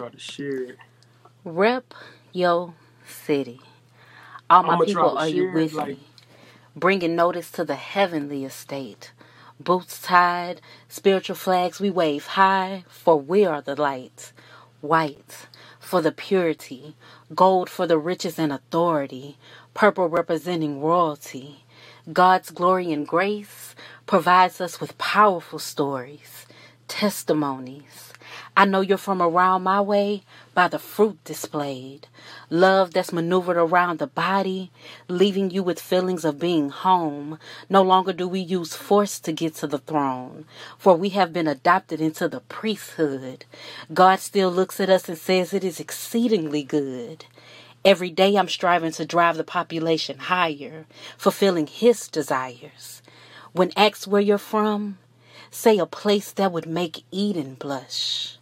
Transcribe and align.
try 0.00 0.10
to 0.10 0.18
share 0.20 0.62
it. 0.64 0.78
Rep 1.44 1.94
yo 2.32 2.74
city. 3.06 3.60
All 4.50 4.64
my 4.64 4.76
people, 4.86 5.18
are 5.18 5.28
you 5.28 5.52
with 5.52 5.74
like- 5.74 5.88
me? 5.88 6.00
Bringing 6.76 7.16
notice 7.16 7.50
to 7.52 7.64
the 7.64 7.76
heavenly 7.76 8.44
estate. 8.44 9.12
Boots 9.60 10.00
tied, 10.02 10.60
spiritual 10.88 11.36
flags 11.36 11.80
we 11.80 11.90
wave 11.90 12.26
high, 12.28 12.84
for 12.88 13.20
we 13.20 13.46
are 13.46 13.62
the 13.62 13.76
light. 13.76 14.32
White 14.82 15.48
for 15.80 16.02
the 16.02 16.12
purity, 16.12 16.96
gold 17.34 17.70
for 17.70 17.86
the 17.86 17.98
riches 17.98 18.38
and 18.38 18.52
authority, 18.52 19.38
purple 19.74 20.08
representing 20.08 20.80
royalty. 20.82 21.64
God's 22.12 22.50
glory 22.50 22.92
and 22.92 23.06
grace 23.08 23.74
provides 24.06 24.60
us 24.60 24.80
with 24.80 24.98
powerful 24.98 25.58
stories, 25.60 26.46
testimonies. 26.88 28.07
I 28.58 28.64
know 28.64 28.80
you're 28.80 28.98
from 28.98 29.22
around 29.22 29.62
my 29.62 29.80
way 29.80 30.24
by 30.52 30.66
the 30.66 30.80
fruit 30.80 31.22
displayed. 31.22 32.08
Love 32.50 32.92
that's 32.92 33.12
maneuvered 33.12 33.56
around 33.56 34.00
the 34.00 34.08
body, 34.08 34.72
leaving 35.06 35.52
you 35.52 35.62
with 35.62 35.80
feelings 35.80 36.24
of 36.24 36.40
being 36.40 36.70
home. 36.70 37.38
No 37.70 37.82
longer 37.82 38.12
do 38.12 38.26
we 38.26 38.40
use 38.40 38.74
force 38.74 39.20
to 39.20 39.30
get 39.30 39.54
to 39.56 39.68
the 39.68 39.78
throne, 39.78 40.44
for 40.76 40.96
we 40.96 41.10
have 41.10 41.32
been 41.32 41.46
adopted 41.46 42.00
into 42.00 42.26
the 42.26 42.40
priesthood. 42.40 43.44
God 43.94 44.18
still 44.18 44.50
looks 44.50 44.80
at 44.80 44.90
us 44.90 45.08
and 45.08 45.16
says 45.16 45.54
it 45.54 45.62
is 45.62 45.78
exceedingly 45.78 46.64
good. 46.64 47.26
Every 47.84 48.10
day 48.10 48.34
I'm 48.34 48.48
striving 48.48 48.90
to 48.90 49.06
drive 49.06 49.36
the 49.36 49.44
population 49.44 50.18
higher, 50.18 50.86
fulfilling 51.16 51.68
His 51.68 52.08
desires. 52.08 53.02
When 53.52 53.70
asked 53.76 54.08
where 54.08 54.20
you're 54.20 54.36
from, 54.36 54.98
say 55.48 55.78
a 55.78 55.86
place 55.86 56.32
that 56.32 56.50
would 56.50 56.66
make 56.66 57.04
Eden 57.12 57.54
blush. 57.54 58.37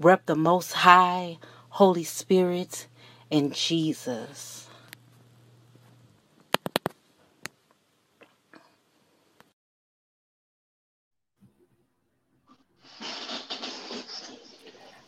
Rep 0.00 0.26
the 0.26 0.36
Most 0.36 0.72
High, 0.74 1.38
Holy 1.70 2.04
Spirit, 2.04 2.88
and 3.32 3.54
Jesus. 3.54 4.68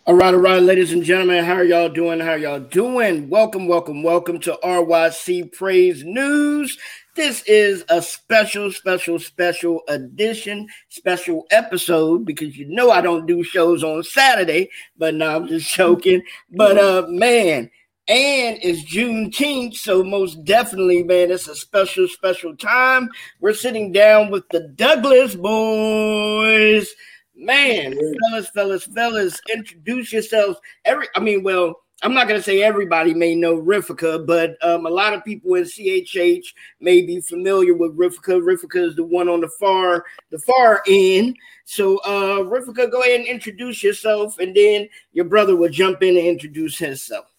All 0.06 0.14
right, 0.16 0.34
all 0.34 0.40
right, 0.40 0.62
ladies 0.62 0.92
and 0.92 1.02
gentlemen, 1.02 1.44
how 1.46 1.54
are 1.54 1.64
y'all 1.64 1.88
doing? 1.88 2.20
How 2.20 2.32
are 2.32 2.38
y'all 2.38 2.60
doing? 2.60 3.30
Welcome, 3.30 3.68
welcome, 3.68 4.02
welcome 4.02 4.38
to 4.40 4.58
RYC 4.62 5.52
Praise 5.54 6.04
News. 6.04 6.78
This 7.16 7.42
is 7.46 7.82
a 7.88 8.02
special, 8.02 8.70
special, 8.70 9.18
special 9.18 9.80
edition, 9.88 10.68
special 10.90 11.46
episode 11.50 12.26
because 12.26 12.58
you 12.58 12.66
know 12.68 12.90
I 12.90 13.00
don't 13.00 13.24
do 13.24 13.42
shows 13.42 13.82
on 13.82 14.02
Saturday, 14.02 14.68
but 14.98 15.14
no, 15.14 15.34
I'm 15.34 15.48
just 15.48 15.72
joking. 15.74 16.22
But 16.50 16.76
uh, 16.76 17.06
man, 17.08 17.70
and 18.06 18.58
it's 18.62 18.84
Juneteenth, 18.84 19.76
so 19.76 20.04
most 20.04 20.44
definitely, 20.44 21.04
man, 21.04 21.30
it's 21.30 21.48
a 21.48 21.54
special, 21.54 22.06
special 22.06 22.54
time. 22.54 23.08
We're 23.40 23.54
sitting 23.54 23.92
down 23.92 24.30
with 24.30 24.46
the 24.50 24.68
Douglas 24.76 25.34
boys. 25.34 26.86
Man, 27.34 27.98
fellas, 28.20 28.50
fellas, 28.50 28.84
fellas, 28.84 29.40
introduce 29.54 30.12
yourselves. 30.12 30.58
Every, 30.84 31.06
I 31.16 31.20
mean, 31.20 31.42
well, 31.42 31.80
I'm 32.02 32.12
not 32.12 32.28
gonna 32.28 32.42
say 32.42 32.62
everybody 32.62 33.14
may 33.14 33.34
know 33.34 33.56
Rifka, 33.56 34.26
but 34.26 34.56
um, 34.62 34.84
a 34.84 34.90
lot 34.90 35.14
of 35.14 35.24
people 35.24 35.54
in 35.54 35.64
CHH 35.64 36.52
may 36.78 37.00
be 37.00 37.20
familiar 37.22 37.74
with 37.74 37.96
Rifka. 37.96 38.40
Rifka 38.40 38.88
is 38.88 38.96
the 38.96 39.04
one 39.04 39.28
on 39.28 39.40
the 39.40 39.48
far, 39.48 40.04
the 40.30 40.38
far 40.38 40.82
end. 40.86 41.36
So, 41.64 41.96
uh, 41.98 42.40
Rifka, 42.40 42.90
go 42.90 43.00
ahead 43.02 43.20
and 43.20 43.28
introduce 43.28 43.82
yourself, 43.82 44.38
and 44.38 44.54
then 44.54 44.88
your 45.12 45.24
brother 45.24 45.56
will 45.56 45.70
jump 45.70 46.02
in 46.02 46.18
and 46.18 46.26
introduce 46.26 46.78
himself. 46.78 47.32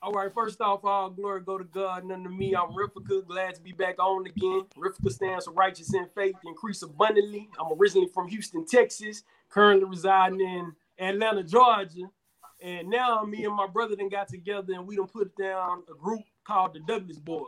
All 0.00 0.12
right, 0.12 0.32
first 0.32 0.60
off, 0.60 0.84
all 0.84 1.10
glory 1.10 1.42
go 1.42 1.58
to 1.58 1.64
God, 1.64 2.04
none 2.04 2.22
to 2.22 2.30
me. 2.30 2.54
I'm 2.54 2.72
Rifka, 2.72 3.26
glad 3.26 3.56
to 3.56 3.60
be 3.62 3.72
back 3.72 3.98
on 3.98 4.26
again. 4.26 4.62
Rifka 4.76 5.10
stands 5.10 5.46
for 5.46 5.52
righteous 5.52 5.92
in 5.92 6.06
faith, 6.14 6.36
increase 6.44 6.82
abundantly. 6.82 7.48
I'm 7.60 7.72
originally 7.78 8.08
from 8.14 8.28
Houston, 8.28 8.64
Texas, 8.64 9.24
currently 9.48 9.88
residing 9.88 10.40
in 10.40 10.72
Atlanta, 10.98 11.42
Georgia. 11.42 12.08
And 12.62 12.88
now 12.88 13.24
me 13.24 13.44
and 13.44 13.54
my 13.54 13.66
brother 13.66 13.96
then 13.96 14.08
got 14.08 14.28
together 14.28 14.74
and 14.74 14.86
we 14.86 14.94
done 14.94 15.08
put 15.08 15.36
down 15.36 15.82
a 15.90 15.94
group 15.94 16.22
called 16.46 16.74
the 16.74 16.80
Douglas 16.80 17.18
Boys. 17.18 17.46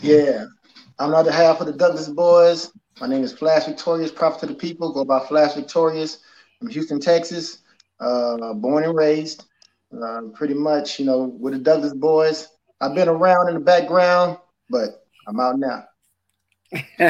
Yeah, 0.00 0.46
I'm 1.00 1.10
the 1.10 1.32
half 1.32 1.60
of 1.60 1.66
the 1.66 1.72
Douglas 1.72 2.08
Boys. 2.08 2.70
My 3.00 3.08
name 3.08 3.24
is 3.24 3.32
Flash 3.32 3.64
Victorious, 3.64 4.12
prophet 4.12 4.40
to 4.40 4.46
the 4.46 4.54
people. 4.54 4.92
Go 4.92 5.04
by 5.04 5.26
Flash 5.26 5.54
Victorious. 5.54 6.18
I'm 6.60 6.68
Houston, 6.68 7.00
Texas. 7.00 7.58
Uh, 7.98 8.52
born 8.54 8.84
and 8.84 8.94
raised. 8.94 9.46
Uh, 9.92 10.22
pretty 10.32 10.54
much, 10.54 11.00
you 11.00 11.04
know, 11.04 11.24
with 11.24 11.54
the 11.54 11.58
Douglas 11.58 11.94
Boys. 11.94 12.48
I've 12.80 12.94
been 12.94 13.08
around 13.08 13.48
in 13.48 13.54
the 13.54 13.60
background, 13.60 14.38
but 14.70 15.04
I'm 15.26 15.40
out 15.40 15.58
now. 15.58 15.84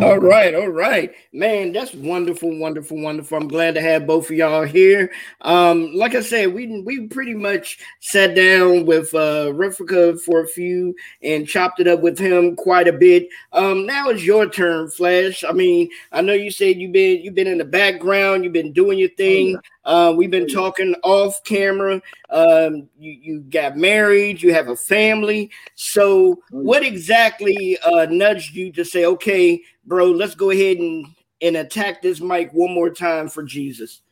all 0.00 0.18
right, 0.18 0.52
all 0.54 0.68
right, 0.68 1.14
man. 1.32 1.72
That's 1.72 1.94
wonderful, 1.94 2.58
wonderful, 2.58 3.00
wonderful. 3.00 3.38
I'm 3.38 3.46
glad 3.46 3.74
to 3.74 3.80
have 3.80 4.04
both 4.04 4.30
of 4.30 4.36
y'all 4.36 4.64
here. 4.64 5.12
Um, 5.42 5.94
like 5.94 6.16
I 6.16 6.20
said, 6.22 6.52
we 6.52 6.82
we 6.82 7.06
pretty 7.06 7.34
much 7.34 7.78
sat 8.00 8.34
down 8.34 8.84
with 8.84 9.14
uh 9.14 9.52
Rifka 9.52 10.20
for 10.22 10.40
a 10.42 10.48
few 10.48 10.94
and 11.22 11.46
chopped 11.46 11.78
it 11.78 11.86
up 11.86 12.00
with 12.00 12.18
him 12.18 12.56
quite 12.56 12.88
a 12.88 12.92
bit. 12.92 13.28
Um, 13.52 13.86
now 13.86 14.08
it's 14.08 14.24
your 14.24 14.48
turn, 14.50 14.90
Flash. 14.90 15.44
I 15.44 15.52
mean, 15.52 15.88
I 16.10 16.20
know 16.20 16.32
you 16.32 16.50
said 16.50 16.78
you've 16.78 16.92
been 16.92 17.22
you've 17.22 17.36
been 17.36 17.46
in 17.46 17.58
the 17.58 17.64
background, 17.64 18.42
you've 18.42 18.52
been 18.52 18.72
doing 18.72 18.98
your 18.98 19.10
thing. 19.10 19.56
Uh, 19.88 20.12
we've 20.14 20.30
been 20.30 20.46
talking 20.46 20.94
off 21.02 21.42
camera. 21.44 21.94
Um, 22.28 22.90
you, 22.98 23.10
you 23.10 23.40
got 23.40 23.78
married, 23.78 24.42
you 24.42 24.52
have 24.52 24.68
a 24.68 24.76
family. 24.76 25.50
So, 25.76 26.42
what 26.50 26.84
exactly 26.84 27.78
uh, 27.78 28.06
nudged 28.10 28.54
you 28.54 28.70
to 28.72 28.84
say, 28.84 29.06
okay, 29.06 29.62
bro, 29.86 30.10
let's 30.10 30.34
go 30.34 30.50
ahead 30.50 30.76
and, 30.76 31.06
and 31.40 31.56
attack 31.56 32.02
this 32.02 32.20
mic 32.20 32.52
one 32.52 32.74
more 32.74 32.90
time 32.90 33.30
for 33.30 33.42
Jesus? 33.42 34.02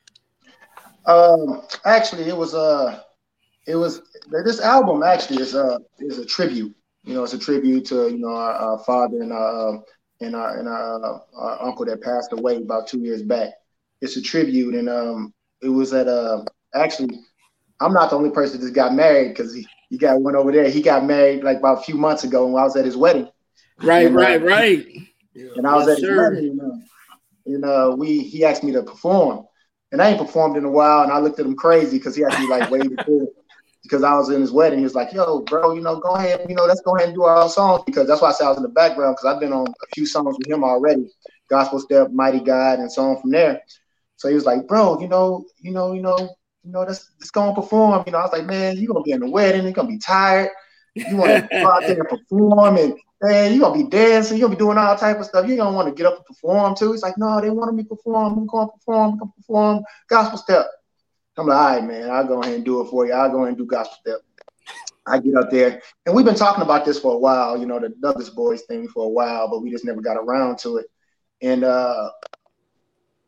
Um, 1.05 1.61
actually, 1.85 2.25
it 2.25 2.37
was 2.37 2.55
uh, 2.55 3.01
it 3.67 3.77
was 3.77 4.01
this 4.31 4.63
album 4.63 5.03
actually 5.03 5.43
is 5.43 5.55
uh 5.55 5.77
is 5.99 6.19
a 6.19 6.25
tribute. 6.25 6.75
You 7.05 7.15
know, 7.15 7.23
it's 7.23 7.35
a 7.35 7.39
tribute 7.39 7.85
to 7.89 8.09
you 8.09 8.19
know 8.19 8.35
our, 8.35 8.53
our 8.53 8.79
father 8.79 9.21
and 9.21 9.31
our 9.31 9.85
and 10.23 10.35
our 10.35 10.59
and 10.59 10.69
our, 10.69 11.05
uh, 11.05 11.19
our 11.35 11.63
uncle 11.67 11.85
that 11.85 12.03
passed 12.03 12.33
away 12.33 12.57
about 12.57 12.89
two 12.89 13.01
years 13.01 13.23
back. 13.23 13.51
It's 14.01 14.17
a 14.17 14.23
tribute, 14.23 14.75
and 14.75 14.89
um, 14.89 15.35
it 15.63 15.69
was 15.69 15.93
at 15.93 16.09
uh 16.09 16.45
actually 16.75 17.11
I'm 17.81 17.93
not 17.93 18.11
the 18.11 18.17
only 18.17 18.31
person 18.31 18.59
that 18.59 18.65
just 18.67 18.75
got 18.75 18.95
married 18.95 19.29
because 19.29 19.55
he, 19.55 19.67
he 19.91 19.99
got 19.99 20.21
one 20.21 20.35
over 20.35 20.51
there. 20.51 20.69
He 20.71 20.81
got 20.83 21.05
married 21.05 21.45
like 21.45 21.59
about 21.59 21.79
a 21.79 21.83
few 21.83 21.97
months 21.97 22.25
ago 22.25 22.47
and 22.47 22.57
I 22.57 22.65
was 22.65 22.77
at 22.77 22.85
his 22.87 22.97
wedding. 22.97 23.29
Right, 23.83 24.07
And, 24.07 24.17
uh, 24.17 24.21
right, 24.21 24.43
right. 24.43 24.87
And 25.57 25.67
I 25.67 25.75
was 25.77 25.87
Yes, 25.87 25.99
at 25.99 25.99
his 25.99 26.09
sir. 26.09 26.17
wedding, 26.33 26.51
and, 26.51 26.61
uh, 26.61 26.77
and 27.47 27.65
uh, 27.65 27.95
we 27.97 28.21
he 28.21 28.45
asked 28.45 28.65
me 28.65 28.73
to 28.73 28.83
perform, 28.83 29.47
and 29.93 30.01
I 30.03 30.11
ain't 30.11 30.19
performed 30.19 30.57
in 30.57 30.65
a 30.65 30.71
while, 30.71 31.03
and 31.03 31.13
I 31.13 31.19
looked 31.19 31.39
at 31.41 31.47
him 31.47 31.57
crazy 31.57 31.99
because 31.99 32.17
he 32.17 32.23
had 32.23 32.39
me 32.39 32.47
like 32.47 32.71
way 32.71 32.89
before 32.89 33.29
because 33.83 34.03
I 34.03 34.15
was 34.15 34.31
in 34.31 34.41
his 34.41 34.53
wedding. 34.53 34.79
He 34.79 34.85
was 34.85 34.95
like, 34.95 35.13
"Yo, 35.13 35.41
bro, 35.43 35.75
you 35.75 35.81
know, 35.83 35.97
go 36.01 36.17
ahead, 36.17 36.47
you 36.49 36.55
know, 36.57 36.65
let's 36.65 36.81
go 36.83 36.97
ahead 36.97 37.09
and 37.09 37.17
do 37.17 37.25
our 37.25 37.37
own 37.43 37.49
songs 37.49 37.83
because 37.87 38.07
that's 38.09 38.21
why 38.23 38.31
I 38.31 38.33
said 38.33 38.47
I 38.47 38.49
was 38.51 38.59
in 38.59 38.63
the 38.65 38.69
background 38.71 39.17
because 39.17 39.35
I've 39.35 39.41
been 39.41 39.53
on 39.53 39.67
a 39.69 39.87
few 39.93 40.07
songs 40.07 40.37
with 40.39 40.49
him 40.49 40.65
already, 40.65 41.07
Gospel 41.49 41.81
Step, 41.81 42.11
Mighty 42.13 42.41
God, 42.41 42.79
and 42.81 42.91
so 42.91 43.03
on 43.03 43.21
from 43.21 43.31
there. 43.31 43.61
So 44.17 44.29
he 44.29 44.35
was 44.35 44.45
like, 44.45 44.67
"Bro, 44.67 45.01
you 45.01 45.09
know, 45.09 45.45
you 45.59 45.73
know, 45.73 45.93
you 45.93 46.03
know, 46.03 46.19
you 46.19 46.73
know, 46.73 46.81
let's 46.81 47.11
let's 47.19 47.31
go 47.31 47.47
and 47.47 47.55
perform." 47.55 48.05
You 48.07 48.13
know, 48.13 48.19
I 48.19 48.23
was 48.23 48.33
like, 48.33 48.47
"Man, 48.47 48.77
you're 48.77 48.93
gonna 48.93 49.03
be 49.03 49.13
in 49.13 49.21
the 49.21 49.31
wedding, 49.31 49.65
you're 49.65 49.73
gonna 49.73 49.89
be 49.89 49.99
tired, 49.99 50.51
you 50.95 51.17
want 51.17 51.33
to 51.33 51.49
go 51.61 51.71
out 51.71 51.87
there 51.87 51.99
and 51.99 52.09
perform 52.09 52.77
and." 52.77 52.95
Man, 53.23 53.55
you 53.55 53.61
gonna 53.61 53.83
be 53.83 53.89
dancing, 53.89 54.37
you're 54.37 54.47
gonna 54.47 54.59
be 54.59 54.63
doing 54.63 54.77
all 54.77 54.95
type 54.95 55.19
of 55.19 55.25
stuff. 55.25 55.49
You 55.49 55.57
don't 55.57 55.75
want 55.75 55.89
to 55.89 55.95
get 55.95 56.05
up 56.05 56.17
and 56.17 56.27
perform 56.27 56.75
too. 56.75 56.93
He's 56.93 57.01
like, 57.01 57.17
no, 57.17 57.41
they 57.41 57.49
wanted 57.49 57.75
me 57.75 57.83
to 57.85 57.89
perform. 57.89 58.41
I'm 58.41 58.47
going 58.47 58.69
to 58.69 58.73
perform. 58.73 59.13
I'm 59.13 59.19
going 59.19 59.31
to 59.31 59.37
perform 59.37 59.85
gospel 60.11 60.37
step. 60.37 60.67
I'm 61.39 61.47
like, 61.47 61.59
all 61.59 61.77
right, 61.77 61.85
man, 61.85 62.11
I'll 62.11 62.27
go 62.27 62.43
ahead 62.43 62.55
and 62.55 62.65
do 62.65 62.81
it 62.83 62.91
for 62.91 63.07
you. 63.07 63.13
I'll 63.13 63.31
go 63.31 63.39
ahead 63.39 63.49
and 63.49 63.57
do 63.57 63.67
gospel 63.67 63.97
step. 64.01 64.21
I 65.07 65.19
get 65.19 65.37
up 65.37 65.51
there, 65.51 65.81
and 66.05 66.15
we've 66.15 66.25
been 66.25 66.35
talking 66.35 66.63
about 66.63 66.85
this 66.85 66.99
for 66.99 67.15
a 67.15 67.19
while, 67.19 67.57
you 67.57 67.67
know, 67.67 67.79
the 67.79 67.91
Douglas 67.91 68.31
Boys 68.31 68.63
thing 68.63 68.89
for 68.89 69.05
a 69.05 69.09
while, 69.09 69.49
but 69.49 69.61
we 69.63 69.71
just 69.71 69.85
never 69.85 70.01
got 70.01 70.17
around 70.17 70.59
to 70.61 70.79
it. 70.79 70.87
And 71.43 71.63
uh, 71.63 72.11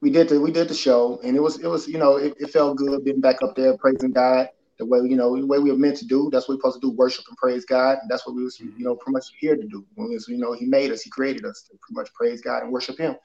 we 0.01 0.11
did 0.11 0.29
the 0.29 0.41
we 0.41 0.53
did 0.53 0.69
the 0.69 0.75
show, 0.75 1.21
and 1.25 1.37
it 1.37 1.41
was 1.41 1.59
it 1.59 1.67
was 1.67 1.89
you 1.89 1.99
know 1.99 2.17
it, 2.17 2.35
it 2.39 2.51
felt 2.51 2.77
good 2.77 3.05
being 3.05 3.21
back 3.21 3.43
up 3.43 3.57
there 3.57 3.77
praising 3.77 4.13
God 4.13 4.49
the 4.79 4.87
way 4.87 5.01
you 5.01 5.17
know 5.17 5.39
the 5.39 5.47
way 5.47 5.59
we 5.59 5.71
were 5.71 5.79
meant 5.79 5.97
to 5.99 6.07
do. 6.07 6.31
That's 6.31 6.49
what 6.49 6.55
we're 6.55 6.61
supposed 6.61 6.81
to 6.81 6.87
do, 6.89 6.91
worship 6.93 7.25
and 7.29 7.37
praise 7.37 7.65
God. 7.65 7.99
And 8.01 8.11
that's 8.11 8.27
what 8.27 8.37
we 8.37 8.45
was 8.45 8.59
mm-hmm. 8.59 8.79
you 8.79 8.85
know 8.85 8.95
pretty 8.95 9.15
much 9.15 9.27
here 9.39 9.57
to 9.57 9.67
do. 9.67 9.85
When 9.95 10.09
was, 10.09 10.29
you 10.29 10.39
know 10.39 10.53
He 10.53 10.67
made 10.67 10.93
us, 10.93 11.03
He 11.03 11.11
created 11.11 11.45
us 11.45 11.63
to 11.63 11.77
pretty 11.81 12.01
much 12.01 12.15
praise 12.15 12.41
God 12.41 12.63
and 12.63 12.73
worship 12.73 12.99
Him. 12.99 13.17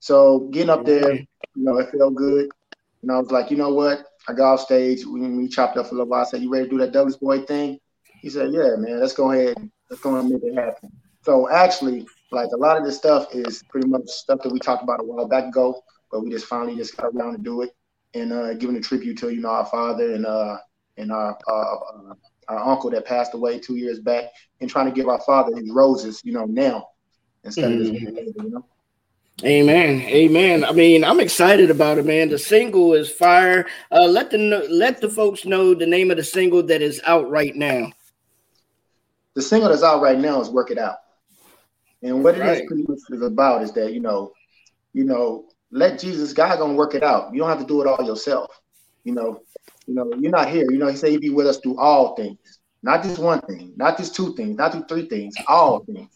So 0.00 0.48
getting 0.50 0.70
up 0.70 0.84
there, 0.84 1.12
you 1.14 1.26
know, 1.54 1.78
it 1.78 1.90
felt 1.90 2.14
good. 2.14 2.50
And 3.02 3.10
I 3.10 3.18
was 3.18 3.30
like, 3.30 3.50
you 3.50 3.56
know 3.56 3.72
what? 3.72 4.06
I 4.28 4.32
got 4.32 4.54
off 4.54 4.60
stage. 4.60 5.04
We, 5.04 5.20
we 5.20 5.48
chopped 5.48 5.76
up 5.76 5.86
a 5.86 5.90
little 5.90 6.06
while. 6.06 6.22
I 6.22 6.24
said, 6.24 6.42
"You 6.42 6.50
ready 6.50 6.64
to 6.64 6.70
do 6.70 6.78
that 6.78 6.92
Douglas 6.92 7.16
Boy 7.16 7.40
thing?" 7.40 7.78
He 8.20 8.30
said, 8.30 8.52
"Yeah, 8.52 8.76
man. 8.78 9.00
Let's 9.00 9.12
go 9.12 9.32
ahead. 9.32 9.56
Let's 9.90 10.02
go 10.02 10.18
and 10.18 10.30
make 10.30 10.42
it 10.42 10.54
happen." 10.54 10.90
So 11.22 11.50
actually, 11.50 12.06
like 12.32 12.48
a 12.52 12.56
lot 12.56 12.78
of 12.78 12.84
this 12.84 12.96
stuff 12.96 13.34
is 13.34 13.62
pretty 13.68 13.88
much 13.88 14.08
stuff 14.08 14.40
that 14.42 14.52
we 14.52 14.58
talked 14.58 14.82
about 14.82 15.00
a 15.00 15.04
while 15.04 15.28
back 15.28 15.44
ago, 15.44 15.82
but 16.14 16.22
we 16.22 16.30
just 16.30 16.46
finally 16.46 16.76
just 16.76 16.96
got 16.96 17.06
around 17.06 17.32
to 17.32 17.42
do 17.42 17.62
it. 17.62 17.74
and 18.14 18.32
uh, 18.32 18.54
giving 18.54 18.76
a 18.76 18.80
tribute 18.80 19.18
to 19.18 19.34
you 19.34 19.40
know 19.40 19.48
our 19.48 19.66
father 19.66 20.14
and 20.14 20.24
uh 20.24 20.56
and 20.96 21.10
our 21.10 21.36
uh, 21.48 22.14
our 22.46 22.58
uncle 22.70 22.88
that 22.90 23.04
passed 23.04 23.34
away 23.34 23.58
two 23.58 23.74
years 23.74 23.98
back, 23.98 24.26
and 24.60 24.70
trying 24.70 24.86
to 24.86 24.92
give 24.92 25.08
our 25.08 25.20
father 25.22 25.56
his 25.56 25.70
roses, 25.72 26.20
you 26.24 26.32
know, 26.32 26.44
now 26.44 26.86
instead 27.42 27.72
mm-hmm. 27.72 27.80
of 27.80 27.92
this 27.92 28.14
later, 28.14 28.44
you 28.44 28.50
know. 28.50 28.64
Amen. 29.42 30.02
Amen. 30.02 30.64
I 30.64 30.70
mean, 30.70 31.02
I'm 31.02 31.18
excited 31.18 31.68
about 31.68 31.98
it, 31.98 32.06
man. 32.06 32.28
The 32.28 32.38
single 32.38 32.92
is 32.92 33.10
fire. 33.10 33.66
Uh, 33.90 34.06
let 34.06 34.30
the 34.30 34.38
let 34.70 35.00
the 35.00 35.08
folks 35.08 35.44
know 35.44 35.74
the 35.74 35.86
name 35.86 36.12
of 36.12 36.16
the 36.16 36.22
single 36.22 36.62
that 36.64 36.80
is 36.80 37.00
out 37.04 37.28
right 37.28 37.56
now. 37.56 37.92
The 39.34 39.42
single 39.42 39.68
that's 39.68 39.82
out 39.82 40.00
right 40.00 40.18
now 40.18 40.40
is 40.40 40.48
"Work 40.48 40.70
It 40.70 40.78
Out," 40.78 40.98
and 42.02 42.22
what 42.22 42.38
right. 42.38 42.50
it 42.50 42.62
is 42.62 42.66
pretty 42.68 42.84
much 42.86 43.00
is 43.10 43.22
about 43.22 43.62
is 43.62 43.72
that 43.72 43.92
you 43.92 44.00
know, 44.00 44.32
you 44.92 45.02
know, 45.02 45.46
let 45.74 45.98
Jesus, 45.98 46.32
God, 46.32 46.58
gonna 46.58 46.74
work 46.74 46.94
it 46.94 47.02
out. 47.02 47.32
You 47.34 47.40
don't 47.40 47.48
have 47.48 47.58
to 47.58 47.66
do 47.66 47.82
it 47.82 47.88
all 47.88 48.04
yourself. 48.04 48.50
You 49.02 49.12
know, 49.12 49.40
you 49.86 49.94
know, 49.94 50.10
you're 50.18 50.30
not 50.30 50.48
here. 50.48 50.70
You 50.70 50.78
know, 50.78 50.86
He 50.86 50.96
said 50.96 51.10
he'd 51.10 51.20
be 51.20 51.30
with 51.30 51.46
us 51.46 51.58
through 51.58 51.78
all 51.78 52.14
things, 52.14 52.38
not 52.82 53.02
just 53.02 53.18
one 53.18 53.40
thing, 53.42 53.74
not 53.76 53.98
just 53.98 54.14
two 54.14 54.34
things, 54.34 54.56
not 54.56 54.72
just 54.72 54.88
three 54.88 55.08
things, 55.08 55.34
all 55.48 55.84
things. 55.84 56.08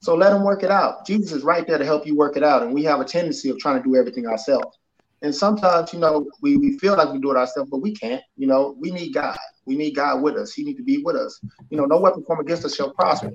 So 0.00 0.16
let 0.16 0.32
him 0.32 0.42
work 0.42 0.64
it 0.64 0.70
out. 0.70 1.06
Jesus 1.06 1.30
is 1.30 1.44
right 1.44 1.64
there 1.64 1.78
to 1.78 1.84
help 1.84 2.06
you 2.06 2.16
work 2.16 2.36
it 2.36 2.42
out. 2.42 2.62
And 2.62 2.74
we 2.74 2.82
have 2.84 3.00
a 3.00 3.04
tendency 3.04 3.50
of 3.50 3.58
trying 3.58 3.80
to 3.80 3.88
do 3.88 3.94
everything 3.94 4.26
ourselves. 4.26 4.76
And 5.22 5.32
sometimes, 5.32 5.92
you 5.92 6.00
know, 6.00 6.28
we, 6.40 6.56
we 6.56 6.76
feel 6.78 6.96
like 6.96 7.12
we 7.12 7.20
do 7.20 7.30
it 7.30 7.36
ourselves, 7.36 7.70
but 7.70 7.78
we 7.78 7.94
can't. 7.94 8.20
You 8.36 8.48
know, 8.48 8.74
we 8.80 8.90
need 8.90 9.14
God. 9.14 9.38
We 9.64 9.76
need 9.76 9.94
God 9.94 10.20
with 10.20 10.34
us. 10.34 10.52
He 10.52 10.64
need 10.64 10.76
to 10.78 10.82
be 10.82 10.98
with 11.04 11.14
us. 11.14 11.40
You 11.70 11.76
know, 11.76 11.84
no 11.84 12.00
weapon 12.00 12.24
formed 12.24 12.42
against 12.42 12.64
us 12.64 12.74
shall 12.74 12.92
prosper. 12.92 13.30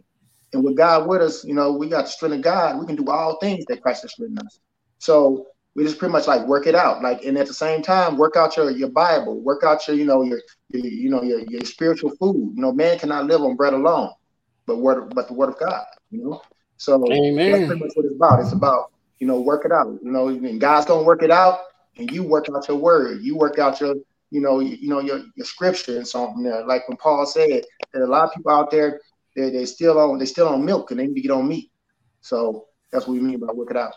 And 0.52 0.62
with 0.62 0.76
God 0.76 1.08
with 1.08 1.22
us, 1.22 1.46
you 1.46 1.54
know, 1.54 1.72
we 1.72 1.88
got 1.88 2.04
the 2.04 2.12
strength 2.12 2.36
of 2.36 2.42
God. 2.42 2.80
We 2.80 2.86
can 2.86 2.98
do 2.98 3.10
all 3.10 3.38
things 3.40 3.64
that 3.68 3.82
Christ 3.82 4.02
has 4.02 4.12
strengthened 4.12 4.46
us. 4.46 4.60
So 5.00 5.46
we 5.78 5.84
just 5.84 6.00
pretty 6.00 6.12
much 6.12 6.26
like 6.26 6.46
work 6.48 6.66
it 6.66 6.74
out. 6.74 7.04
Like, 7.04 7.24
and 7.24 7.38
at 7.38 7.46
the 7.46 7.54
same 7.54 7.84
time, 7.84 8.18
work 8.18 8.36
out 8.36 8.58
your 8.58 8.72
your 8.72 8.90
Bible, 8.90 9.40
work 9.40 9.64
out 9.64 9.88
your, 9.88 9.96
you 9.96 10.06
know, 10.06 10.24
your, 10.24 10.42
your 10.70 10.84
you 10.84 11.08
know, 11.08 11.22
your, 11.22 11.42
your 11.42 11.62
spiritual 11.62 12.10
food. 12.20 12.54
You 12.56 12.62
know, 12.64 12.74
man 12.74 12.98
cannot 12.98 13.28
live 13.28 13.42
on 13.42 13.56
bread 13.56 13.76
alone, 13.76 14.10
but 14.66 14.80
word 14.80 15.14
but 15.14 15.28
the 15.28 15.36
word 15.36 15.50
of 15.50 15.60
God, 15.60 15.86
you 16.10 16.24
know. 16.24 16.42
So 16.78 17.04
Amen. 17.12 17.52
that's 17.52 17.66
pretty 17.68 17.80
much 17.80 17.92
what 17.94 18.06
it's 18.08 18.16
about. 18.16 18.40
It's 18.40 18.54
about 18.54 18.92
you 19.20 19.28
know 19.28 19.40
work 19.40 19.66
it 19.66 19.72
out. 19.72 20.00
You 20.02 20.12
know, 20.12 20.30
and 20.30 20.60
God's 20.60 20.88
gonna 20.88 21.04
work 21.04 21.22
it 21.22 21.30
out, 21.30 21.60
and 21.96 22.10
you 22.10 22.24
work 22.24 22.48
out 22.56 22.68
your 22.68 22.78
word. 22.78 23.22
You 23.22 23.38
work 23.38 23.60
out 23.60 23.80
your 23.80 23.94
you 24.32 24.42
know 24.42 24.60
you, 24.60 24.78
you 24.78 24.90
know 24.90 25.00
your, 25.00 25.22
your 25.36 25.46
scripture 25.46 25.98
and 25.98 26.08
something 26.08 26.42
there. 26.42 26.66
Like 26.66 26.90
when 26.90 26.98
Paul 26.98 27.28
said 27.28 27.66
that 27.94 28.02
a 28.02 28.08
lot 28.08 28.24
of 28.24 28.34
people 28.34 28.52
out 28.52 28.72
there 28.72 29.00
they 29.36 29.52
they 29.52 29.66
still 29.66 30.00
on 30.00 30.18
they 30.18 30.26
still 30.26 30.48
on 30.48 30.66
milk 30.66 30.90
and 30.90 31.00
they 31.00 31.06
need 31.06 31.14
to 31.14 31.22
get 31.22 31.30
on 31.30 31.48
meat. 31.48 31.70
So 32.22 32.66
that's 32.92 33.06
what 33.06 33.14
we 33.14 33.20
mean 33.20 33.40
by 33.40 33.54
work 33.54 33.70
it 33.70 33.78
out. 33.78 33.94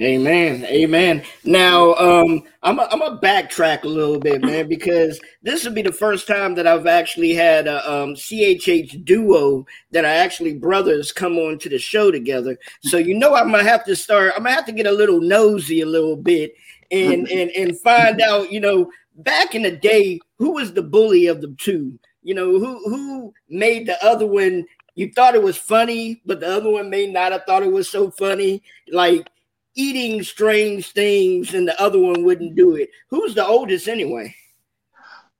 Amen. 0.00 0.64
Amen. 0.64 1.22
Now, 1.44 1.94
um, 1.94 2.42
I'm 2.64 2.80
a, 2.80 2.88
I'm 2.90 3.00
a 3.00 3.16
backtrack 3.16 3.84
a 3.84 3.88
little 3.88 4.18
bit, 4.18 4.42
man, 4.42 4.68
because 4.68 5.20
this 5.42 5.62
would 5.62 5.74
be 5.74 5.82
the 5.82 5.92
first 5.92 6.26
time 6.26 6.56
that 6.56 6.66
I've 6.66 6.88
actually 6.88 7.32
had 7.32 7.68
a 7.68 7.78
um, 7.88 8.14
CHH 8.14 9.04
duo 9.04 9.64
that 9.92 10.04
I 10.04 10.16
actually 10.16 10.54
brothers 10.54 11.12
come 11.12 11.38
on 11.38 11.60
to 11.60 11.68
the 11.68 11.78
show 11.78 12.10
together. 12.10 12.58
So 12.82 12.96
you 12.96 13.16
know, 13.16 13.36
I'm 13.36 13.52
gonna 13.52 13.62
have 13.62 13.84
to 13.84 13.94
start. 13.94 14.32
I'm 14.36 14.42
gonna 14.42 14.56
have 14.56 14.66
to 14.66 14.72
get 14.72 14.88
a 14.88 14.92
little 14.92 15.20
nosy 15.20 15.80
a 15.80 15.86
little 15.86 16.16
bit 16.16 16.54
and 16.90 17.28
and 17.30 17.52
and 17.52 17.78
find 17.78 18.20
out. 18.20 18.50
You 18.50 18.58
know, 18.58 18.90
back 19.18 19.54
in 19.54 19.62
the 19.62 19.76
day, 19.76 20.18
who 20.38 20.54
was 20.54 20.72
the 20.72 20.82
bully 20.82 21.28
of 21.28 21.40
the 21.40 21.54
two? 21.56 21.96
You 22.24 22.34
know, 22.34 22.58
who 22.58 22.80
who 22.88 23.32
made 23.48 23.86
the 23.86 24.04
other 24.04 24.26
one 24.26 24.64
you 24.96 25.10
thought 25.12 25.34
it 25.34 25.42
was 25.42 25.56
funny, 25.56 26.22
but 26.24 26.40
the 26.40 26.48
other 26.48 26.70
one 26.70 26.88
may 26.88 27.06
not 27.06 27.32
have 27.32 27.44
thought 27.44 27.64
it 27.64 27.72
was 27.72 27.88
so 27.88 28.10
funny. 28.12 28.62
Like 28.88 29.28
eating 29.74 30.22
strange 30.22 30.92
things 30.92 31.54
and 31.54 31.66
the 31.66 31.80
other 31.80 31.98
one 31.98 32.24
wouldn't 32.24 32.56
do 32.56 32.76
it. 32.76 32.90
Who's 33.10 33.34
the 33.34 33.46
oldest 33.46 33.88
anyway? 33.88 34.34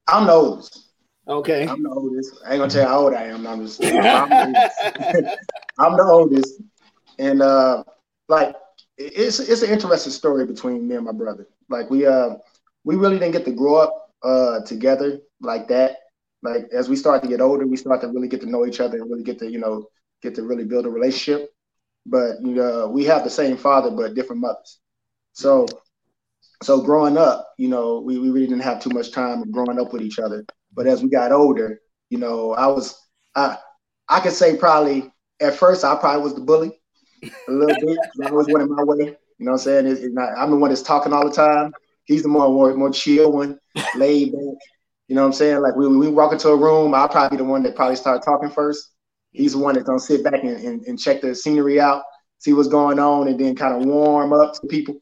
I'm 0.08 0.26
the 0.26 0.32
oldest. 0.32 0.88
Okay. 1.26 1.66
I'm 1.66 1.82
the 1.82 1.90
oldest. 1.90 2.38
I 2.44 2.52
ain't 2.52 2.60
gonna 2.60 2.70
tell 2.70 2.82
you 2.82 2.88
how 2.88 3.00
old 3.00 3.14
I 3.14 3.24
am. 3.24 3.46
I'm 3.46 3.64
just 3.64 3.82
I'm, 3.84 4.28
the 4.28 5.36
I'm 5.78 5.96
the 5.96 6.04
oldest. 6.04 6.60
And 7.18 7.40
uh 7.40 7.84
like 8.28 8.54
it's 8.98 9.40
it's 9.40 9.62
an 9.62 9.70
interesting 9.70 10.12
story 10.12 10.46
between 10.46 10.86
me 10.86 10.96
and 10.96 11.06
my 11.06 11.12
brother. 11.12 11.46
Like 11.68 11.88
we 11.90 12.06
uh 12.06 12.36
we 12.84 12.96
really 12.96 13.18
didn't 13.18 13.32
get 13.32 13.44
to 13.46 13.52
grow 13.52 13.76
up 13.76 14.10
uh 14.22 14.60
together 14.66 15.20
like 15.40 15.68
that. 15.68 15.96
Like 16.42 16.66
as 16.72 16.88
we 16.90 16.96
start 16.96 17.22
to 17.22 17.28
get 17.28 17.40
older, 17.40 17.66
we 17.66 17.76
start 17.76 18.02
to 18.02 18.08
really 18.08 18.28
get 18.28 18.40
to 18.42 18.50
know 18.50 18.66
each 18.66 18.80
other 18.80 18.98
and 19.00 19.10
really 19.10 19.22
get 19.22 19.38
to, 19.38 19.50
you 19.50 19.58
know, 19.58 19.88
get 20.22 20.34
to 20.34 20.42
really 20.42 20.64
build 20.64 20.84
a 20.84 20.90
relationship 20.90 21.53
but 22.06 22.40
you 22.42 22.54
know, 22.54 22.88
we 22.88 23.04
have 23.04 23.24
the 23.24 23.30
same 23.30 23.56
father 23.56 23.90
but 23.90 24.14
different 24.14 24.42
mothers. 24.42 24.80
So 25.32 25.66
so 26.62 26.80
growing 26.80 27.16
up, 27.18 27.52
you 27.58 27.68
know, 27.68 28.00
we, 28.00 28.18
we 28.18 28.30
really 28.30 28.46
didn't 28.46 28.62
have 28.62 28.80
too 28.80 28.90
much 28.90 29.12
time 29.12 29.50
growing 29.50 29.78
up 29.78 29.92
with 29.92 30.02
each 30.02 30.18
other. 30.18 30.44
But 30.72 30.86
as 30.86 31.02
we 31.02 31.08
got 31.08 31.32
older, 31.32 31.80
you 32.10 32.18
know, 32.18 32.52
I 32.52 32.66
was 32.66 32.98
I 33.34 33.58
I 34.08 34.20
could 34.20 34.32
say 34.32 34.56
probably 34.56 35.10
at 35.40 35.54
first 35.54 35.84
I 35.84 35.94
probably 35.96 36.22
was 36.22 36.34
the 36.34 36.40
bully 36.40 36.80
a 37.48 37.52
little 37.52 37.74
bit. 37.74 37.98
I 38.24 38.30
always 38.30 38.48
went 38.48 38.70
my 38.70 38.82
way. 38.84 39.16
You 39.38 39.46
know 39.46 39.52
what 39.52 39.60
I'm 39.60 39.64
saying? 39.64 39.86
It's, 39.86 40.00
it's 40.00 40.14
not, 40.14 40.30
I'm 40.38 40.50
the 40.50 40.56
one 40.56 40.70
that's 40.70 40.82
talking 40.82 41.12
all 41.12 41.28
the 41.28 41.34
time. 41.34 41.72
He's 42.04 42.22
the 42.22 42.28
more 42.28 42.48
more, 42.48 42.74
more 42.74 42.90
chill 42.90 43.32
one, 43.32 43.58
laid 43.96 44.32
back. 44.32 44.58
You 45.08 45.16
know 45.16 45.22
what 45.22 45.28
I'm 45.28 45.32
saying? 45.32 45.60
Like 45.60 45.74
we, 45.76 45.88
we 45.88 46.08
walk 46.08 46.32
into 46.32 46.48
a 46.48 46.56
room, 46.56 46.94
I'll 46.94 47.08
probably 47.08 47.36
be 47.36 47.42
the 47.42 47.48
one 47.48 47.62
that 47.64 47.76
probably 47.76 47.96
start 47.96 48.24
talking 48.24 48.50
first 48.50 48.93
he's 49.34 49.52
the 49.52 49.58
one 49.58 49.74
that's 49.74 49.86
gonna 49.86 50.00
sit 50.00 50.24
back 50.24 50.42
and, 50.42 50.56
and, 50.64 50.82
and 50.86 50.98
check 50.98 51.20
the 51.20 51.34
scenery 51.34 51.78
out, 51.78 52.02
see 52.38 52.54
what's 52.54 52.68
going 52.68 52.98
on, 52.98 53.28
and 53.28 53.38
then 53.38 53.54
kind 53.54 53.74
of 53.74 53.84
warm 53.86 54.32
up 54.32 54.54
to 54.54 54.66
people. 54.68 54.98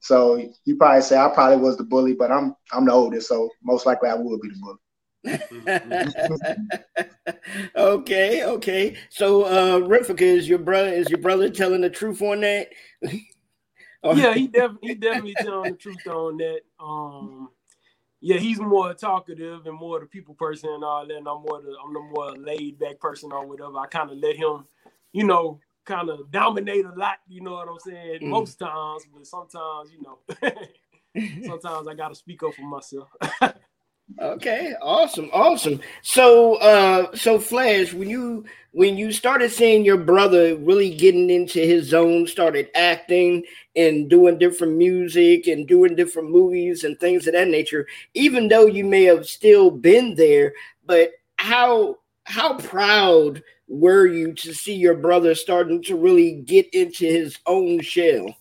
So 0.00 0.50
you 0.64 0.76
probably 0.76 1.02
say 1.02 1.18
I 1.18 1.28
probably 1.28 1.58
was 1.58 1.76
the 1.76 1.84
bully, 1.84 2.14
but 2.14 2.32
I'm 2.32 2.56
I'm 2.72 2.86
the 2.86 2.92
oldest, 2.92 3.28
so 3.28 3.50
most 3.62 3.84
likely 3.84 4.08
I 4.08 4.14
would 4.14 4.40
be 4.40 4.48
the 4.48 4.56
bully. 4.60 4.78
okay, 7.76 8.44
okay. 8.44 8.96
So 9.10 9.44
uh 9.44 9.78
Rifka, 9.80 10.22
is 10.22 10.48
your 10.48 10.58
brother 10.58 10.88
is 10.88 11.10
your 11.10 11.20
brother 11.20 11.50
telling 11.50 11.82
the 11.82 11.90
truth 11.90 12.22
on 12.22 12.40
that? 12.40 12.70
yeah, 13.02 14.32
he 14.34 14.48
definitely 14.48 14.88
he 14.88 14.94
definitely 14.94 15.36
telling 15.36 15.72
the 15.72 15.78
truth 15.78 16.06
on 16.06 16.38
that. 16.38 16.62
Um 16.80 17.50
yeah, 18.22 18.38
he's 18.38 18.60
more 18.60 18.94
talkative 18.94 19.66
and 19.66 19.76
more 19.76 19.98
the 19.98 20.06
people 20.06 20.34
person 20.34 20.70
and 20.70 20.84
all 20.84 21.06
that. 21.06 21.16
And 21.16 21.26
I'm 21.26 21.42
more 21.42 21.60
the 21.60 21.74
I'm 21.84 21.92
the 21.92 22.00
more 22.00 22.36
laid 22.36 22.78
back 22.78 23.00
person 23.00 23.32
or 23.32 23.44
whatever. 23.44 23.76
I 23.78 23.86
kind 23.86 24.10
of 24.10 24.18
let 24.18 24.36
him, 24.36 24.64
you 25.12 25.24
know, 25.24 25.58
kind 25.84 26.08
of 26.08 26.30
dominate 26.30 26.84
a 26.84 26.92
lot. 26.92 27.18
You 27.28 27.40
know 27.40 27.54
what 27.54 27.68
I'm 27.68 27.80
saying? 27.80 28.20
Mm. 28.20 28.28
Most 28.28 28.60
times, 28.60 29.02
but 29.12 29.26
sometimes, 29.26 29.90
you 29.92 30.02
know, 30.02 30.18
sometimes 31.46 31.88
I 31.88 31.94
gotta 31.94 32.14
speak 32.14 32.44
up 32.44 32.54
for 32.54 32.62
myself. 32.62 33.08
Okay, 34.20 34.74
awesome, 34.82 35.30
awesome. 35.32 35.80
So, 36.02 36.56
uh, 36.56 37.14
so 37.14 37.38
Flash, 37.38 37.92
when 37.92 38.08
you 38.08 38.44
when 38.72 38.96
you 38.96 39.12
started 39.12 39.50
seeing 39.50 39.84
your 39.84 39.98
brother 39.98 40.56
really 40.56 40.94
getting 40.94 41.28
into 41.30 41.60
his 41.60 41.86
zone, 41.86 42.26
started 42.26 42.68
acting 42.74 43.44
and 43.76 44.08
doing 44.08 44.38
different 44.38 44.76
music 44.76 45.46
and 45.46 45.68
doing 45.68 45.94
different 45.94 46.30
movies 46.30 46.84
and 46.84 46.98
things 46.98 47.26
of 47.26 47.34
that 47.34 47.48
nature, 47.48 47.86
even 48.14 48.48
though 48.48 48.66
you 48.66 48.84
may 48.84 49.04
have 49.04 49.26
still 49.26 49.70
been 49.70 50.14
there, 50.14 50.54
but 50.86 51.12
how 51.36 51.98
how 52.24 52.56
proud 52.58 53.42
were 53.68 54.06
you 54.06 54.32
to 54.34 54.54
see 54.54 54.74
your 54.74 54.94
brother 54.94 55.34
starting 55.34 55.82
to 55.82 55.96
really 55.96 56.42
get 56.42 56.66
into 56.74 57.06
his 57.06 57.38
own 57.46 57.80
shell? 57.80 58.36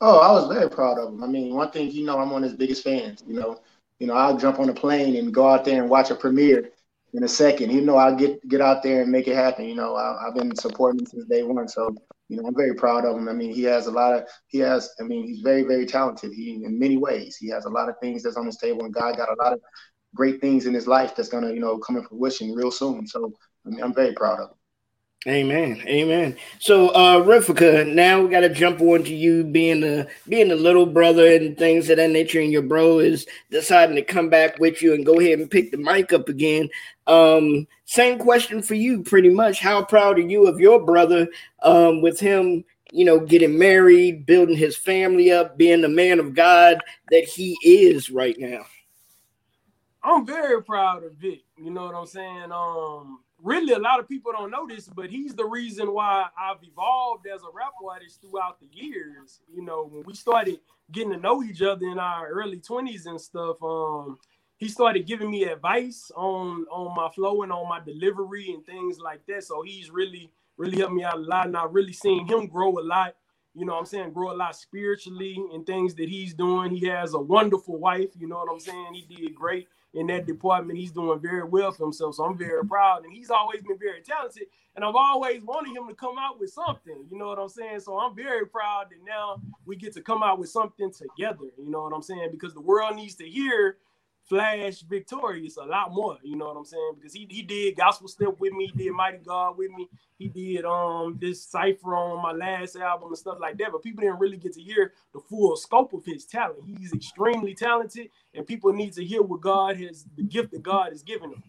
Oh, 0.00 0.18
I 0.18 0.32
was 0.32 0.54
very 0.54 0.70
proud 0.70 0.98
of 0.98 1.12
him. 1.12 1.22
I 1.22 1.26
mean, 1.26 1.54
one 1.54 1.70
thing 1.70 1.90
you 1.90 2.06
know, 2.06 2.18
I'm 2.18 2.30
one 2.30 2.42
of 2.42 2.50
his 2.50 2.58
biggest 2.58 2.82
fans. 2.82 3.22
You 3.26 3.34
know, 3.34 3.60
you 4.00 4.06
know, 4.06 4.14
I'll 4.14 4.36
jump 4.36 4.58
on 4.58 4.68
a 4.68 4.74
plane 4.74 5.14
and 5.16 5.32
go 5.32 5.48
out 5.48 5.64
there 5.64 5.80
and 5.80 5.90
watch 5.90 6.10
a 6.10 6.14
premiere 6.14 6.70
in 7.12 7.22
a 7.22 7.28
second. 7.28 7.70
You 7.70 7.82
know, 7.82 7.96
I'll 7.96 8.16
get 8.16 8.46
get 8.48 8.60
out 8.60 8.82
there 8.82 9.02
and 9.02 9.12
make 9.12 9.28
it 9.28 9.36
happen. 9.36 9.66
You 9.66 9.74
know, 9.74 9.94
I, 9.94 10.24
have 10.24 10.34
been 10.34 10.56
supporting 10.56 11.00
him 11.00 11.06
since 11.06 11.26
day 11.26 11.42
one, 11.42 11.68
so 11.68 11.94
you 12.28 12.36
know, 12.36 12.48
I'm 12.48 12.54
very 12.56 12.74
proud 12.74 13.04
of 13.04 13.16
him. 13.16 13.28
I 13.28 13.32
mean, 13.32 13.52
he 13.52 13.62
has 13.64 13.86
a 13.86 13.90
lot 13.90 14.14
of 14.14 14.26
he 14.48 14.58
has. 14.58 14.90
I 14.98 15.04
mean, 15.04 15.26
he's 15.26 15.40
very 15.40 15.62
very 15.62 15.86
talented. 15.86 16.32
He 16.32 16.62
in 16.64 16.78
many 16.78 16.96
ways 16.96 17.36
he 17.36 17.48
has 17.50 17.66
a 17.66 17.70
lot 17.70 17.88
of 17.88 17.96
things 18.00 18.22
that's 18.22 18.36
on 18.36 18.46
his 18.46 18.56
table, 18.56 18.84
and 18.84 18.94
God 18.94 19.16
got 19.16 19.30
a 19.30 19.42
lot 19.42 19.52
of 19.52 19.60
great 20.14 20.40
things 20.40 20.66
in 20.66 20.74
his 20.74 20.86
life 20.86 21.14
that's 21.14 21.28
gonna 21.28 21.52
you 21.52 21.60
know 21.60 21.78
come 21.78 21.96
in 21.96 22.04
fruition 22.04 22.54
real 22.54 22.70
soon. 22.70 23.06
So 23.06 23.32
I 23.66 23.70
mean, 23.70 23.82
I'm 23.82 23.94
very 23.94 24.14
proud 24.14 24.40
of 24.40 24.50
him. 24.50 24.56
Amen. 25.28 25.82
Amen. 25.86 26.34
So 26.60 26.88
uh 26.90 27.18
Rifka, 27.22 27.86
now 27.86 28.22
we 28.22 28.30
gotta 28.30 28.48
jump 28.48 28.80
on 28.80 29.04
to 29.04 29.14
you 29.14 29.44
being 29.44 29.80
the 29.82 30.08
being 30.30 30.48
the 30.48 30.56
little 30.56 30.86
brother 30.86 31.26
and 31.34 31.58
things 31.58 31.90
of 31.90 31.98
that 31.98 32.08
nature, 32.08 32.40
and 32.40 32.50
your 32.50 32.62
bro 32.62 33.00
is 33.00 33.26
deciding 33.50 33.96
to 33.96 34.02
come 34.02 34.30
back 34.30 34.58
with 34.58 34.80
you 34.80 34.94
and 34.94 35.04
go 35.04 35.20
ahead 35.20 35.38
and 35.38 35.50
pick 35.50 35.72
the 35.72 35.76
mic 35.76 36.14
up 36.14 36.30
again. 36.30 36.70
Um, 37.06 37.66
same 37.84 38.18
question 38.18 38.62
for 38.62 38.74
you, 38.74 39.02
pretty 39.02 39.28
much. 39.28 39.60
How 39.60 39.84
proud 39.84 40.18
are 40.18 40.22
you 40.22 40.46
of 40.46 40.58
your 40.58 40.80
brother 40.82 41.28
um 41.62 42.00
with 42.00 42.18
him, 42.18 42.64
you 42.90 43.04
know, 43.04 43.20
getting 43.20 43.58
married, 43.58 44.24
building 44.24 44.56
his 44.56 44.74
family 44.74 45.30
up, 45.30 45.58
being 45.58 45.82
the 45.82 45.88
man 45.88 46.18
of 46.18 46.32
God 46.34 46.78
that 47.10 47.24
he 47.24 47.58
is 47.62 48.08
right 48.08 48.36
now? 48.38 48.64
I'm 50.02 50.26
very 50.26 50.62
proud 50.62 51.04
of 51.04 51.12
Vic. 51.14 51.42
You 51.58 51.70
know 51.70 51.84
what 51.84 51.94
I'm 51.94 52.06
saying? 52.06 52.52
Um, 52.52 53.20
really, 53.42 53.74
a 53.74 53.78
lot 53.78 54.00
of 54.00 54.08
people 54.08 54.32
don't 54.32 54.50
know 54.50 54.66
this, 54.66 54.88
but 54.88 55.10
he's 55.10 55.34
the 55.34 55.44
reason 55.44 55.92
why 55.92 56.26
I've 56.40 56.62
evolved 56.62 57.26
as 57.26 57.42
a 57.42 57.52
rap 57.52 57.72
artist 57.86 58.22
throughout 58.22 58.58
the 58.60 58.68
years. 58.72 59.40
You 59.52 59.62
know, 59.62 59.86
when 59.90 60.04
we 60.04 60.14
started 60.14 60.60
getting 60.90 61.12
to 61.12 61.18
know 61.18 61.42
each 61.42 61.60
other 61.60 61.86
in 61.86 61.98
our 61.98 62.28
early 62.28 62.60
20s 62.60 63.06
and 63.06 63.20
stuff, 63.20 63.62
um, 63.62 64.18
he 64.56 64.68
started 64.68 65.06
giving 65.06 65.30
me 65.30 65.44
advice 65.44 66.10
on 66.16 66.64
on 66.70 66.94
my 66.96 67.10
flow 67.10 67.42
and 67.42 67.52
on 67.52 67.68
my 67.68 67.80
delivery 67.80 68.52
and 68.52 68.64
things 68.64 68.98
like 68.98 69.26
that. 69.26 69.44
So 69.44 69.62
he's 69.62 69.90
really, 69.90 70.30
really 70.56 70.78
helped 70.78 70.94
me 70.94 71.04
out 71.04 71.16
a 71.16 71.20
lot. 71.20 71.46
And 71.46 71.56
I've 71.56 71.74
really 71.74 71.92
seen 71.92 72.26
him 72.26 72.46
grow 72.46 72.78
a 72.78 72.82
lot 72.82 73.14
you 73.52 73.66
know 73.66 73.72
what 73.72 73.80
I'm 73.80 73.86
saying, 73.86 74.12
grow 74.12 74.32
a 74.32 74.36
lot 74.36 74.54
spiritually 74.54 75.36
and 75.52 75.66
things 75.66 75.94
that 75.96 76.08
he's 76.08 76.34
doing. 76.34 76.70
He 76.70 76.86
has 76.86 77.14
a 77.14 77.18
wonderful 77.18 77.78
wife, 77.78 78.10
you 78.16 78.28
know 78.28 78.36
what 78.36 78.48
I'm 78.52 78.60
saying? 78.60 78.94
He 78.94 79.12
did 79.12 79.34
great 79.34 79.66
in 79.94 80.06
that 80.08 80.26
department. 80.26 80.78
He's 80.78 80.92
doing 80.92 81.20
very 81.20 81.44
well 81.44 81.72
for 81.72 81.84
himself. 81.84 82.14
So 82.14 82.24
I'm 82.24 82.38
very 82.38 82.64
proud. 82.64 83.04
And 83.04 83.12
he's 83.12 83.30
always 83.30 83.62
been 83.62 83.78
very 83.78 84.02
talented. 84.02 84.44
And 84.76 84.84
I've 84.84 84.94
always 84.94 85.42
wanted 85.42 85.76
him 85.76 85.88
to 85.88 85.94
come 85.94 86.16
out 86.18 86.38
with 86.38 86.50
something. 86.50 87.06
You 87.10 87.18
know 87.18 87.26
what 87.26 87.38
I'm 87.38 87.48
saying? 87.48 87.80
So 87.80 87.98
I'm 87.98 88.14
very 88.14 88.46
proud 88.46 88.86
that 88.90 89.04
now 89.04 89.40
we 89.66 89.76
get 89.76 89.92
to 89.94 90.02
come 90.02 90.22
out 90.22 90.38
with 90.38 90.48
something 90.48 90.92
together. 90.92 91.50
You 91.58 91.70
know 91.70 91.82
what 91.82 91.92
I'm 91.92 92.02
saying? 92.02 92.28
Because 92.30 92.54
the 92.54 92.60
world 92.60 92.96
needs 92.96 93.16
to 93.16 93.24
hear 93.24 93.78
Flash 94.30 94.82
Victorious 94.82 95.58
a 95.58 95.64
lot 95.64 95.92
more. 95.92 96.18
You 96.24 96.36
know 96.36 96.46
what 96.46 96.56
I'm 96.56 96.64
saying? 96.64 96.92
Because 96.96 97.14
he, 97.14 97.26
he 97.30 97.42
did 97.42 97.76
gospel 97.76 98.08
step 98.08 98.40
with 98.40 98.54
me, 98.54 98.72
did 98.76 98.92
Mighty 98.92 99.18
God 99.18 99.58
with 99.58 99.72
me, 99.72 99.90
he 100.18 100.28
did 100.28 100.64
um 100.64 101.18
this 101.20 101.44
cipher 101.44 101.96
on 101.96 102.22
my 102.22 102.32
last 102.32 102.76
album 102.76 103.08
and 103.08 103.18
stuff 103.18 103.38
like 103.40 103.58
that. 103.58 103.72
But 103.72 103.82
people 103.82 104.02
didn't 104.02 104.20
really 104.20 104.38
get 104.38 104.54
to 104.54 104.62
hear 104.62 104.94
the 105.14 105.20
full 105.20 105.56
scope 105.56 105.92
of 105.94 106.06
his 106.06 106.26
talent. 106.26 106.62
He's 106.64 106.94
extremely 106.94 107.54
talented, 107.54 108.10
and 108.34 108.46
people 108.46 108.72
need 108.72 108.94
to 108.94 109.04
hear 109.04 109.22
what 109.22 109.42
God 109.42 109.76
has 109.78 110.06
the 110.16 110.24
gift 110.24 110.52
that 110.52 110.62
God 110.62 110.92
has 110.92 111.02
given 111.02 111.32
him. 111.32 111.42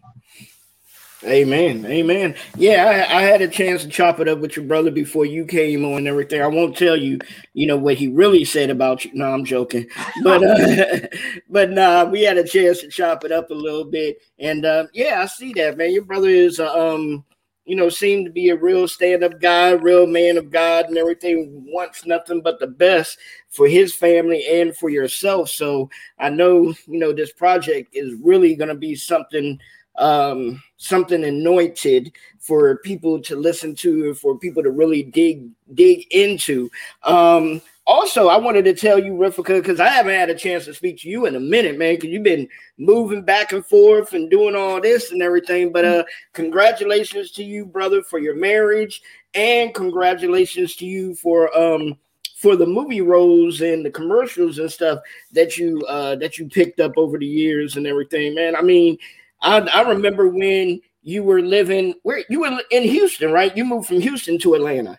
Amen. 1.24 1.86
Amen. 1.86 2.34
Yeah, 2.56 3.06
I, 3.08 3.18
I, 3.18 3.22
had 3.22 3.42
a 3.42 3.48
chance 3.48 3.82
to 3.82 3.88
chop 3.88 4.18
it 4.18 4.26
up 4.26 4.40
with 4.40 4.56
your 4.56 4.64
brother 4.64 4.90
before 4.90 5.24
you 5.24 5.44
came 5.44 5.84
on 5.84 5.98
and 5.98 6.08
everything. 6.08 6.42
I 6.42 6.48
won't 6.48 6.76
tell 6.76 6.96
you, 6.96 7.20
you 7.54 7.66
know, 7.66 7.76
what 7.76 7.94
he 7.94 8.08
really 8.08 8.44
said 8.44 8.70
about 8.70 9.04
you. 9.04 9.12
No, 9.14 9.32
I'm 9.32 9.44
joking. 9.44 9.86
But 10.24 10.42
uh, 10.42 11.06
but 11.48 11.70
nah, 11.70 12.04
we 12.04 12.22
had 12.22 12.38
a 12.38 12.44
chance 12.46 12.80
to 12.80 12.88
chop 12.88 13.24
it 13.24 13.30
up 13.30 13.50
a 13.50 13.54
little 13.54 13.84
bit. 13.84 14.16
And 14.40 14.64
uh, 14.64 14.86
yeah, 14.94 15.20
I 15.22 15.26
see 15.26 15.52
that, 15.54 15.76
man. 15.76 15.92
Your 15.92 16.04
brother 16.04 16.28
is 16.28 16.58
uh, 16.58 16.72
um, 16.72 17.24
you 17.66 17.76
know, 17.76 17.88
seemed 17.88 18.26
to 18.26 18.32
be 18.32 18.48
a 18.48 18.56
real 18.56 18.88
stand-up 18.88 19.40
guy, 19.40 19.70
real 19.70 20.06
man 20.06 20.36
of 20.36 20.50
God 20.50 20.86
and 20.86 20.98
everything, 20.98 21.64
wants 21.68 22.04
nothing 22.04 22.42
but 22.42 22.58
the 22.58 22.66
best 22.66 23.18
for 23.50 23.68
his 23.68 23.94
family 23.94 24.44
and 24.50 24.76
for 24.76 24.90
yourself. 24.90 25.50
So 25.50 25.88
I 26.18 26.30
know, 26.30 26.74
you 26.88 26.98
know, 26.98 27.12
this 27.12 27.32
project 27.32 27.90
is 27.92 28.18
really 28.20 28.56
gonna 28.56 28.74
be 28.74 28.96
something 28.96 29.60
um, 29.96 30.62
something 30.76 31.24
anointed 31.24 32.12
for 32.38 32.78
people 32.78 33.20
to 33.22 33.36
listen 33.36 33.74
to, 33.76 34.14
for 34.14 34.38
people 34.38 34.62
to 34.62 34.70
really 34.70 35.02
dig 35.02 35.48
dig 35.74 36.06
into. 36.10 36.70
Um, 37.04 37.62
also, 37.86 38.28
I 38.28 38.36
wanted 38.36 38.64
to 38.66 38.74
tell 38.74 38.98
you, 38.98 39.12
Rifka, 39.12 39.60
because 39.60 39.80
I 39.80 39.88
haven't 39.88 40.14
had 40.14 40.30
a 40.30 40.34
chance 40.34 40.64
to 40.66 40.74
speak 40.74 40.98
to 41.00 41.08
you 41.08 41.26
in 41.26 41.34
a 41.34 41.40
minute, 41.40 41.76
man, 41.78 41.96
because 41.96 42.10
you've 42.10 42.22
been 42.22 42.48
moving 42.78 43.22
back 43.22 43.52
and 43.52 43.66
forth 43.66 44.12
and 44.12 44.30
doing 44.30 44.54
all 44.54 44.80
this 44.80 45.10
and 45.10 45.20
everything. 45.20 45.72
But 45.72 45.84
uh, 45.84 46.04
congratulations 46.32 47.32
to 47.32 47.44
you, 47.44 47.66
brother, 47.66 48.02
for 48.02 48.20
your 48.20 48.36
marriage, 48.36 49.02
and 49.34 49.74
congratulations 49.74 50.76
to 50.76 50.86
you 50.86 51.14
for 51.14 51.56
um 51.56 51.96
for 52.36 52.56
the 52.56 52.66
movie 52.66 53.00
roles 53.00 53.60
and 53.60 53.84
the 53.86 53.90
commercials 53.90 54.58
and 54.58 54.70
stuff 54.70 54.98
that 55.30 55.56
you 55.56 55.80
uh 55.88 56.16
that 56.16 56.38
you 56.38 56.48
picked 56.48 56.80
up 56.80 56.92
over 56.96 57.18
the 57.18 57.26
years 57.26 57.76
and 57.76 57.86
everything, 57.86 58.34
man. 58.34 58.54
I 58.54 58.62
mean, 58.62 58.98
I, 59.42 59.58
I 59.58 59.82
remember 59.82 60.28
when 60.28 60.80
you 61.02 61.22
were 61.24 61.42
living 61.42 61.94
where 62.02 62.24
you 62.28 62.40
were 62.40 62.60
in 62.70 62.82
Houston, 62.84 63.32
right? 63.32 63.56
You 63.56 63.64
moved 63.64 63.88
from 63.88 64.00
Houston 64.00 64.38
to 64.38 64.54
Atlanta. 64.54 64.98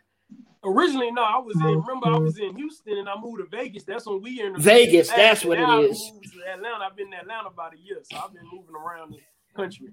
Originally, 0.65 1.11
no, 1.11 1.23
I 1.23 1.37
was 1.39 1.55
in. 1.57 1.81
Remember, 1.81 2.07
I 2.07 2.17
was 2.17 2.37
in 2.37 2.55
Houston 2.55 2.97
and 2.97 3.09
I 3.09 3.19
moved 3.19 3.39
to 3.39 3.45
Vegas. 3.45 3.83
That's 3.83 4.05
when 4.05 4.21
we 4.21 4.41
in 4.41 4.57
Vegas. 4.59 5.09
That's 5.09 5.43
what 5.43 5.59
it 5.59 5.67
is. 5.89 6.11
Atlanta. 6.53 6.85
I've 6.85 6.95
been 6.95 7.07
in 7.07 7.13
Atlanta 7.13 7.49
about 7.49 7.73
a 7.73 7.79
year, 7.79 7.99
so 8.03 8.17
I've 8.17 8.33
been 8.33 8.47
moving 8.51 8.75
around 8.75 9.13
the 9.13 9.19
country. 9.55 9.89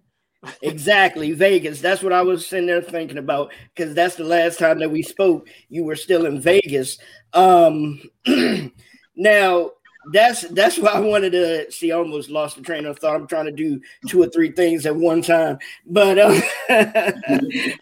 exactly, 0.62 1.33
Vegas. 1.33 1.80
That's 1.80 2.02
what 2.02 2.12
I 2.12 2.23
was 2.23 2.47
sitting 2.47 2.66
there 2.66 2.83
thinking 2.83 3.19
about 3.19 3.52
because 3.75 3.95
that's 3.95 4.14
the 4.14 4.25
last 4.25 4.61
time 4.61 4.78
that 4.78 4.90
we 4.90 5.02
spoke. 5.02 5.49
You 5.69 5.85
were 5.85 5.97
still 5.97 6.25
in 6.26 6.40
Vegas. 6.40 6.99
Um, 7.33 8.00
now 9.16 9.71
that's 10.12 10.42
that's 10.49 10.78
why 10.78 10.92
I 10.92 11.00
wanted 11.00 11.30
to 11.33 11.71
see. 11.71 11.92
I 11.92 11.97
almost 11.97 12.30
lost 12.30 12.57
the 12.57 12.62
train 12.62 12.87
of 12.87 12.99
thought. 12.99 13.16
I'm 13.16 13.26
trying 13.26 13.47
to 13.47 13.52
do 13.52 13.80
two 14.09 14.23
or 14.23 14.28
three 14.28 14.50
things 14.50 14.87
at 14.87 14.97
one 14.97 15.23
time, 15.23 15.59
but 15.87 16.19
uh, 16.19 16.40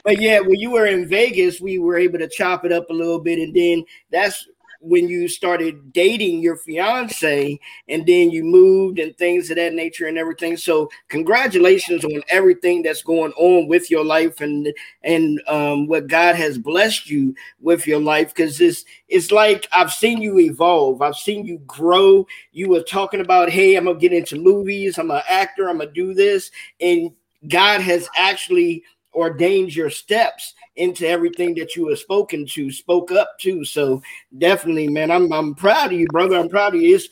but 0.04 0.20
yeah, 0.20 0.40
when 0.40 0.56
you 0.56 0.70
were 0.70 0.87
in 0.87 1.08
Vegas, 1.08 1.60
we 1.60 1.78
were 1.78 1.96
able 1.96 2.18
to 2.18 2.28
chop 2.28 2.64
it 2.64 2.72
up 2.72 2.90
a 2.90 2.92
little 2.92 3.20
bit, 3.20 3.38
and 3.38 3.54
then 3.54 3.84
that's 4.10 4.48
when 4.80 5.08
you 5.08 5.26
started 5.26 5.92
dating 5.92 6.40
your 6.40 6.56
fiance 6.56 7.58
and 7.88 8.06
then 8.06 8.30
you 8.30 8.44
moved 8.44 8.99
and 8.99 9.16
things 9.16 9.50
of 9.50 9.56
that 9.56 9.75
nature 9.75 10.06
and 10.06 10.16
everything. 10.16 10.56
So 10.56 10.88
congratulations 11.08 12.04
on 12.04 12.23
everything 12.28 12.82
that's 12.82 13.02
going 13.02 13.32
on 13.32 13.66
with 13.68 13.90
your 13.90 14.04
life 14.04 14.40
and 14.40 14.73
and 15.02 15.40
um, 15.49 15.87
what 15.87 16.06
god 16.06 16.37
has 16.37 16.58
blessed 16.58 17.11
you 17.11 17.35
with 17.61 17.87
your 17.87 18.00
life. 18.00 18.35
Because 18.35 18.61
it's 18.61 18.85
it's 19.08 19.32
like 19.32 19.66
i've 19.73 19.92
seen 19.92 20.23
you 20.23 20.38
evolve. 20.38 21.02
I've 21.02 21.16
seen 21.16 21.44
you 21.44 21.58
grow. 21.66 22.26
You 22.52 22.68
were 22.68 22.82
talking 22.82 23.20
about 23.20 23.50
hey 23.50 23.75
i'm 23.76 23.87
gonna 23.87 23.99
get 23.99 24.12
into 24.12 24.40
movies. 24.40 24.99
I'm 24.99 25.11
an 25.11 25.23
actor. 25.28 25.68
I'm 25.68 25.78
gonna 25.78 25.90
do 25.90 26.14
this. 26.14 26.50
And 26.80 27.11
god 27.49 27.80
has 27.80 28.08
actually 28.16 28.85
ordained 29.14 29.75
your 29.75 29.90
steps 29.90 30.54
into 30.78 31.06
everything 31.06 31.54
that 31.56 31.76
you 31.76 31.88
have 31.88 31.99
spoken 31.99 32.47
to, 32.47 32.70
spoke 32.70 33.12
up 33.12 33.38
to. 33.40 33.64
So 33.64 34.02
definitely, 34.38 34.88
man, 34.88 35.11
I'm 35.11 35.32
I'm 35.32 35.54
proud 35.54 35.92
of 35.92 35.99
you, 35.99 36.06
brother. 36.06 36.37
I'm 36.37 36.49
proud 36.49 36.75
of 36.75 36.80
you. 36.80 36.94
It's 36.94 37.08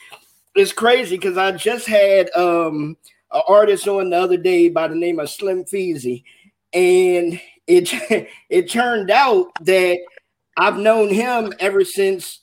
it's 0.54 0.72
crazy 0.72 1.16
because 1.16 1.36
I 1.36 1.52
just 1.52 1.86
had 1.86 2.30
um 2.34 2.96
an 3.32 3.42
artist 3.48 3.86
on 3.88 4.10
the 4.10 4.16
other 4.16 4.36
day 4.36 4.68
by 4.68 4.88
the 4.88 4.94
name 4.94 5.18
of 5.18 5.28
Slim 5.28 5.64
Feezy, 5.64 6.24
and 6.72 7.40
it 7.66 7.90
it 8.48 8.70
turned 8.70 9.10
out 9.10 9.48
that 9.62 9.98
I've 10.56 10.78
known 10.78 11.10
him 11.10 11.52
ever 11.60 11.84
since 11.84 12.40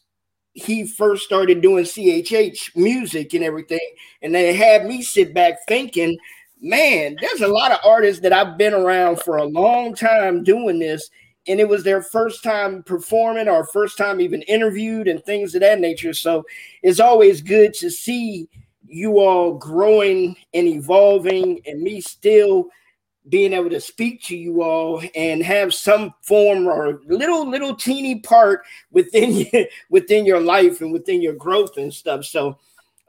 he 0.53 0.85
first 0.85 1.23
started 1.23 1.61
doing 1.61 1.83
CHH 1.83 2.75
music 2.75 3.33
and 3.33 3.43
everything, 3.43 3.79
and 4.21 4.35
they 4.35 4.53
had 4.53 4.85
me 4.85 5.01
sit 5.01 5.33
back 5.33 5.55
thinking 5.67 6.17
man, 6.63 7.17
there's 7.19 7.41
a 7.41 7.47
lot 7.47 7.71
of 7.71 7.79
artists 7.83 8.21
that 8.21 8.33
I've 8.33 8.57
been 8.57 8.73
around 8.73 9.19
for 9.19 9.37
a 9.37 9.43
long 9.43 9.93
time 9.93 10.43
doing 10.43 10.79
this, 10.79 11.09
and 11.47 11.59
it 11.59 11.67
was 11.67 11.83
their 11.83 12.01
first 12.01 12.41
time 12.41 12.81
performing 12.83 13.49
or 13.49 13.67
first 13.67 13.97
time 13.97 14.21
even 14.21 14.41
interviewed 14.43 15.09
and 15.09 15.23
things 15.23 15.53
of 15.53 15.61
that 15.61 15.79
nature. 15.79 16.13
So 16.13 16.45
it's 16.81 17.01
always 17.01 17.41
good 17.41 17.73
to 17.75 17.91
see 17.91 18.47
you 18.87 19.19
all 19.19 19.55
growing 19.55 20.37
and 20.53 20.67
evolving, 20.67 21.61
and 21.67 21.81
me 21.81 21.99
still 21.99 22.69
being 23.29 23.53
able 23.53 23.69
to 23.69 23.79
speak 23.79 24.21
to 24.21 24.35
you 24.35 24.63
all 24.63 25.01
and 25.15 25.43
have 25.43 25.73
some 25.73 26.13
form 26.21 26.67
or 26.67 27.01
little 27.05 27.49
little 27.49 27.75
teeny 27.75 28.19
part 28.19 28.63
within 28.91 29.45
within 29.89 30.25
your 30.25 30.41
life 30.41 30.81
and 30.81 30.91
within 30.91 31.21
your 31.21 31.33
growth 31.33 31.77
and 31.77 31.93
stuff. 31.93 32.25
So 32.25 32.57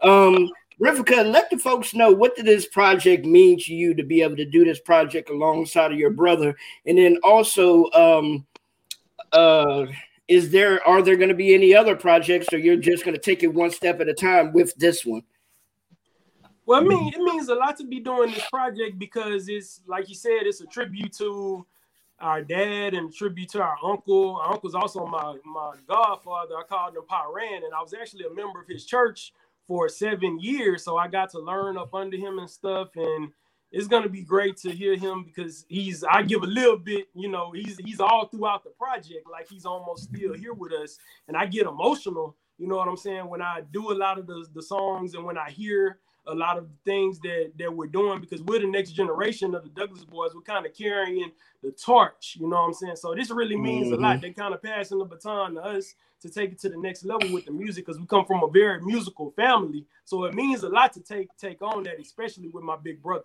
um 0.02 0.48
Rifka, 0.80 1.30
let 1.30 1.50
the 1.50 1.58
folks 1.58 1.94
know 1.94 2.10
what 2.10 2.34
did 2.34 2.46
this 2.46 2.66
project 2.66 3.24
mean 3.24 3.58
to 3.60 3.74
you 3.74 3.94
to 3.94 4.02
be 4.02 4.22
able 4.22 4.36
to 4.36 4.44
do 4.44 4.64
this 4.64 4.80
project 4.80 5.30
alongside 5.30 5.92
of 5.92 5.98
your 5.98 6.10
brother, 6.10 6.56
and 6.86 6.98
then 6.98 7.18
also, 7.22 7.90
um, 7.92 8.46
uh, 9.32 9.86
is 10.26 10.50
there 10.50 10.86
are 10.86 11.02
there 11.02 11.16
going 11.16 11.28
to 11.28 11.34
be 11.34 11.54
any 11.54 11.74
other 11.74 11.94
projects, 11.94 12.52
or 12.52 12.58
you're 12.58 12.76
just 12.76 13.04
going 13.04 13.14
to 13.14 13.20
take 13.20 13.42
it 13.42 13.54
one 13.54 13.70
step 13.70 14.00
at 14.00 14.08
a 14.08 14.14
time 14.14 14.52
with 14.52 14.74
this 14.76 15.04
one? 15.04 15.22
Well, 16.66 16.80
I 16.80 16.84
mean, 16.84 17.08
it 17.08 17.20
means 17.20 17.48
a 17.48 17.54
lot 17.54 17.76
to 17.76 17.84
be 17.84 18.00
doing 18.00 18.32
this 18.32 18.46
project 18.50 18.98
because 18.98 19.48
it's 19.48 19.80
like 19.86 20.08
you 20.08 20.14
said, 20.14 20.40
it's 20.42 20.60
a 20.60 20.66
tribute 20.66 21.12
to 21.18 21.66
our 22.20 22.42
dad 22.42 22.94
and 22.94 23.14
tribute 23.14 23.50
to 23.50 23.62
our 23.62 23.76
uncle. 23.84 24.36
Our 24.36 24.54
uncle's 24.54 24.74
also 24.74 25.06
my 25.06 25.36
my 25.44 25.74
godfather. 25.86 26.56
I 26.56 26.62
called 26.62 26.96
him 26.96 27.02
Paran, 27.08 27.64
and 27.64 27.74
I 27.74 27.82
was 27.82 27.94
actually 27.94 28.24
a 28.24 28.34
member 28.34 28.60
of 28.60 28.66
his 28.66 28.86
church 28.86 29.32
for 29.66 29.88
seven 29.88 30.38
years. 30.40 30.84
So 30.84 30.96
I 30.96 31.08
got 31.08 31.30
to 31.30 31.38
learn 31.40 31.78
up 31.78 31.94
under 31.94 32.16
him 32.16 32.38
and 32.38 32.50
stuff. 32.50 32.90
And 32.96 33.30
it's 33.72 33.88
gonna 33.88 34.08
be 34.08 34.22
great 34.22 34.56
to 34.58 34.70
hear 34.70 34.96
him 34.96 35.24
because 35.24 35.66
he's 35.68 36.04
I 36.04 36.22
give 36.22 36.42
a 36.42 36.46
little 36.46 36.78
bit, 36.78 37.08
you 37.14 37.28
know, 37.28 37.52
he's 37.52 37.78
he's 37.78 38.00
all 38.00 38.28
throughout 38.28 38.64
the 38.64 38.70
project, 38.70 39.26
like 39.30 39.48
he's 39.48 39.66
almost 39.66 40.04
still 40.04 40.34
here 40.34 40.54
with 40.54 40.72
us. 40.72 40.98
And 41.28 41.36
I 41.36 41.46
get 41.46 41.66
emotional, 41.66 42.36
you 42.58 42.68
know 42.68 42.76
what 42.76 42.88
I'm 42.88 42.96
saying, 42.96 43.28
when 43.28 43.42
I 43.42 43.62
do 43.72 43.92
a 43.92 43.94
lot 43.96 44.18
of 44.18 44.26
the, 44.26 44.46
the 44.54 44.62
songs 44.62 45.14
and 45.14 45.24
when 45.24 45.36
I 45.38 45.50
hear 45.50 45.98
a 46.26 46.34
lot 46.34 46.58
of 46.58 46.66
things 46.84 47.18
that 47.20 47.52
that 47.58 47.74
we're 47.74 47.86
doing 47.86 48.20
because 48.20 48.42
we're 48.42 48.60
the 48.60 48.66
next 48.66 48.92
generation 48.92 49.54
of 49.54 49.62
the 49.62 49.68
Douglas 49.68 50.04
boys. 50.04 50.34
We're 50.34 50.42
kind 50.42 50.64
of 50.66 50.74
carrying 50.74 51.30
the 51.62 51.72
torch, 51.72 52.36
you 52.40 52.48
know 52.48 52.56
what 52.56 52.68
I'm 52.68 52.74
saying? 52.74 52.96
So 52.96 53.14
this 53.14 53.30
really 53.30 53.56
means 53.56 53.86
mm-hmm. 53.88 54.02
a 54.02 54.06
lot. 54.06 54.16
Mm-hmm. 54.16 54.22
They 54.22 54.30
kind 54.32 54.54
of 54.54 54.62
passing 54.62 54.98
the 54.98 55.04
baton 55.04 55.54
to 55.54 55.62
us 55.62 55.94
to 56.22 56.30
take 56.30 56.52
it 56.52 56.58
to 56.60 56.68
the 56.68 56.76
next 56.76 57.04
level 57.04 57.32
with 57.32 57.44
the 57.44 57.52
music 57.52 57.86
because 57.86 58.00
we 58.00 58.06
come 58.06 58.24
from 58.24 58.42
a 58.42 58.48
very 58.48 58.80
musical 58.80 59.30
family. 59.32 59.84
So 60.04 60.24
it 60.24 60.34
means 60.34 60.62
a 60.62 60.68
lot 60.68 60.92
to 60.94 61.00
take 61.00 61.36
take 61.36 61.60
on 61.62 61.84
that, 61.84 62.00
especially 62.00 62.48
with 62.48 62.64
my 62.64 62.76
big 62.76 63.02
brother. 63.02 63.24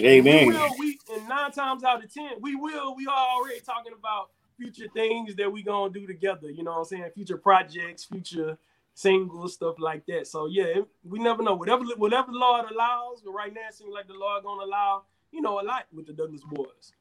Amen. 0.00 0.48
We 0.48 0.54
will, 0.54 0.70
we, 0.78 0.98
and 1.14 1.28
nine 1.28 1.52
times 1.52 1.84
out 1.84 2.02
of 2.02 2.12
ten, 2.12 2.32
we 2.40 2.56
will. 2.56 2.96
We 2.96 3.06
are 3.06 3.28
already 3.36 3.60
talking 3.60 3.92
about 3.96 4.30
future 4.56 4.86
things 4.92 5.36
that 5.36 5.50
we 5.50 5.62
gonna 5.62 5.92
do 5.92 6.06
together. 6.06 6.50
You 6.50 6.64
know 6.64 6.72
what 6.72 6.78
I'm 6.78 6.84
saying? 6.84 7.10
Future 7.14 7.36
projects, 7.36 8.04
future 8.04 8.58
singles, 8.94 9.54
stuff 9.54 9.76
like 9.78 10.06
that. 10.06 10.26
So 10.26 10.46
yeah, 10.46 10.80
we 11.04 11.18
never 11.18 11.42
know. 11.42 11.54
Whatever 11.54 11.84
whatever 11.96 12.32
the 12.32 12.38
Lord 12.38 12.70
allows, 12.70 13.20
but 13.22 13.32
right 13.32 13.52
now 13.52 13.68
it 13.68 13.74
seems 13.74 13.92
like 13.92 14.06
the 14.06 14.14
Lord 14.14 14.44
gonna 14.44 14.64
allow, 14.64 15.02
you 15.32 15.42
know, 15.42 15.60
a 15.60 15.62
lot 15.62 15.86
with 15.92 16.06
the 16.06 16.12
Douglas 16.12 16.42
boys. 16.44 16.92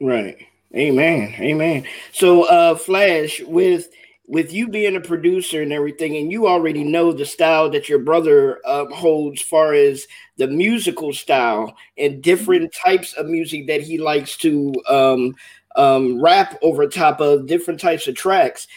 Right. 0.00 0.38
Amen. 0.74 1.34
Amen. 1.38 1.86
So 2.12 2.44
uh 2.44 2.76
Flash, 2.76 3.40
with 3.42 3.88
with 4.30 4.52
you 4.52 4.68
being 4.68 4.94
a 4.94 5.00
producer 5.00 5.60
and 5.60 5.72
everything, 5.72 6.16
and 6.16 6.30
you 6.30 6.46
already 6.46 6.84
know 6.84 7.12
the 7.12 7.26
style 7.26 7.68
that 7.68 7.88
your 7.88 7.98
brother 7.98 8.60
uh, 8.64 8.86
holds, 8.86 9.42
far 9.42 9.74
as 9.74 10.06
the 10.36 10.46
musical 10.46 11.12
style 11.12 11.76
and 11.98 12.22
different 12.22 12.72
types 12.72 13.12
of 13.14 13.26
music 13.26 13.66
that 13.66 13.80
he 13.80 13.98
likes 13.98 14.36
to 14.36 14.72
um, 14.88 15.34
um, 15.74 16.22
rap 16.22 16.56
over 16.62 16.86
top 16.86 17.20
of 17.20 17.48
different 17.48 17.80
types 17.80 18.06
of 18.06 18.14
tracks 18.14 18.68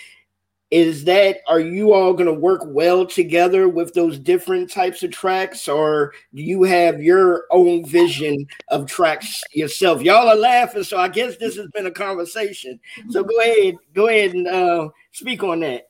is 0.73 1.03
that 1.03 1.37
are 1.47 1.59
you 1.59 1.93
all 1.93 2.13
going 2.13 2.25
to 2.25 2.33
work 2.33 2.61
well 2.65 3.05
together 3.05 3.69
with 3.69 3.93
those 3.93 4.17
different 4.17 4.71
types 4.71 5.03
of 5.03 5.11
tracks 5.11 5.67
or 5.67 6.13
do 6.33 6.41
you 6.41 6.63
have 6.63 6.99
your 6.99 7.43
own 7.51 7.85
vision 7.85 8.47
of 8.69 8.87
tracks 8.87 9.43
yourself? 9.53 10.01
Y'all 10.01 10.27
are 10.27 10.35
laughing 10.35 10.81
so 10.83 10.97
i 10.97 11.07
guess 11.07 11.37
this 11.37 11.55
has 11.57 11.67
been 11.67 11.85
a 11.85 11.91
conversation. 11.91 12.79
So 13.09 13.23
go 13.23 13.39
ahead 13.39 13.75
go 13.93 14.07
ahead 14.07 14.33
and 14.33 14.47
uh, 14.47 14.89
speak 15.11 15.43
on 15.43 15.59
that. 15.59 15.89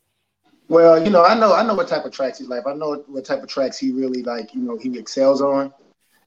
Well 0.68 1.02
you 1.02 1.10
know 1.10 1.24
i 1.24 1.34
know 1.40 1.54
i 1.54 1.66
know 1.66 1.76
what 1.76 1.88
type 1.88 2.04
of 2.04 2.12
tracks 2.12 2.40
he 2.40 2.46
like. 2.46 2.68
I 2.68 2.74
know 2.74 3.06
what 3.08 3.24
type 3.24 3.42
of 3.42 3.48
tracks 3.48 3.78
he 3.78 3.94
really 3.94 4.22
like 4.22 4.54
you 4.54 4.60
know 4.60 4.78
he 4.78 5.00
excels 5.00 5.42
on. 5.42 5.74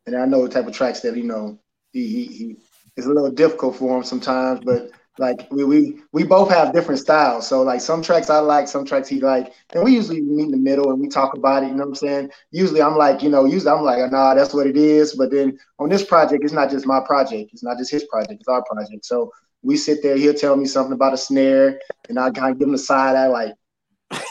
And 0.06 0.16
i 0.16 0.24
know 0.24 0.38
what 0.38 0.52
type 0.52 0.66
of 0.66 0.72
tracks 0.72 1.00
that 1.00 1.14
you 1.14 1.24
know 1.24 1.58
he 1.92 2.06
he, 2.06 2.24
he 2.24 2.56
it's 2.96 3.06
a 3.06 3.10
little 3.10 3.30
difficult 3.30 3.76
for 3.76 3.98
him 3.98 4.02
sometimes 4.02 4.64
but 4.64 4.92
like 5.18 5.46
we, 5.50 5.64
we 5.64 6.00
we 6.12 6.24
both 6.24 6.50
have 6.50 6.72
different 6.72 7.00
styles. 7.00 7.46
So 7.46 7.62
like 7.62 7.80
some 7.80 8.02
tracks 8.02 8.30
I 8.30 8.38
like, 8.38 8.68
some 8.68 8.84
tracks 8.84 9.08
he 9.08 9.20
like, 9.20 9.52
and 9.74 9.82
we 9.82 9.94
usually 9.94 10.20
meet 10.20 10.44
in 10.44 10.50
the 10.50 10.56
middle 10.56 10.90
and 10.90 11.00
we 11.00 11.08
talk 11.08 11.34
about 11.36 11.62
it. 11.62 11.68
You 11.68 11.72
know 11.72 11.84
what 11.84 11.88
I'm 11.88 11.94
saying? 11.94 12.30
Usually 12.50 12.82
I'm 12.82 12.96
like, 12.96 13.22
you 13.22 13.30
know, 13.30 13.44
usually 13.44 13.70
I'm 13.72 13.82
like, 13.82 14.10
nah, 14.10 14.34
that's 14.34 14.52
what 14.52 14.66
it 14.66 14.76
is. 14.76 15.14
But 15.14 15.30
then 15.30 15.58
on 15.78 15.88
this 15.88 16.04
project, 16.04 16.44
it's 16.44 16.52
not 16.52 16.70
just 16.70 16.86
my 16.86 17.00
project. 17.00 17.50
It's 17.52 17.62
not 17.62 17.78
just 17.78 17.90
his 17.90 18.04
project. 18.04 18.40
It's 18.40 18.48
our 18.48 18.62
project. 18.64 19.04
So 19.04 19.32
we 19.62 19.76
sit 19.76 20.02
there. 20.02 20.16
He'll 20.16 20.34
tell 20.34 20.56
me 20.56 20.66
something 20.66 20.92
about 20.92 21.14
a 21.14 21.18
snare, 21.18 21.80
and 22.08 22.18
I 22.18 22.30
kind 22.30 22.52
of 22.52 22.58
give 22.58 22.68
him 22.68 22.72
the 22.72 22.78
side 22.78 23.16
eye, 23.16 23.26
like, 23.26 23.54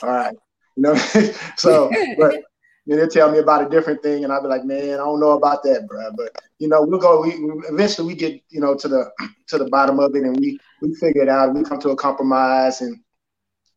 all 0.02 0.10
right, 0.10 0.36
you 0.76 0.84
know. 0.84 0.96
so, 1.58 1.92
but 2.18 2.42
then 2.86 2.98
they'll 2.98 3.08
tell 3.08 3.32
me 3.32 3.40
about 3.40 3.66
a 3.66 3.70
different 3.70 4.04
thing, 4.04 4.24
and 4.24 4.32
I'll 4.32 4.42
be 4.42 4.48
like, 4.48 4.64
man, 4.64 4.94
I 4.94 4.98
don't 4.98 5.20
know 5.20 5.32
about 5.32 5.64
that, 5.64 5.88
bro. 5.88 6.12
But 6.16 6.32
you 6.60 6.68
know, 6.68 6.84
we'll 6.84 7.00
go. 7.00 7.22
We 7.22 7.32
eventually 7.70 8.08
we 8.08 8.16
get 8.16 8.42
you 8.50 8.60
know 8.62 8.76
to 8.76 8.88
the 8.88 9.12
to 9.48 9.58
the 9.58 9.70
bottom 9.70 10.00
of 10.00 10.16
it, 10.16 10.24
and 10.24 10.38
we 10.40 10.60
we 10.82 10.94
figure 10.96 11.24
it 11.24 11.30
out. 11.30 11.54
We 11.54 11.64
come 11.64 11.80
to 11.80 11.90
a 11.90 11.96
compromise, 11.96 12.82
and 12.82 12.98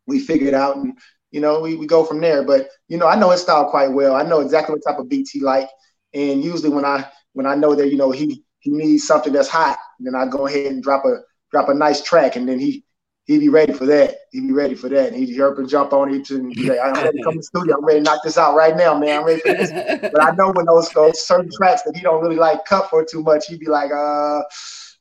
we 0.06 0.20
figure 0.20 0.48
it 0.48 0.54
out, 0.54 0.76
and 0.76 0.98
you 1.30 1.40
know, 1.40 1.60
we, 1.60 1.76
we 1.76 1.86
go 1.86 2.04
from 2.04 2.20
there. 2.20 2.42
But 2.42 2.68
you 2.88 2.96
know, 2.96 3.06
I 3.06 3.18
know 3.18 3.30
his 3.30 3.42
style 3.42 3.70
quite 3.70 3.92
well. 3.92 4.14
I 4.14 4.22
know 4.22 4.40
exactly 4.40 4.74
what 4.74 4.82
type 4.86 4.98
of 4.98 5.08
beats 5.08 5.30
he 5.30 5.40
like, 5.40 5.68
and 6.14 6.42
usually 6.42 6.70
when 6.70 6.84
I 6.84 7.08
when 7.32 7.46
I 7.46 7.54
know 7.54 7.74
that 7.74 7.88
you 7.90 7.96
know 7.96 8.10
he 8.10 8.44
he 8.60 8.70
needs 8.70 9.06
something 9.06 9.32
that's 9.32 9.48
hot, 9.48 9.78
then 10.00 10.14
I 10.14 10.26
go 10.26 10.46
ahead 10.46 10.72
and 10.72 10.82
drop 10.82 11.04
a 11.04 11.18
drop 11.50 11.68
a 11.68 11.74
nice 11.74 12.02
track, 12.02 12.36
and 12.36 12.48
then 12.48 12.58
he 12.58 12.84
he'd 13.28 13.40
be 13.40 13.48
ready 13.50 13.74
for 13.74 13.84
that. 13.86 14.16
He'd 14.32 14.48
be 14.48 14.52
ready 14.52 14.74
for 14.74 14.88
that. 14.88 15.12
And 15.12 15.16
he'd 15.16 15.40
up 15.40 15.58
and 15.58 15.68
jump 15.68 15.92
on 15.92 16.12
it 16.12 16.30
and 16.30 16.52
be 16.54 16.70
like, 16.70 16.80
I'm 16.82 16.94
ready 16.94 17.18
to 17.18 17.22
come 17.22 17.34
to 17.34 17.38
the 17.38 17.42
studio. 17.42 17.76
I'm 17.76 17.84
ready 17.84 18.00
to 18.00 18.04
knock 18.04 18.22
this 18.24 18.38
out 18.38 18.56
right 18.56 18.74
now, 18.74 18.98
man. 18.98 19.20
I'm 19.20 19.26
ready 19.26 19.40
for 19.40 19.52
this. 19.52 19.70
But 20.12 20.22
I 20.22 20.30
know 20.32 20.50
when 20.50 20.64
those, 20.64 20.88
those 20.90 21.26
certain 21.26 21.50
tracks 21.54 21.82
that 21.82 21.94
he 21.94 22.00
don't 22.00 22.22
really 22.22 22.36
like 22.36 22.64
cut 22.64 22.88
for 22.88 23.04
too 23.04 23.22
much, 23.22 23.46
he'd 23.46 23.60
be 23.60 23.66
like, 23.66 23.92
uh, 23.92 24.40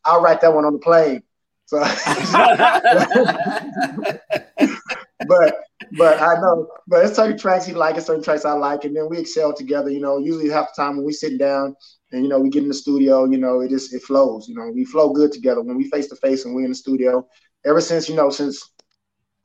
I'll 0.03 0.21
write 0.21 0.41
that 0.41 0.53
one 0.53 0.65
on 0.65 0.73
the 0.73 0.79
plane. 0.79 1.23
So 1.67 1.79
but 5.27 5.55
but 5.97 6.21
I 6.21 6.39
know, 6.39 6.69
but 6.87 7.05
it's 7.05 7.17
certain 7.17 7.37
tracks 7.37 7.65
he 7.65 7.73
like 7.73 7.95
and 7.95 8.03
certain 8.03 8.23
tracks 8.23 8.45
I 8.45 8.53
like, 8.53 8.85
and 8.85 8.95
then 8.95 9.09
we 9.09 9.17
excel 9.17 9.53
together. 9.53 9.89
You 9.89 9.99
know, 9.99 10.17
usually 10.17 10.49
half 10.49 10.69
the 10.73 10.81
time 10.81 10.95
when 10.95 11.05
we 11.05 11.11
sit 11.11 11.37
down 11.37 11.75
and 12.13 12.23
you 12.23 12.29
know 12.29 12.39
we 12.39 12.49
get 12.49 12.63
in 12.63 12.69
the 12.69 12.73
studio, 12.73 13.25
you 13.25 13.37
know, 13.37 13.59
it 13.59 13.69
just 13.69 13.93
it 13.93 14.01
flows. 14.01 14.47
You 14.47 14.55
know, 14.55 14.71
we 14.73 14.85
flow 14.85 15.11
good 15.11 15.33
together 15.33 15.61
when 15.61 15.75
we 15.75 15.89
face 15.89 16.07
to 16.07 16.15
face 16.15 16.45
and 16.45 16.55
we're 16.55 16.63
in 16.63 16.69
the 16.69 16.75
studio 16.75 17.27
ever 17.65 17.81
since 17.81 18.07
you 18.09 18.15
know 18.15 18.29
since 18.29 18.71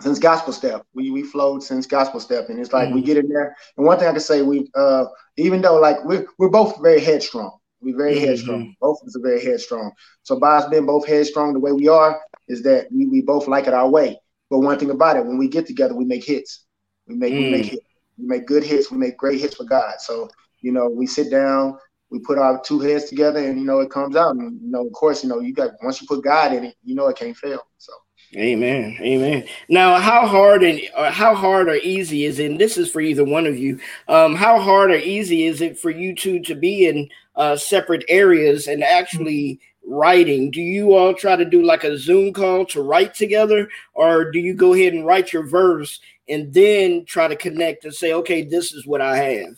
since 0.01 0.19
gospel 0.19 0.53
step 0.53 0.85
we 0.95 1.11
we 1.11 1.23
flowed 1.23 1.63
since 1.63 1.87
gospel 1.87 2.21
step. 2.21 2.49
And 2.49 2.59
it's 2.59 2.73
like 2.73 2.87
mm-hmm. 2.87 2.97
we 2.97 3.03
get 3.03 3.17
in 3.17 3.29
there. 3.29 3.57
And 3.77 3.87
one 3.87 3.99
thing 3.99 4.09
i 4.09 4.13
can 4.13 4.21
say 4.21 4.43
we 4.43 4.69
uh 4.75 5.05
even 5.37 5.63
though 5.63 5.77
like 5.77 6.05
we're, 6.05 6.27
we're 6.39 6.49
both 6.49 6.81
very 6.83 7.01
headstrong. 7.01 7.59
We're 7.81 7.97
very 7.97 8.17
mm-hmm. 8.17 8.27
headstrong. 8.27 8.77
Both 8.81 9.03
of 9.03 9.09
us 9.09 9.17
are 9.17 9.23
very 9.23 9.45
headstrong. 9.45 9.93
So 10.23 10.39
by 10.39 10.57
us 10.57 10.69
being 10.69 10.87
both 10.87 11.07
headstrong 11.07 11.53
the 11.53 11.61
way 11.61 11.73
we 11.73 11.89
are 11.89 12.21
is 12.49 12.63
that 12.63 12.89
we, 12.93 13.07
we 13.07 13.23
both 13.23 13.49
like 13.49 13.67
it 13.67 13.75
our 13.75 13.89
way. 13.89 14.21
But 14.51 14.61
one 14.61 14.79
thing 14.79 14.91
about 14.91 15.17
it 15.17 15.25
when 15.25 15.39
we 15.39 15.49
get 15.49 15.67
together 15.67 15.95
we 15.95 16.05
make 16.05 16.25
hits. 16.25 16.65
We 17.07 17.15
make 17.17 17.33
mm. 17.33 17.45
we 17.45 17.51
make 17.51 17.67
mm. 17.67 17.71
hits. 17.71 17.87
We 18.19 18.27
make 18.27 18.47
good 18.47 18.65
hits. 18.65 18.91
We 18.91 18.99
make 18.99 19.17
great 19.17 19.41
hits 19.41 19.55
for 19.55 19.65
god. 19.65 20.01
So 20.01 20.29
you 20.61 20.73
know 20.73 20.89
we 20.89 21.07
sit 21.07 21.31
down 21.31 21.79
we 22.11 22.19
put 22.19 22.37
our 22.37 22.61
two 22.61 22.79
heads 22.79 23.07
together 23.07 23.39
and 23.39 23.59
you 23.59 23.65
know 23.65 23.81
it 23.81 23.91
comes 23.91 24.17
out. 24.17 24.37
And 24.37 24.61
you 24.61 24.71
know 24.71 24.87
of 24.87 24.93
course 24.93 25.23
you 25.23 25.29
know 25.29 25.41
you 25.41 25.55
got 25.55 25.71
once 25.83 26.01
you 26.01 26.07
put 26.07 26.25
god 26.25 26.53
in 26.53 26.65
it 26.65 26.77
you 26.85 26.95
know 26.95 27.07
it 27.09 27.17
can't 27.17 27.37
fail. 27.37 27.63
So 27.79 27.93
Amen. 28.35 28.97
Amen. 29.01 29.45
Now, 29.69 29.99
how 29.99 30.27
hard 30.27 30.63
and 30.63 30.81
how 31.11 31.35
hard 31.35 31.69
or 31.69 31.75
easy 31.75 32.25
is 32.25 32.39
it? 32.39 32.51
And 32.51 32.59
this 32.59 32.79
is 32.79 32.91
for 32.91 33.03
either 33.03 33.25
one 33.25 33.47
of 33.47 33.59
you. 33.59 33.79
Um, 34.09 34.35
how 34.35 34.59
hard 34.59 34.91
or 34.91 34.97
easy 34.97 35.45
is 35.45 35.61
it 35.61 35.79
for 35.79 35.91
you 35.91 36.15
two 36.15 36.41
to 36.45 36.55
be 36.55 36.87
in 36.87 37.11
uh, 37.37 37.57
separate 37.57 38.05
areas 38.09 38.69
and 38.69 38.83
actually 38.83 39.61
writing? 39.85 40.51
Do 40.51 40.63
you 40.63 40.95
all 40.95 41.13
try 41.13 41.37
to 41.37 41.45
do 41.45 41.63
like 41.63 41.85
a 41.85 41.99
Zoom 41.99 42.33
call 42.33 42.65
to 42.67 42.81
write 42.81 43.15
together, 43.15 43.69
or 43.93 44.31
do 44.31 44.39
you 44.39 44.55
go 44.55 44.73
ahead 44.73 44.95
and 44.95 45.05
write 45.05 45.35
your 45.35 45.47
verse 45.47 46.01
and 46.27 46.55
then 46.55 47.05
try 47.05 47.29
to 47.29 47.37
connect 47.37 47.85
and 47.85 47.93
say, 47.93 48.15
"Okay, 48.15 48.45
this 48.45 48.73
is 48.73 48.87
what 48.87 49.03
I 49.03 49.17
have"? 49.19 49.57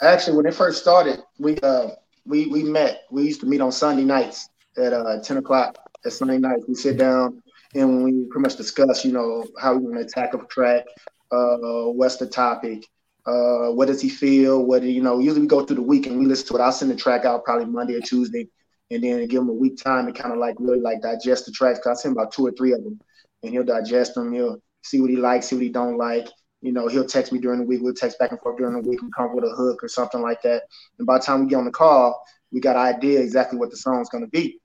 Actually, 0.00 0.38
when 0.38 0.46
it 0.46 0.54
first 0.54 0.80
started, 0.80 1.20
we 1.38 1.58
uh, 1.58 1.88
we 2.24 2.46
we 2.46 2.62
met. 2.62 3.02
We 3.10 3.24
used 3.24 3.40
to 3.40 3.46
meet 3.46 3.60
on 3.60 3.70
Sunday 3.70 4.04
nights 4.04 4.48
at 4.78 4.94
uh, 4.94 5.20
ten 5.20 5.36
o'clock. 5.36 5.76
At 6.06 6.12
Sunday 6.12 6.38
nights, 6.38 6.64
we 6.66 6.74
sit 6.74 6.96
down 6.96 7.42
and 7.78 8.04
we 8.04 8.24
pretty 8.26 8.42
much 8.42 8.56
discuss, 8.56 9.04
you 9.04 9.12
know, 9.12 9.46
how 9.60 9.74
we 9.74 9.84
want 9.84 9.96
to 9.96 10.00
attack 10.00 10.34
a 10.34 10.38
track, 10.46 10.84
uh, 11.30 11.86
what's 11.90 12.16
the 12.16 12.26
topic, 12.26 12.84
uh, 13.26 13.70
what 13.70 13.88
does 13.88 14.00
he 14.00 14.08
feel, 14.08 14.64
what 14.64 14.82
you 14.82 15.02
know. 15.02 15.18
Usually 15.18 15.42
we 15.42 15.46
go 15.46 15.64
through 15.64 15.76
the 15.76 15.82
week 15.82 16.06
and 16.06 16.18
we 16.18 16.26
listen 16.26 16.48
to 16.48 16.56
it. 16.56 16.60
I'll 16.60 16.72
send 16.72 16.90
the 16.90 16.96
track 16.96 17.24
out 17.24 17.44
probably 17.44 17.66
Monday 17.66 17.94
or 17.94 18.00
Tuesday, 18.00 18.48
and 18.90 19.02
then 19.02 19.26
give 19.26 19.42
him 19.42 19.48
a 19.48 19.54
week 19.54 19.76
time 19.76 20.06
to 20.06 20.12
kind 20.12 20.32
of 20.32 20.38
like 20.38 20.56
really 20.58 20.80
like 20.80 21.02
digest 21.02 21.46
the 21.46 21.52
tracks. 21.52 21.78
Cause 21.78 21.98
I 21.98 22.02
send 22.02 22.16
about 22.16 22.32
two 22.32 22.46
or 22.46 22.52
three 22.52 22.72
of 22.72 22.82
them, 22.82 22.98
and 23.42 23.52
he'll 23.52 23.64
digest 23.64 24.14
them. 24.14 24.32
He'll 24.32 24.62
see 24.82 25.00
what 25.00 25.10
he 25.10 25.16
likes, 25.16 25.46
see 25.46 25.56
what 25.56 25.62
he 25.62 25.68
don't 25.68 25.98
like. 25.98 26.26
You 26.60 26.72
know, 26.72 26.88
he'll 26.88 27.06
text 27.06 27.32
me 27.32 27.38
during 27.38 27.60
the 27.60 27.66
week. 27.66 27.80
We'll 27.82 27.94
text 27.94 28.18
back 28.18 28.32
and 28.32 28.40
forth 28.40 28.58
during 28.58 28.80
the 28.80 28.88
week. 28.88 29.00
and 29.00 29.14
come 29.14 29.26
up 29.26 29.34
with 29.34 29.44
a 29.44 29.54
hook 29.54 29.84
or 29.84 29.88
something 29.88 30.20
like 30.20 30.42
that. 30.42 30.62
And 30.98 31.06
by 31.06 31.18
the 31.18 31.24
time 31.24 31.40
we 31.44 31.50
get 31.50 31.56
on 31.56 31.66
the 31.66 31.70
call, 31.70 32.20
we 32.50 32.60
got 32.60 32.76
an 32.76 32.96
idea 32.96 33.20
exactly 33.20 33.58
what 33.58 33.70
the 33.70 33.76
song's 33.76 34.08
gonna 34.08 34.26
be. 34.26 34.58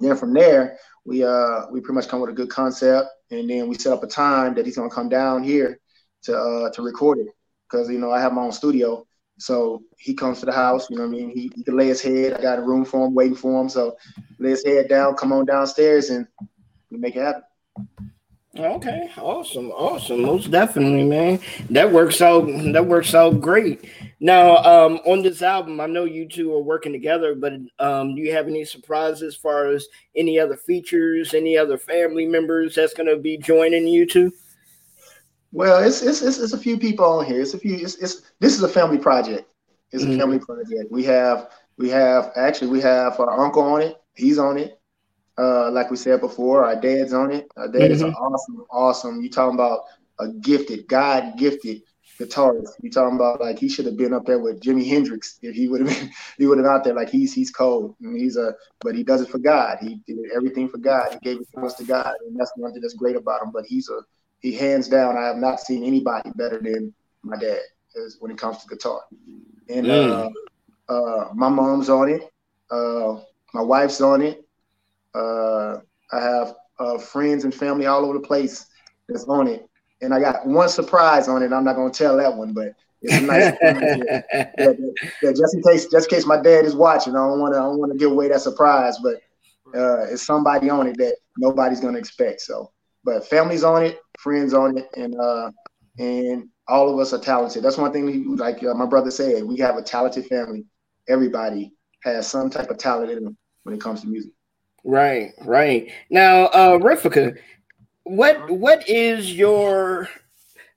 Then 0.00 0.16
from 0.16 0.32
there, 0.32 0.78
we 1.04 1.24
uh 1.24 1.66
we 1.70 1.80
pretty 1.80 1.94
much 1.94 2.08
come 2.08 2.20
with 2.20 2.30
a 2.30 2.34
good 2.34 2.50
concept, 2.50 3.08
and 3.30 3.48
then 3.48 3.68
we 3.68 3.76
set 3.76 3.92
up 3.92 4.02
a 4.02 4.06
time 4.06 4.54
that 4.54 4.66
he's 4.66 4.76
gonna 4.76 4.90
come 4.90 5.08
down 5.08 5.42
here 5.42 5.78
to 6.24 6.36
uh 6.36 6.70
to 6.70 6.82
record 6.82 7.18
it 7.18 7.28
because 7.70 7.88
you 7.90 7.98
know 7.98 8.10
I 8.10 8.20
have 8.20 8.32
my 8.32 8.42
own 8.42 8.52
studio. 8.52 9.06
So 9.38 9.82
he 9.98 10.14
comes 10.14 10.40
to 10.40 10.46
the 10.46 10.52
house, 10.52 10.88
you 10.88 10.96
know 10.96 11.02
what 11.02 11.08
I 11.08 11.18
mean? 11.18 11.30
He, 11.30 11.50
he 11.56 11.64
can 11.64 11.76
lay 11.76 11.88
his 11.88 12.00
head. 12.00 12.34
I 12.34 12.40
got 12.40 12.58
a 12.58 12.62
room 12.62 12.84
for 12.84 13.06
him, 13.06 13.14
waiting 13.14 13.34
for 13.34 13.60
him. 13.60 13.68
So 13.68 13.96
lay 14.38 14.50
his 14.50 14.64
head 14.64 14.88
down, 14.88 15.16
come 15.16 15.32
on 15.32 15.46
downstairs, 15.46 16.10
and 16.10 16.28
we 16.90 16.98
make 16.98 17.16
it 17.16 17.22
happen. 17.22 17.42
Okay, 18.58 19.10
awesome, 19.16 19.70
awesome, 19.70 20.20
most 20.20 20.50
definitely, 20.50 21.04
man. 21.04 21.40
That 21.70 21.90
works 21.90 22.20
out. 22.20 22.46
That 22.72 22.84
works 22.84 23.14
out 23.14 23.40
great. 23.40 23.88
Now, 24.20 24.56
um, 24.58 25.00
on 25.06 25.22
this 25.22 25.40
album, 25.40 25.80
I 25.80 25.86
know 25.86 26.04
you 26.04 26.28
two 26.28 26.52
are 26.52 26.62
working 26.62 26.92
together, 26.92 27.34
but 27.34 27.54
um, 27.78 28.14
do 28.14 28.20
you 28.20 28.30
have 28.32 28.48
any 28.48 28.66
surprises 28.66 29.22
as 29.22 29.36
far 29.36 29.68
as 29.68 29.86
any 30.14 30.38
other 30.38 30.56
features, 30.56 31.32
any 31.32 31.56
other 31.56 31.78
family 31.78 32.26
members 32.26 32.74
that's 32.74 32.92
going 32.92 33.08
to 33.08 33.16
be 33.16 33.38
joining 33.38 33.86
you 33.86 34.04
two? 34.04 34.30
Well, 35.52 35.82
it's, 35.82 36.02
it's 36.02 36.20
it's 36.20 36.38
it's 36.38 36.52
a 36.52 36.58
few 36.58 36.78
people 36.78 37.06
on 37.06 37.24
here. 37.24 37.40
It's 37.40 37.54
a 37.54 37.58
few. 37.58 37.74
It's, 37.74 37.96
it's 37.96 38.32
this 38.38 38.54
is 38.54 38.62
a 38.62 38.68
family 38.68 38.98
project. 38.98 39.50
It's 39.92 40.04
mm-hmm. 40.04 40.14
a 40.14 40.18
family 40.18 40.38
project. 40.38 40.90
We 40.90 41.04
have 41.04 41.50
we 41.78 41.88
have 41.88 42.32
actually 42.36 42.68
we 42.68 42.82
have 42.82 43.18
our 43.18 43.42
uncle 43.42 43.62
on 43.62 43.80
it. 43.80 43.96
He's 44.14 44.38
on 44.38 44.58
it. 44.58 44.78
Uh, 45.38 45.70
like 45.70 45.90
we 45.90 45.96
said 45.96 46.20
before, 46.20 46.64
our 46.64 46.76
dad's 46.76 47.12
on 47.12 47.32
it. 47.32 47.48
Our 47.56 47.68
dad 47.68 47.90
mm-hmm. 47.90 47.92
is 47.92 48.02
awesome, 48.02 48.64
awesome. 48.70 49.22
You 49.22 49.30
talking 49.30 49.54
about 49.54 49.84
a 50.18 50.28
gifted, 50.28 50.86
God 50.88 51.36
gifted 51.36 51.82
guitarist. 52.20 52.72
You 52.82 52.90
talking 52.90 53.16
about 53.16 53.40
like 53.40 53.58
he 53.58 53.68
should 53.68 53.86
have 53.86 53.96
been 53.96 54.12
up 54.12 54.26
there 54.26 54.38
with 54.38 54.60
Jimi 54.60 54.86
Hendrix 54.86 55.38
if 55.42 55.54
he 55.54 55.68
would 55.68 55.86
have 55.86 55.88
been 56.00 56.10
he 56.38 56.46
would 56.46 56.58
have 56.58 56.66
out 56.66 56.84
there 56.84 56.94
like 56.94 57.10
he's 57.10 57.32
he's 57.32 57.50
cold 57.50 57.96
and 58.00 58.16
he's 58.16 58.36
a 58.36 58.54
but 58.80 58.94
he 58.94 59.02
does 59.02 59.20
it 59.20 59.28
for 59.28 59.38
God. 59.38 59.78
He 59.80 60.00
did 60.06 60.18
everything 60.34 60.68
for 60.68 60.78
God. 60.78 61.12
He 61.12 61.18
gave 61.20 61.40
it 61.40 61.48
to 61.52 61.84
God, 61.84 62.14
and 62.26 62.38
that's 62.38 62.52
one 62.56 62.72
thing 62.72 62.82
that's 62.82 62.94
great 62.94 63.16
about 63.16 63.42
him. 63.42 63.50
But 63.52 63.64
he's 63.66 63.88
a 63.88 64.00
he 64.40 64.52
hands 64.52 64.88
down. 64.88 65.16
I 65.16 65.26
have 65.26 65.36
not 65.36 65.60
seen 65.60 65.84
anybody 65.84 66.30
better 66.34 66.60
than 66.60 66.92
my 67.22 67.36
dad 67.36 67.60
is 67.94 68.16
when 68.20 68.30
it 68.30 68.38
comes 68.38 68.58
to 68.58 68.68
guitar. 68.68 69.02
And 69.68 69.86
mm. 69.86 70.32
uh, 70.88 70.92
uh, 70.92 71.28
my 71.34 71.48
mom's 71.48 71.88
on 71.88 72.08
it. 72.08 72.30
Uh, 72.70 73.20
my 73.54 73.60
wife's 73.60 74.00
on 74.00 74.22
it. 74.22 74.44
Uh, 75.14 75.78
I 76.12 76.20
have 76.20 76.54
uh, 76.78 76.98
friends 76.98 77.44
and 77.44 77.54
family 77.54 77.86
all 77.86 78.04
over 78.04 78.14
the 78.14 78.20
place 78.20 78.66
that's 79.08 79.24
on 79.24 79.46
it 79.46 79.68
and 80.02 80.12
I 80.12 80.20
got 80.20 80.46
one 80.46 80.68
surprise 80.68 81.28
on 81.28 81.42
it. 81.42 81.52
I'm 81.52 81.64
not 81.64 81.76
gonna 81.76 81.92
tell 81.92 82.16
that 82.18 82.36
one, 82.36 82.52
but 82.52 82.74
it's 83.00 83.14
a 83.14 83.20
nice. 83.20 83.52
yeah, 84.58 84.72
yeah, 85.22 85.32
just 85.32 85.54
in 85.54 85.62
case, 85.62 85.86
just 85.86 86.10
in 86.10 86.16
case 86.16 86.26
my 86.26 86.40
dad 86.40 86.64
is 86.64 86.74
watching, 86.74 87.14
I 87.14 87.18
don't 87.18 87.40
want 87.40 87.54
to. 87.54 87.60
I 87.60 87.62
don't 87.62 87.78
want 87.78 87.92
to 87.92 87.98
give 87.98 88.10
away 88.10 88.28
that 88.28 88.40
surprise, 88.40 88.98
but 89.02 89.22
uh, 89.74 90.04
it's 90.10 90.26
somebody 90.26 90.68
on 90.68 90.88
it 90.88 90.98
that 90.98 91.16
nobody's 91.38 91.80
gonna 91.80 91.98
expect. 91.98 92.40
So, 92.40 92.72
but 93.04 93.26
families 93.26 93.64
on 93.64 93.84
it, 93.84 94.00
friends 94.18 94.52
on 94.52 94.76
it, 94.76 94.88
and 94.96 95.18
uh, 95.18 95.50
and 95.98 96.48
all 96.66 96.92
of 96.92 96.98
us 96.98 97.12
are 97.12 97.20
talented. 97.20 97.62
That's 97.62 97.78
one 97.78 97.92
thing. 97.92 98.04
We, 98.04 98.24
like 98.24 98.62
uh, 98.64 98.74
my 98.74 98.86
brother 98.86 99.10
said, 99.10 99.44
we 99.44 99.56
have 99.58 99.76
a 99.76 99.82
talented 99.82 100.26
family. 100.26 100.64
Everybody 101.08 101.72
has 102.02 102.26
some 102.26 102.50
type 102.50 102.70
of 102.70 102.78
talent 102.78 103.10
in 103.10 103.22
them 103.22 103.36
when 103.62 103.74
it 103.74 103.80
comes 103.80 104.00
to 104.00 104.08
music. 104.08 104.32
Right, 104.84 105.32
right. 105.42 105.90
Now, 106.10 106.46
uh, 106.46 106.78
Rifka, 106.78 107.38
what 108.04 108.50
what 108.50 108.88
is 108.88 109.32
your 109.32 110.08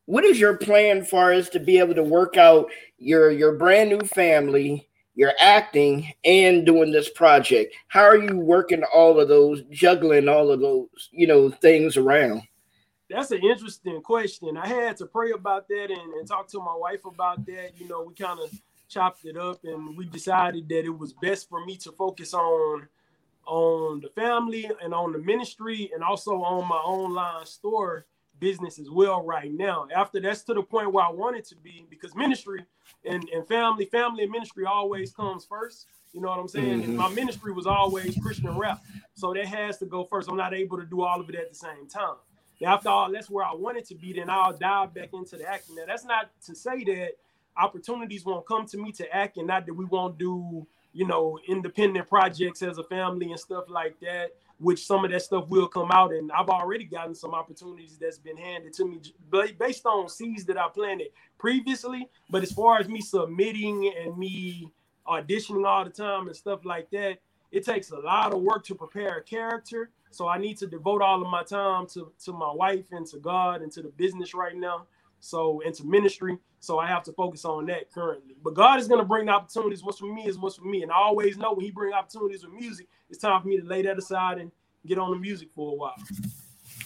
what 0.06 0.24
is 0.24 0.39
your 0.39 0.58
plan 0.58 1.04
for 1.04 1.34
us 1.34 1.50
to 1.50 1.60
be 1.60 1.80
able 1.80 1.96
to 1.96 2.04
work 2.04 2.38
out 2.38 2.70
your 2.98 3.32
your 3.32 3.54
brand 3.58 3.89
new 3.89 4.02
family 4.02 4.88
your 5.15 5.32
acting 5.39 6.13
and 6.24 6.65
doing 6.65 6.91
this 6.91 7.10
project? 7.10 7.74
How 7.88 8.04
are 8.04 8.18
you 8.18 8.38
working 8.38 8.84
all 8.94 9.20
of 9.20 9.30
those 9.30 9.63
juggling 9.72 10.28
all 10.28 10.52
of 10.52 10.60
those 10.60 11.10
you 11.12 11.26
know 11.26 11.50
things 11.50 11.98
around? 11.98 12.44
That's 13.10 13.32
an 13.32 13.44
interesting 13.44 14.02
question. 14.02 14.58
I 14.58 14.68
had 14.68 14.98
to 14.98 15.06
pray 15.06 15.32
about 15.32 15.68
that 15.68 15.89
and, 15.89 16.13
and 16.13 16.28
talk 16.28 16.48
to 16.50 16.60
my 16.60 16.76
wife 16.76 17.06
about 17.06 17.46
that. 17.48 17.72
You 17.78 17.88
know 17.88 18.04
we 18.04 18.13
kind 18.13 18.39
of 18.39 18.52
chopped 18.88 19.26
it 19.26 19.36
up 19.36 19.63
and 19.63 19.98
we 19.98 20.06
decided 20.06 20.70
that 20.70 20.86
it 20.86 20.96
was 20.96 21.13
best 21.13 21.50
for 21.50 21.65
me 21.65 21.76
to 21.78 21.91
focus 21.94 22.36
on 22.36 22.88
family 24.15 24.69
and 24.82 24.93
on 24.93 25.12
the 25.12 25.19
ministry 25.19 25.91
and 25.93 26.04
also 26.04 26.41
on 26.41 26.67
my 26.67 26.75
online 26.75 27.45
store 27.45 28.06
business 28.39 28.80
as 28.80 28.89
well 28.89 29.23
right 29.23 29.51
now. 29.51 29.88
After 29.95 30.19
that's 30.19 30.43
to 30.43 30.54
the 30.54 30.63
point 30.63 30.91
where 30.91 31.06
I 31.06 31.12
want 31.12 31.38
it 31.38 31.45
to 31.45 31.56
be 31.56 31.86
because 31.89 32.15
ministry 32.15 32.65
and, 33.06 33.28
and 33.30 33.47
family, 33.47 33.86
family 33.86 34.23
and 34.23 34.32
ministry 34.32 34.65
always 34.65 35.13
comes 35.13 35.45
first. 35.45 35.88
You 36.13 36.21
know 36.21 36.30
what 36.30 36.39
I'm 36.39 36.47
saying? 36.47 36.84
Mm-hmm. 36.84 36.95
My 36.95 37.10
ministry 37.10 37.51
was 37.51 37.65
always 37.65 38.17
Christian 38.21 38.58
rap. 38.58 38.82
So 39.15 39.34
that 39.34 39.45
has 39.45 39.78
to 39.80 39.86
go 39.86 40.06
first. 40.06 40.30
I'm 40.30 40.38
not 40.38 40.54
able 40.54 40.78
to 40.78 40.86
do 40.86 41.01
all 41.01 41.19
of 41.19 41.30
it 41.30 41.36
at 41.36 41.49
the 41.49 41.56
same 41.56 41.88
time. 41.88 42.15
After 42.65 42.88
all, 42.88 43.12
that's 43.12 43.30
where 43.30 43.43
I 43.43 43.54
want 43.54 43.78
it 43.78 43.86
to 43.88 43.95
be, 43.95 44.13
then 44.13 44.30
I'll 44.30 44.58
dive 44.58 44.93
back 44.93 45.10
into 45.13 45.36
the 45.36 45.45
acting. 45.45 45.75
Now 45.75 45.84
that's 45.88 46.06
not 46.06 46.30
to 46.45 46.56
say 46.56 46.86
that 46.86 47.12
opportunities 47.58 48.25
won't 48.25 48.47
come 48.47 48.65
to 48.67 48.78
me 48.78 48.91
to 48.93 49.13
act 49.13 49.38
and 49.38 49.47
not 49.47 49.65
that 49.65 49.73
we 49.73 49.86
won't 49.86 50.17
do 50.17 50.65
you 50.96 51.06
know, 51.06 51.38
independent 51.50 52.08
projects 52.08 52.64
as 52.64 52.78
a 52.78 52.84
family 52.84 53.30
and 53.30 53.40
stuff 53.40 53.66
like 53.68 54.00
that, 54.00 54.30
which 54.60 54.86
some 54.86 55.04
of 55.04 55.12
that 55.12 55.22
stuff 55.22 55.50
will 55.50 55.68
come 55.68 55.92
out. 55.92 56.14
And 56.14 56.32
I've 56.32 56.48
already 56.48 56.86
gotten 56.86 57.14
some 57.14 57.34
opportunities 57.34 57.98
that's 58.00 58.18
been 58.18 58.38
handed 58.38 58.72
to 58.76 58.86
me 58.86 59.02
based 59.60 59.86
on 59.86 60.08
seeds 60.08 60.46
that 60.46 60.58
I 60.58 60.70
planted 60.70 61.10
previously. 61.38 62.08
But 62.30 62.44
as 62.44 62.54
far 62.54 62.80
as 62.80 62.88
me 62.88 63.02
submitting 63.02 63.94
and 64.02 64.18
me 64.18 64.72
auditioning 65.06 65.68
all 65.68 65.84
the 65.84 65.92
time 65.92 66.28
and 66.28 66.36
stuff 66.36 66.64
like 66.64 66.90
that, 66.92 67.18
it 67.52 67.66
takes 67.66 67.92
a 67.92 67.98
lot 67.98 68.32
of 68.34 68.42
work 68.42 68.64
to 68.66 68.76
prepare 68.76 69.18
a 69.18 69.24
character. 69.24 69.90
So 70.12 70.30
I 70.30 70.38
need 70.38 70.58
to 70.60 70.68
devote 70.68 71.02
all 71.02 71.22
of 71.22 71.30
my 71.30 71.44
time 71.44 71.88
to, 71.88 72.14
to 72.24 72.32
my 72.32 72.54
wife 72.54 72.86
and 72.92 73.06
to 73.08 73.20
God 73.20 73.62
and 73.62 73.72
to 73.74 73.82
the 73.82 73.90
business 73.90 74.34
right 74.34 74.56
now. 74.56 74.88
So 75.20 75.60
into 75.60 75.84
ministry. 75.84 76.38
So 76.65 76.80
I 76.80 76.88
have 76.88 77.04
to 77.04 77.13
focus 77.13 77.45
on 77.45 77.65
that 77.67 77.91
currently. 77.91 78.36
But 78.43 78.56
God 78.56 78.80
is 78.80 78.88
going 78.88 78.99
to 78.99 79.06
bring 79.06 79.28
the 79.28 79.34
opportunities. 79.34 79.84
What's 79.84 79.99
for 79.99 80.12
me 80.12 80.25
is 80.28 80.38
what's 80.38 80.56
for 80.56 80.65
me. 80.65 80.84
And 80.84 80.91
I 80.91 80.95
always 80.95 81.38
know 81.38 81.54
when 81.54 81.65
He 81.65 81.71
bring 81.71 81.93
opportunities 81.93 82.43
with 82.43 82.54
music, 82.54 82.88
it's 83.10 83.19
time 83.19 83.41
for 83.41 83.47
me 83.47 83.60
to 83.60 83.65
lay 83.65 83.82
that 83.84 83.97
aside 83.97 84.39
and 84.39 84.51
get 84.86 84.97
on 84.97 85.12
the 85.12 85.17
music 85.17 85.49
for 85.54 85.73
a 85.73 85.75
while. 85.75 85.95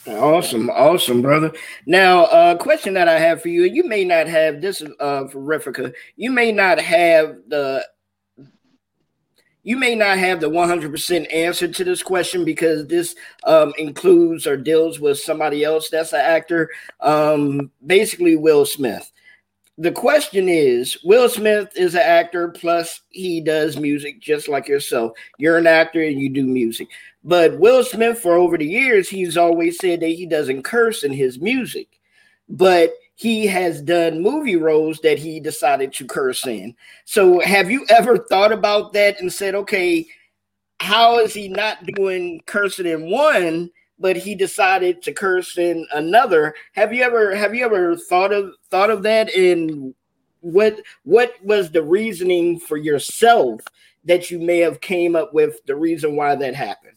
Awesome, 0.07 0.69
awesome, 0.69 1.21
brother. 1.21 1.51
Now, 1.85 2.25
a 2.25 2.53
uh, 2.53 2.57
question 2.57 2.93
that 2.93 3.07
I 3.07 3.19
have 3.19 3.41
for 3.41 3.49
you, 3.49 3.65
and 3.65 3.75
you 3.75 3.87
may 3.87 4.03
not 4.03 4.27
have 4.27 4.61
this 4.61 4.81
uh, 4.81 5.27
for 5.27 5.39
Rifka. 5.39 5.93
You 6.15 6.31
may 6.31 6.51
not 6.51 6.79
have 6.79 7.37
the 7.47 7.85
you 9.61 9.75
may 9.75 9.93
not 9.93 10.17
have 10.17 10.39
the 10.39 10.49
100% 10.49 11.33
answer 11.33 11.67
to 11.67 11.83
this 11.83 12.01
question 12.01 12.45
because 12.45 12.87
this 12.87 13.13
um, 13.43 13.73
includes 13.77 14.47
or 14.47 14.55
deals 14.55 14.99
with 14.99 15.19
somebody 15.19 15.63
else 15.63 15.89
that's 15.89 16.13
an 16.13 16.21
actor, 16.21 16.69
um, 17.01 17.69
basically 17.85 18.35
Will 18.37 18.65
Smith. 18.65 19.11
The 19.79 19.93
question 19.93 20.49
is 20.49 20.97
Will 21.05 21.29
Smith 21.29 21.69
is 21.77 21.95
an 21.95 22.01
actor, 22.01 22.49
plus 22.49 22.99
he 23.11 23.39
does 23.39 23.77
music 23.77 24.19
just 24.19 24.49
like 24.49 24.67
yourself. 24.67 25.13
You're 25.37 25.57
an 25.57 25.67
actor 25.67 26.03
and 26.03 26.19
you 26.19 26.27
do 26.27 26.43
music. 26.43 26.89
But 27.23 27.57
Will 27.59 27.85
Smith, 27.85 28.19
for 28.19 28.33
over 28.33 28.57
the 28.57 28.65
years, 28.65 29.07
he's 29.07 29.37
always 29.37 29.77
said 29.77 30.01
that 30.01 30.07
he 30.07 30.25
doesn't 30.25 30.63
curse 30.63 31.05
in 31.05 31.13
his 31.13 31.39
music. 31.39 31.87
But 32.49 32.91
he 33.15 33.47
has 33.47 33.81
done 33.81 34.21
movie 34.21 34.57
roles 34.57 34.99
that 34.99 35.17
he 35.17 35.39
decided 35.39 35.93
to 35.93 36.05
curse 36.05 36.45
in. 36.45 36.75
So, 37.05 37.39
have 37.39 37.71
you 37.71 37.85
ever 37.89 38.17
thought 38.17 38.51
about 38.51 38.91
that 38.93 39.21
and 39.21 39.31
said, 39.31 39.55
okay, 39.55 40.05
how 40.81 41.19
is 41.19 41.33
he 41.33 41.47
not 41.47 41.85
doing 41.85 42.41
cursing 42.45 42.85
in 42.85 43.09
one, 43.09 43.71
but 43.99 44.15
he 44.15 44.33
decided 44.33 45.01
to 45.03 45.13
curse 45.13 45.57
in 45.57 45.85
another? 45.93 46.55
Have 46.73 46.93
you 46.93 47.03
ever 47.03 47.35
have 47.35 47.53
you 47.53 47.65
ever 47.65 47.95
thought 47.95 48.31
of 48.31 48.53
thought 48.69 48.89
of 48.89 49.03
that? 49.03 49.33
And 49.35 49.93
what 50.41 50.81
what 51.03 51.33
was 51.43 51.71
the 51.71 51.83
reasoning 51.83 52.59
for 52.59 52.77
yourself 52.77 53.61
that 54.05 54.31
you 54.31 54.39
may 54.39 54.59
have 54.59 54.81
came 54.81 55.15
up 55.15 55.33
with 55.33 55.63
the 55.65 55.75
reason 55.75 56.15
why 56.15 56.35
that 56.35 56.55
happened? 56.55 56.95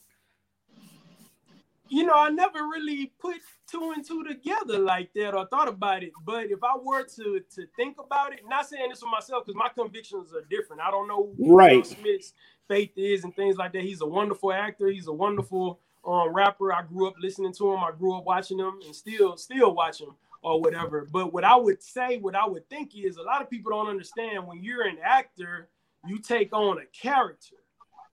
You 1.88 2.06
know, 2.06 2.14
I 2.14 2.30
never 2.30 2.62
really 2.68 3.12
put 3.18 3.36
two 3.70 3.92
and 3.94 4.06
two 4.06 4.24
together 4.24 4.78
like 4.78 5.12
that 5.14 5.34
or 5.34 5.46
thought 5.46 5.68
about 5.68 6.02
it. 6.02 6.12
But 6.24 6.46
if 6.46 6.60
I 6.62 6.76
were 6.80 7.02
to 7.02 7.40
to 7.54 7.66
think 7.76 7.96
about 7.98 8.32
it, 8.32 8.40
not 8.48 8.68
saying 8.68 8.90
this 8.90 9.00
for 9.00 9.10
myself 9.10 9.44
because 9.44 9.58
my 9.58 9.68
convictions 9.68 10.32
are 10.32 10.44
different. 10.48 10.80
I 10.80 10.90
don't 10.90 11.08
know 11.08 11.34
right. 11.38 11.84
Smith's 11.84 12.32
faith 12.68 12.92
is 12.96 13.24
and 13.24 13.34
things 13.34 13.56
like 13.56 13.72
that. 13.72 13.82
He's 13.82 14.00
a 14.00 14.06
wonderful 14.06 14.52
actor. 14.52 14.88
He's 14.88 15.08
a 15.08 15.12
wonderful 15.12 15.80
um, 16.04 16.32
rapper. 16.32 16.72
I 16.72 16.82
grew 16.82 17.08
up 17.08 17.14
listening 17.20 17.52
to 17.54 17.72
him. 17.72 17.80
I 17.80 17.92
grew 17.92 18.16
up 18.16 18.24
watching 18.24 18.58
him 18.58 18.80
and 18.84 18.94
still 18.94 19.36
still 19.36 19.74
watch 19.74 20.00
him 20.00 20.14
or 20.42 20.60
whatever. 20.60 21.06
But 21.10 21.32
what 21.32 21.44
I 21.44 21.56
would 21.56 21.82
say, 21.82 22.18
what 22.18 22.34
I 22.34 22.46
would 22.46 22.68
think 22.68 22.96
is 22.96 23.16
a 23.16 23.22
lot 23.22 23.42
of 23.42 23.50
people 23.50 23.70
don't 23.72 23.88
understand 23.88 24.46
when 24.46 24.62
you're 24.62 24.86
an 24.86 24.98
actor, 25.02 25.68
you 26.06 26.18
take 26.18 26.52
on 26.52 26.78
a 26.78 26.86
character. 26.86 27.56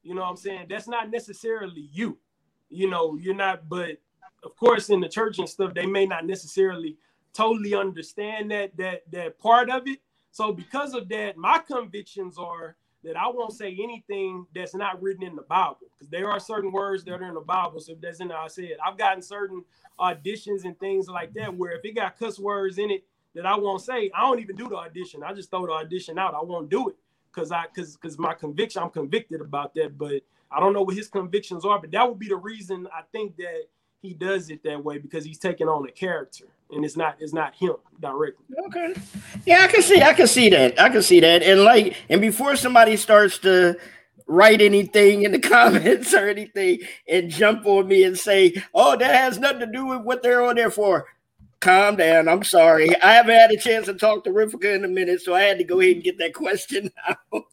You 0.04 0.16
know 0.16 0.22
what 0.22 0.30
I'm 0.30 0.38
saying? 0.38 0.68
That's 0.70 0.88
not 0.88 1.10
necessarily 1.10 1.90
you. 1.92 2.18
You 2.70 2.90
know, 2.90 3.18
you're 3.20 3.36
not, 3.36 3.68
but 3.68 3.98
of 4.44 4.56
course, 4.56 4.90
in 4.90 5.02
the 5.02 5.10
church 5.10 5.40
and 5.40 5.50
stuff, 5.50 5.74
they 5.74 5.86
may 5.86 6.06
not 6.06 6.26
necessarily 6.26 6.98
totally 7.34 7.74
understand 7.74 8.52
that 8.52 8.76
that 8.78 9.02
that 9.12 9.40
part 9.40 9.70
of 9.70 9.88
it. 9.88 10.00
So 10.32 10.54
because 10.54 10.94
of 10.94 11.10
that, 11.10 11.38
my 11.38 11.60
convictions 11.60 12.38
are 12.38 12.76
that 13.04 13.16
I 13.18 13.28
won't 13.30 13.54
say 13.54 13.78
anything 13.82 14.46
that's 14.54 14.76
not 14.76 15.02
written 15.02 15.24
in 15.24 15.36
the 15.36 15.44
Bible 15.44 15.78
because 15.94 16.10
there 16.10 16.30
are 16.30 16.40
certain 16.40 16.72
words 16.72 17.04
that 17.06 17.14
are 17.14 17.28
in 17.28 17.34
the 17.34 17.42
Bible. 17.42 17.80
So 17.80 17.96
that's 18.02 18.20
in 18.20 18.32
I 18.32 18.48
said 18.48 18.78
I've 18.86 18.98
gotten 18.98 19.22
certain 19.22 19.64
auditions 20.00 20.66
and 20.66 20.78
things 20.80 21.08
like 21.08 21.34
that 21.34 21.56
where 21.56 21.72
if 21.72 21.86
it 21.86 21.96
got 21.96 22.18
cuss 22.18 22.40
words 22.40 22.78
in 22.78 22.92
it 22.92 23.04
that 23.36 23.46
I 23.46 23.58
won't 23.58 23.82
say, 23.82 24.12
I 24.14 24.22
don't 24.22 24.40
even 24.40 24.56
do 24.56 24.68
the 24.68 24.76
audition. 24.76 25.24
I 25.24 25.34
just 25.34 25.50
throw 25.50 25.66
the 25.66 25.74
audition 25.74 26.18
out. 26.18 26.34
I 26.34 26.44
won't 26.44 26.70
do 26.70 26.90
it 26.90 26.96
because 27.32 27.52
I 27.52 27.66
because 27.74 27.96
because 27.96 28.18
my 28.18 28.34
conviction, 28.34 28.82
I'm 28.82 28.90
convicted 28.90 29.42
about 29.42 29.74
that. 29.76 29.98
But 29.98 30.24
I 30.52 30.60
don't 30.60 30.74
know 30.74 30.82
what 30.82 30.96
his 30.96 31.08
convictions 31.08 31.66
are. 31.66 31.80
But 31.80 31.92
that 31.92 32.08
would 32.08 32.20
be 32.20 32.28
the 32.28 32.36
reason 32.36 32.88
I 32.94 33.04
think 33.12 33.38
that 33.38 33.68
he 34.02 34.14
does 34.14 34.50
it 34.50 34.64
that 34.64 34.84
way 34.84 34.98
because 34.98 35.26
he's 35.26 35.40
taking 35.40 35.68
on 35.68 35.88
a 35.88 35.92
character 35.92 36.46
and 36.72 36.86
it's 36.86 36.96
not 36.96 37.16
it's 37.20 37.34
not 37.34 37.56
him 37.56 37.76
directly. 38.00 38.46
Okay. 38.68 38.94
Yeah, 39.46 39.60
I 39.62 39.68
can 39.68 39.82
see 39.82 40.02
I 40.02 40.14
can 40.14 40.28
see 40.28 40.50
that. 40.50 40.80
I 40.80 40.90
can 40.90 41.02
see 41.02 41.20
that. 41.20 41.44
And 41.44 41.62
like 41.64 41.96
and 42.10 42.22
before 42.22 42.56
somebody 42.56 42.96
starts 42.96 43.38
to 43.40 43.78
write 44.28 44.62
anything 44.62 45.24
in 45.24 45.32
the 45.32 45.40
comments 45.40 46.14
or 46.14 46.30
anything 46.30 46.80
and 47.08 47.30
jump 47.30 47.66
on 47.66 47.88
me 47.88 48.04
and 48.04 48.18
say, 48.18 48.64
"Oh, 48.74 48.96
that 48.98 49.16
has 49.16 49.40
nothing 49.40 49.62
to 49.62 49.68
do 49.68 49.86
with 49.88 50.02
what 50.02 50.24
they're 50.24 50.44
on 50.44 50.56
there 50.56 50.72
for." 50.72 51.06
Calm 51.60 51.98
down. 51.98 52.30
I'm 52.30 52.44
sorry. 52.44 52.96
I 53.02 53.14
haven't 53.14 53.36
had 53.36 53.52
a 53.52 53.58
chance 53.58 53.88
to 53.88 53.94
talk 53.94 54.24
to 54.24 54.30
Rifka 54.30 54.74
in 54.76 54.86
a 54.86 54.88
minute, 54.88 55.22
so 55.22 55.34
I 55.36 55.42
had 55.42 55.58
to 55.58 55.66
go 55.66 55.82
ahead 55.82 55.96
and 55.96 56.04
get 56.04 56.18
that 56.20 56.34
question 56.34 56.90
out. 57.10 57.44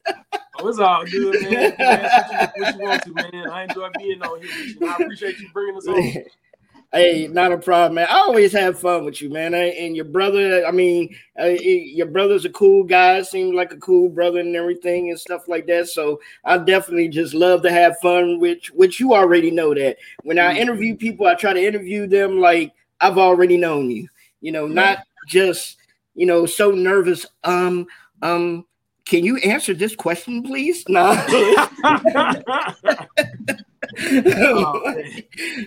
Oh, 0.61 0.69
it's 0.69 0.79
all 0.79 1.05
good, 1.05 1.43
man. 1.43 1.75
man 1.79 2.03
what, 2.03 2.57
you, 2.57 2.63
what, 2.63 2.77
you, 2.77 2.83
want 2.83 3.03
to, 3.03 3.13
man. 3.33 3.51
I 3.51 3.65
enjoy 3.65 3.89
being 3.99 4.23
on 4.23 4.41
here 4.43 4.51
with 4.59 4.81
you. 4.81 4.89
I 4.89 4.95
appreciate 4.95 5.39
you 5.39 5.49
bringing 5.53 5.77
us 5.77 5.87
on. 5.87 6.25
Hey, 6.93 7.27
not 7.27 7.53
a 7.53 7.59
problem, 7.59 7.97
man. 7.97 8.07
I 8.09 8.19
always 8.21 8.53
have 8.53 8.79
fun 8.79 9.05
with 9.05 9.21
you, 9.21 9.29
man. 9.29 9.55
And 9.55 9.97
your 9.97 10.05
brother, 10.05 10.65
I 10.65 10.71
mean, 10.71 11.15
uh, 11.39 11.47
your 11.49 12.07
brother's 12.07 12.45
a 12.45 12.51
cool 12.51 12.85
guy. 12.85 13.21
Seems 13.23 13.55
like 13.55 13.73
a 13.73 13.77
cool 13.77 14.09
brother 14.09 14.39
and 14.39 14.55
everything 14.55 15.11
and 15.11 15.19
stuff 15.19 15.49
like 15.49 15.67
that. 15.67 15.89
So 15.89 16.21
I 16.45 16.59
definitely 16.59 17.09
just 17.09 17.35
love 17.35 17.63
to 17.63 17.73
have 17.73 17.99
fun, 18.01 18.39
which 18.39 18.71
which 18.71 19.01
you 19.01 19.15
already 19.15 19.51
know 19.51 19.75
that. 19.75 19.97
When 20.23 20.39
I 20.39 20.57
interview 20.57 20.95
mm-hmm. 20.95 20.99
people, 20.99 21.27
I 21.27 21.35
try 21.35 21.53
to 21.53 21.63
interview 21.63 22.07
them 22.07 22.41
like 22.41 22.73
I've 23.01 23.19
already 23.19 23.57
known 23.57 23.91
you. 23.91 24.09
You 24.41 24.53
know, 24.53 24.67
not 24.67 25.01
just 25.27 25.79
you 26.15 26.25
know 26.25 26.47
so 26.47 26.71
nervous. 26.71 27.27
Um, 27.43 27.89
um, 28.23 28.65
can 29.07 29.25
you 29.25 29.37
answer 29.39 29.73
this 29.73 29.95
question, 29.95 30.43
please? 30.43 30.85
No. 30.89 31.15
oh, 31.85 32.15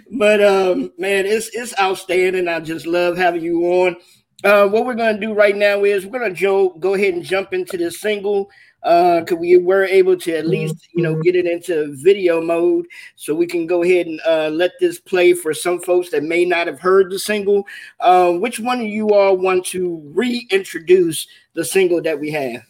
but 0.12 0.44
um, 0.44 0.92
man, 0.98 1.26
it's 1.26 1.50
it's 1.54 1.78
outstanding. 1.80 2.48
I 2.50 2.60
just 2.60 2.86
love 2.86 3.18
having 3.18 3.42
you 3.42 3.64
on. 3.66 3.96
Uh, 4.44 4.68
what 4.68 4.86
we're 4.86 4.94
gonna 4.94 5.20
do 5.20 5.34
right 5.34 5.56
now 5.56 5.84
is 5.86 6.06
we're 6.06 6.20
gonna 6.20 6.34
jo- 6.34 6.76
go 6.80 6.94
ahead 6.96 7.14
and 7.14 7.24
jump 7.24 7.54
into 7.54 7.78
the 7.78 7.90
single 7.90 8.50
uh 8.84 9.20
because 9.20 9.38
we 9.38 9.58
were 9.58 9.84
able 9.84 10.16
to 10.16 10.34
at 10.34 10.48
least 10.48 10.88
you 10.94 11.04
know 11.04 11.20
get 11.22 11.36
it 11.36 11.46
into 11.46 11.94
video 12.02 12.42
mode 12.42 12.86
so 13.18 13.36
we 13.36 13.46
can 13.46 13.68
go 13.68 13.84
ahead 13.84 14.08
and 14.08 14.22
uh 14.26 14.48
let 14.48 14.72
this 14.80 15.02
play 15.02 15.34
for 15.34 15.54
some 15.54 15.82
folks 15.82 16.10
that 16.10 16.24
may 16.24 16.46
not 16.46 16.66
have 16.66 16.80
heard 16.80 17.12
the 17.12 17.20
single 17.20 17.68
uh, 18.00 18.32
which 18.32 18.58
one 18.58 18.80
of 18.80 18.88
you 18.88 19.10
all 19.10 19.36
want 19.36 19.66
to 19.66 20.02
reintroduce 20.14 21.28
the 21.56 21.66
single 21.66 22.02
that 22.02 22.18
we 22.18 22.32
have 22.32 22.64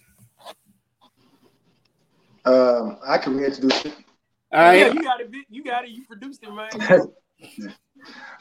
um 2.50 2.98
i 3.06 3.18
can 3.18 3.36
reintroduce 3.36 3.86
it 3.86 3.94
all 4.52 4.62
right. 4.62 4.80
Yeah, 4.80 4.88
you 4.88 5.04
got 5.04 5.22
it. 5.22 5.30
You 5.50 5.64
got 5.64 5.86
it. 5.86 5.92
You 5.92 6.06
produced 6.06 6.44
it, 6.44 6.52
man. 6.52 6.70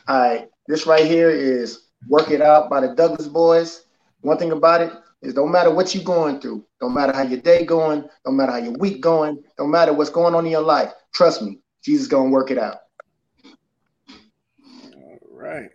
All 0.09 0.19
right. 0.19 0.49
This 0.67 0.87
right 0.87 1.05
here 1.05 1.29
is 1.29 1.89
Work 2.09 2.31
It 2.31 2.41
Out 2.41 2.71
by 2.71 2.81
the 2.81 2.95
Douglas 2.95 3.29
Boys. 3.29 3.85
One 4.23 4.39
thing 4.39 4.53
about 4.53 4.81
it 4.81 4.93
is 5.21 5.35
don't 5.35 5.53
matter 5.53 5.71
what 5.71 5.95
you're 5.95 6.05
going 6.05 6.41
through, 6.41 6.65
don't 6.81 6.95
matter 6.95 7.13
how 7.13 7.23
your 7.23 7.41
day 7.41 7.65
going, 7.65 8.09
don't 8.25 8.37
matter 8.37 8.53
how 8.53 8.59
your 8.59 8.73
week 8.79 9.01
going, 9.01 9.43
don't 9.59 9.71
matter 9.71 9.93
what's 9.93 10.11
going 10.11 10.35
on 10.35 10.47
in 10.47 10.53
your 10.53 10.63
life. 10.63 10.93
Trust 11.13 11.43
me, 11.43 11.59
Jesus 11.85 12.07
gonna 12.07 12.31
work 12.31 12.51
it 12.51 12.59
out. 12.59 12.77
All 14.95 15.19
right. 15.31 15.71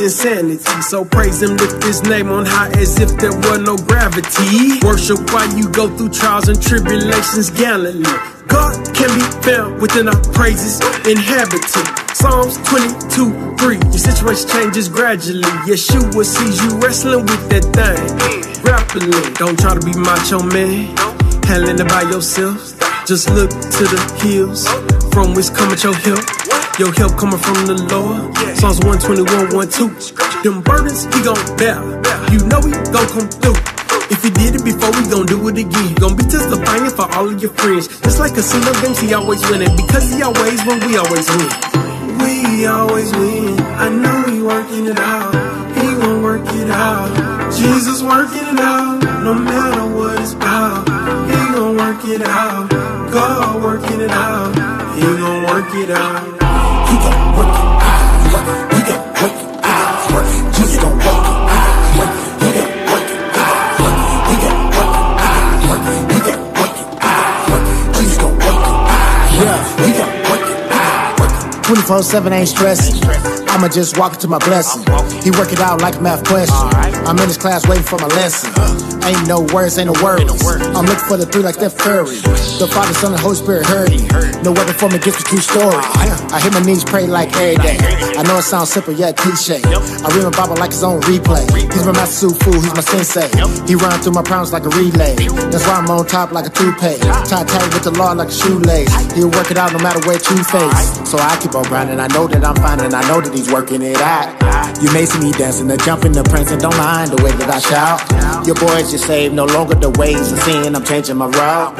Insanity. 0.00 0.58
So 0.82 1.04
praise 1.04 1.42
him, 1.42 1.56
lift 1.56 1.82
his 1.84 2.02
name 2.02 2.30
on 2.30 2.46
high 2.46 2.70
as 2.80 2.98
if 3.00 3.10
there 3.18 3.32
were 3.32 3.58
no 3.58 3.76
gravity. 3.76 4.78
Worship 4.84 5.18
while 5.32 5.52
you 5.56 5.68
go 5.70 5.88
through 5.96 6.10
trials 6.10 6.48
and 6.48 6.60
tribulations 6.60 7.50
gallantly. 7.50 8.04
God 8.48 8.74
can 8.94 9.10
be 9.18 9.26
found 9.42 9.82
within 9.82 10.08
our 10.08 10.20
praises, 10.32 10.80
inhabiting. 11.06 11.86
Psalms 12.14 12.56
22, 12.68 13.56
3. 13.56 13.76
Your 13.76 13.92
situation 13.92 14.48
changes 14.48 14.88
gradually. 14.88 15.42
Yeshua 15.68 16.24
sees 16.24 16.62
you 16.62 16.78
wrestling 16.78 17.26
with 17.26 17.48
that 17.50 17.64
thing. 17.76 18.62
Grappling. 18.62 19.34
Don't 19.34 19.58
try 19.58 19.74
to 19.74 19.84
be 19.84 19.92
macho 19.98 20.42
man. 20.42 20.96
Handling 21.44 21.80
it 21.80 21.88
by 21.88 22.02
yourself. 22.02 22.72
Just 23.06 23.28
look 23.30 23.50
to 23.50 23.84
the 23.84 24.00
hills 24.22 24.66
from 25.12 25.34
which 25.34 25.52
cometh 25.52 25.84
your 25.84 25.94
help. 25.94 26.35
Your 26.78 26.92
help 26.92 27.16
coming 27.16 27.40
from 27.40 27.64
the 27.64 27.72
Lord. 27.88 28.36
Psalms 28.60 28.84
121, 28.84 29.48
1, 29.48 29.64
2. 29.64 30.44
Them 30.44 30.60
burdens, 30.60 31.08
he 31.08 31.24
gon' 31.24 31.40
bear. 31.56 31.80
You 32.28 32.44
know 32.52 32.60
he 32.60 32.76
gon' 32.92 33.08
come 33.16 33.32
through. 33.32 33.56
If 34.12 34.20
he 34.20 34.28
did 34.28 34.60
it 34.60 34.64
before, 34.64 34.92
we 34.92 35.08
gon' 35.08 35.24
do 35.24 35.40
it 35.48 35.56
again. 35.56 35.96
Gonna 35.96 36.20
be 36.20 36.28
testifying 36.28 36.92
for 36.92 37.08
all 37.16 37.32
of 37.32 37.40
your 37.40 37.56
friends. 37.56 37.88
Just 38.04 38.20
like 38.20 38.36
a 38.36 38.44
single 38.44 38.76
game, 38.84 38.92
he 38.92 39.14
always 39.16 39.40
winning. 39.48 39.72
Because 39.72 40.04
he 40.12 40.20
always 40.20 40.60
win, 40.68 40.84
we 40.84 41.00
always 41.00 41.24
win. 41.32 41.48
We 42.20 42.66
always 42.68 43.08
win. 43.16 43.56
I 43.80 43.88
know 43.88 44.28
he 44.28 44.42
working 44.44 44.84
it 44.84 45.00
out. 45.00 45.32
He 45.80 45.88
gon' 45.96 46.22
work 46.22 46.44
it 46.44 46.68
out. 46.68 47.08
Jesus 47.56 48.02
working 48.02 48.52
it 48.52 48.60
out. 48.60 49.00
No 49.24 49.32
matter 49.32 49.88
what 49.96 50.20
it's 50.20 50.34
about. 50.34 50.84
He 51.24 51.40
gon' 51.56 51.72
work 51.80 52.04
it 52.04 52.20
out. 52.20 52.68
God 53.08 53.64
working 53.64 54.02
it 54.02 54.10
out. 54.10 54.52
He 54.92 55.00
gon' 55.00 55.42
work 55.48 55.72
it 55.72 55.90
out. 55.90 56.45
Twenty-four 71.66 72.02
seven 72.04 72.32
ain't 72.32 72.48
stressing. 72.48 73.45
I'ma 73.56 73.68
just 73.68 73.96
walk 73.96 74.12
into 74.12 74.28
my 74.28 74.36
blessing. 74.36 74.84
He 75.24 75.30
work 75.30 75.50
it 75.50 75.60
out 75.60 75.80
like 75.80 75.96
a 75.96 76.00
math 76.02 76.28
question. 76.28 76.52
I'm 77.08 77.16
in 77.16 77.26
his 77.26 77.38
class 77.38 77.66
waiting 77.66 77.84
for 77.84 77.96
my 77.96 78.06
lesson. 78.08 78.52
Ain't 79.02 79.26
no 79.26 79.48
words, 79.54 79.78
ain't 79.78 79.88
no 79.88 79.96
words. 80.04 80.28
I'm 80.76 80.84
looking 80.84 81.08
for 81.08 81.16
the 81.16 81.24
three 81.24 81.40
like 81.40 81.54
Steph 81.54 81.78
Curry. 81.78 82.20
The 82.60 82.68
Father, 82.68 82.92
Son, 82.92 83.12
and 83.12 83.20
Holy 83.22 83.36
Spirit 83.36 83.64
heard 83.64 83.88
me. 83.88 84.04
No 84.44 84.52
weapon 84.52 84.74
for 84.74 84.90
me 84.92 84.98
gets 84.98 85.16
the 85.16 85.24
true 85.24 85.40
story. 85.40 85.72
I 85.72 86.36
hit 86.36 86.52
my 86.52 86.60
knees, 86.60 86.84
pray 86.84 87.06
like 87.06 87.32
every 87.32 87.56
day. 87.64 87.80
I 88.18 88.22
know 88.28 88.36
it 88.36 88.42
sounds 88.42 88.68
simple, 88.68 88.92
yet 88.92 89.16
cliche. 89.16 89.62
I 89.64 90.08
read 90.12 90.28
my 90.28 90.36
Bible 90.36 90.60
like 90.60 90.76
his 90.76 90.84
own 90.84 91.00
replay. 91.08 91.48
He's 91.72 91.86
my 91.86 91.92
master 91.96 92.28
Shifu, 92.28 92.52
he's 92.60 92.74
my 92.76 92.84
sensei. 92.84 93.30
He 93.64 93.72
run 93.72 93.96
through 94.04 94.12
my 94.12 94.22
problems 94.22 94.52
like 94.52 94.66
a 94.66 94.72
relay. 94.76 95.16
That's 95.48 95.64
why 95.64 95.80
I'm 95.80 95.88
on 95.88 96.04
top 96.04 96.32
like 96.32 96.44
a 96.44 96.52
toupee. 96.52 97.00
Tie 97.00 97.46
tight 97.46 97.72
with 97.72 97.88
the 97.88 97.94
law 97.96 98.12
like 98.12 98.28
a 98.28 98.36
shoelace. 98.36 98.92
He'll 99.16 99.30
work 99.30 99.50
it 99.50 99.56
out 99.56 99.72
no 99.72 99.78
matter 99.78 100.04
where 100.04 100.20
you 100.20 100.44
face. 100.44 101.08
So 101.08 101.16
I 101.16 101.38
keep 101.40 101.54
on 101.54 101.64
grinding. 101.64 102.00
I 102.00 102.08
know 102.08 102.26
that 102.26 102.44
I'm 102.44 102.56
fine 102.56 102.80
and 102.80 102.92
I 102.92 103.06
know 103.08 103.20
that 103.20 103.32
he's 103.32 103.45
working 103.52 103.82
it 103.82 104.00
out. 104.00 104.34
You 104.82 104.92
may 104.92 105.06
see 105.06 105.20
me 105.20 105.32
dancing, 105.32 105.68
the 105.68 105.76
jumping, 105.78 106.12
the 106.12 106.22
prancing. 106.24 106.58
Don't 106.58 106.76
mind 106.76 107.10
the 107.10 107.22
way 107.22 107.32
that 107.32 107.48
I 107.48 107.58
shout. 107.60 108.46
Your 108.46 108.56
boys 108.56 108.90
just 108.90 109.06
saved, 109.06 109.34
no 109.34 109.44
longer 109.46 109.74
the 109.74 109.90
ways 109.90 110.32
of 110.32 110.38
sin. 110.40 110.76
I'm 110.76 110.84
changing 110.84 111.16
my 111.16 111.26
route. 111.26 111.76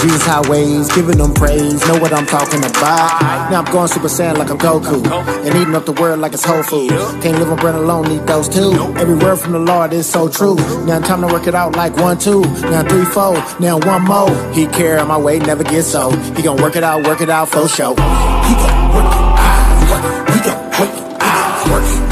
Jesus 0.00 0.24
highways, 0.24 0.90
giving 0.92 1.18
them 1.18 1.34
praise. 1.34 1.86
Know 1.86 1.98
what 1.98 2.12
I'm 2.12 2.26
talking 2.26 2.60
about. 2.60 3.50
Now 3.50 3.62
I'm 3.62 3.72
going 3.72 3.88
Super 3.88 4.08
Saiyan 4.08 4.38
like 4.38 4.50
I'm 4.50 4.58
Goku. 4.58 5.04
And 5.46 5.54
eating 5.56 5.74
up 5.74 5.84
the 5.84 5.92
world 5.92 6.20
like 6.20 6.32
it's 6.32 6.44
Whole 6.44 6.62
Foods. 6.62 6.94
Can't 7.22 7.38
live 7.38 7.50
on 7.50 7.58
bread 7.58 7.74
alone, 7.74 8.08
need 8.08 8.26
those 8.26 8.48
too. 8.48 8.72
Every 8.96 9.14
word 9.16 9.36
from 9.36 9.52
the 9.52 9.58
Lord 9.58 9.92
is 9.92 10.08
so 10.08 10.28
true. 10.28 10.56
Now 10.86 11.00
time 11.00 11.20
to 11.20 11.26
work 11.26 11.46
it 11.46 11.54
out 11.54 11.76
like 11.76 11.96
one, 11.96 12.18
two. 12.18 12.42
Now 12.70 12.82
three, 12.88 13.04
four. 13.04 13.34
Now 13.60 13.78
one 13.78 14.04
more. 14.04 14.30
He 14.52 14.66
care 14.66 15.04
my 15.04 15.18
way, 15.18 15.38
never 15.38 15.64
get 15.64 15.82
so. 15.82 16.10
He 16.10 16.42
gon' 16.42 16.60
work 16.62 16.76
it 16.76 16.84
out, 16.84 17.06
work 17.06 17.20
it 17.20 17.30
out 17.30 17.48
for 17.48 17.68
show. 17.68 17.94
Gon' 17.94 18.94
work 18.94 19.04
it 19.04 19.12
out. 19.12 19.27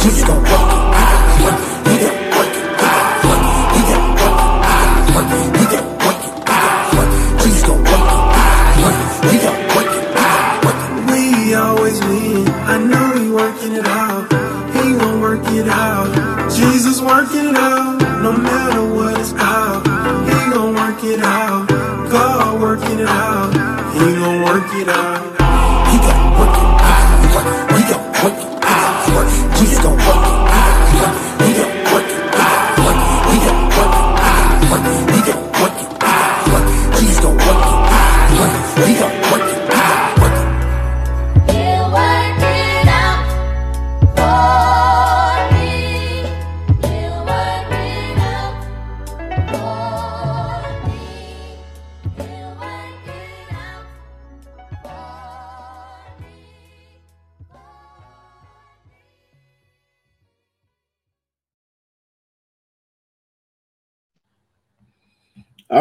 Out. 0.06 0.46
Jesus 0.46 0.75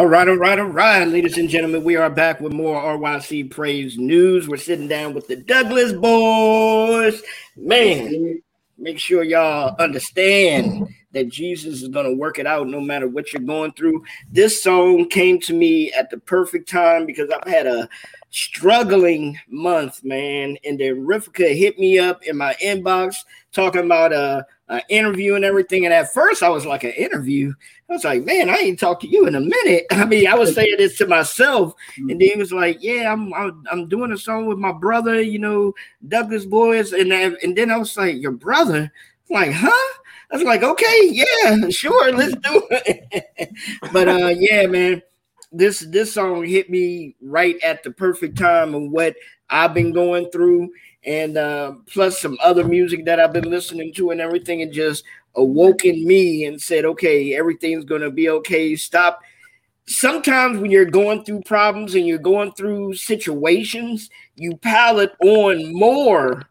All 0.06 0.12
right, 0.12 0.28
all 0.28 0.36
right, 0.36 0.56
all 0.60 0.66
right, 0.66 1.04
ladies 1.04 1.36
and 1.36 1.48
gentlemen, 1.48 1.82
we 1.82 1.96
are 1.96 2.08
back 2.08 2.40
with 2.40 2.52
more 2.52 2.80
RYC 2.80 3.50
Praise 3.50 3.98
News. 3.98 4.48
We're 4.48 4.56
sitting 4.56 4.86
down 4.86 5.14
with 5.14 5.26
the 5.26 5.34
Douglas 5.34 5.92
boys. 5.94 7.20
Man, 7.56 8.40
make 8.78 9.00
sure 9.00 9.24
y'all 9.24 9.74
understand 9.80 10.86
that 11.16 11.28
Jesus 11.28 11.82
is 11.82 11.88
going 11.88 12.06
to 12.06 12.16
work 12.16 12.38
it 12.38 12.46
out 12.46 12.68
no 12.68 12.80
matter 12.80 13.08
what 13.08 13.32
you're 13.32 13.42
going 13.42 13.72
through. 13.72 14.04
This 14.30 14.62
song 14.62 15.08
came 15.08 15.40
to 15.40 15.54
me 15.54 15.92
at 15.92 16.10
the 16.10 16.18
perfect 16.18 16.68
time 16.68 17.06
because 17.06 17.30
I've 17.30 17.50
had 17.50 17.66
a 17.66 17.88
struggling 18.30 19.38
month, 19.48 20.04
man. 20.04 20.58
And 20.64 20.78
then 20.78 21.06
Rifka 21.06 21.56
hit 21.56 21.78
me 21.78 21.98
up 21.98 22.22
in 22.22 22.36
my 22.36 22.54
inbox 22.62 23.16
talking 23.52 23.86
about 23.86 24.12
uh, 24.12 24.42
a, 24.68 24.74
a, 24.74 24.82
interview 24.90 25.34
and 25.36 25.44
everything. 25.44 25.86
And 25.86 25.94
at 25.94 26.12
first, 26.12 26.42
I 26.42 26.50
was 26.50 26.66
like, 26.66 26.84
an 26.84 26.90
interview. 26.90 27.54
I 27.88 27.94
was 27.94 28.04
like, 28.04 28.24
man, 28.24 28.50
I 28.50 28.56
ain't 28.56 28.78
talked 28.78 29.00
to 29.02 29.08
you 29.08 29.26
in 29.26 29.36
a 29.36 29.40
minute. 29.40 29.86
I 29.90 30.04
mean, 30.04 30.26
I 30.26 30.34
was 30.34 30.54
saying 30.54 30.74
this 30.76 30.98
to 30.98 31.06
myself, 31.06 31.72
and 31.96 32.10
then 32.10 32.20
he 32.20 32.36
was 32.36 32.52
like, 32.52 32.78
yeah, 32.82 33.10
I'm 33.10 33.32
I'm, 33.32 33.64
I'm 33.72 33.88
doing 33.88 34.12
a 34.12 34.18
song 34.18 34.46
with 34.46 34.58
my 34.58 34.72
brother, 34.72 35.22
you 35.22 35.38
know, 35.38 35.74
Douglas 36.06 36.44
Boys, 36.44 36.92
and 36.92 37.10
then, 37.10 37.36
and 37.42 37.56
then 37.56 37.70
I 37.70 37.78
was 37.78 37.96
like, 37.96 38.20
your 38.20 38.32
brother? 38.32 38.92
I'm 39.30 39.34
like, 39.34 39.52
huh? 39.52 39.92
I 40.30 40.36
was 40.36 40.44
like, 40.44 40.62
okay, 40.62 41.00
yeah, 41.10 41.68
sure, 41.70 42.12
let's 42.12 42.34
do 42.34 42.66
it. 42.70 43.50
but 43.92 44.08
uh, 44.08 44.34
yeah, 44.36 44.66
man, 44.66 45.02
this 45.52 45.80
this 45.80 46.12
song 46.12 46.44
hit 46.44 46.68
me 46.68 47.14
right 47.22 47.56
at 47.62 47.82
the 47.82 47.92
perfect 47.92 48.36
time 48.36 48.74
of 48.74 48.90
what 48.90 49.14
I've 49.50 49.74
been 49.74 49.92
going 49.92 50.30
through, 50.30 50.70
and 51.04 51.36
uh, 51.36 51.74
plus 51.86 52.20
some 52.20 52.36
other 52.42 52.64
music 52.64 53.04
that 53.04 53.20
I've 53.20 53.32
been 53.32 53.48
listening 53.48 53.92
to 53.94 54.10
and 54.10 54.20
everything, 54.20 54.62
and 54.62 54.72
just 54.72 55.04
awoken 55.36 56.06
me 56.06 56.44
and 56.46 56.60
said, 56.60 56.84
okay, 56.84 57.34
everything's 57.34 57.84
gonna 57.84 58.10
be 58.10 58.28
okay. 58.28 58.74
Stop. 58.74 59.20
Sometimes 59.88 60.58
when 60.58 60.72
you're 60.72 60.84
going 60.84 61.22
through 61.24 61.42
problems 61.42 61.94
and 61.94 62.04
you're 62.04 62.18
going 62.18 62.50
through 62.52 62.94
situations, 62.94 64.10
you 64.34 64.56
pile 64.56 64.98
it 64.98 65.12
on 65.22 65.72
more 65.72 66.42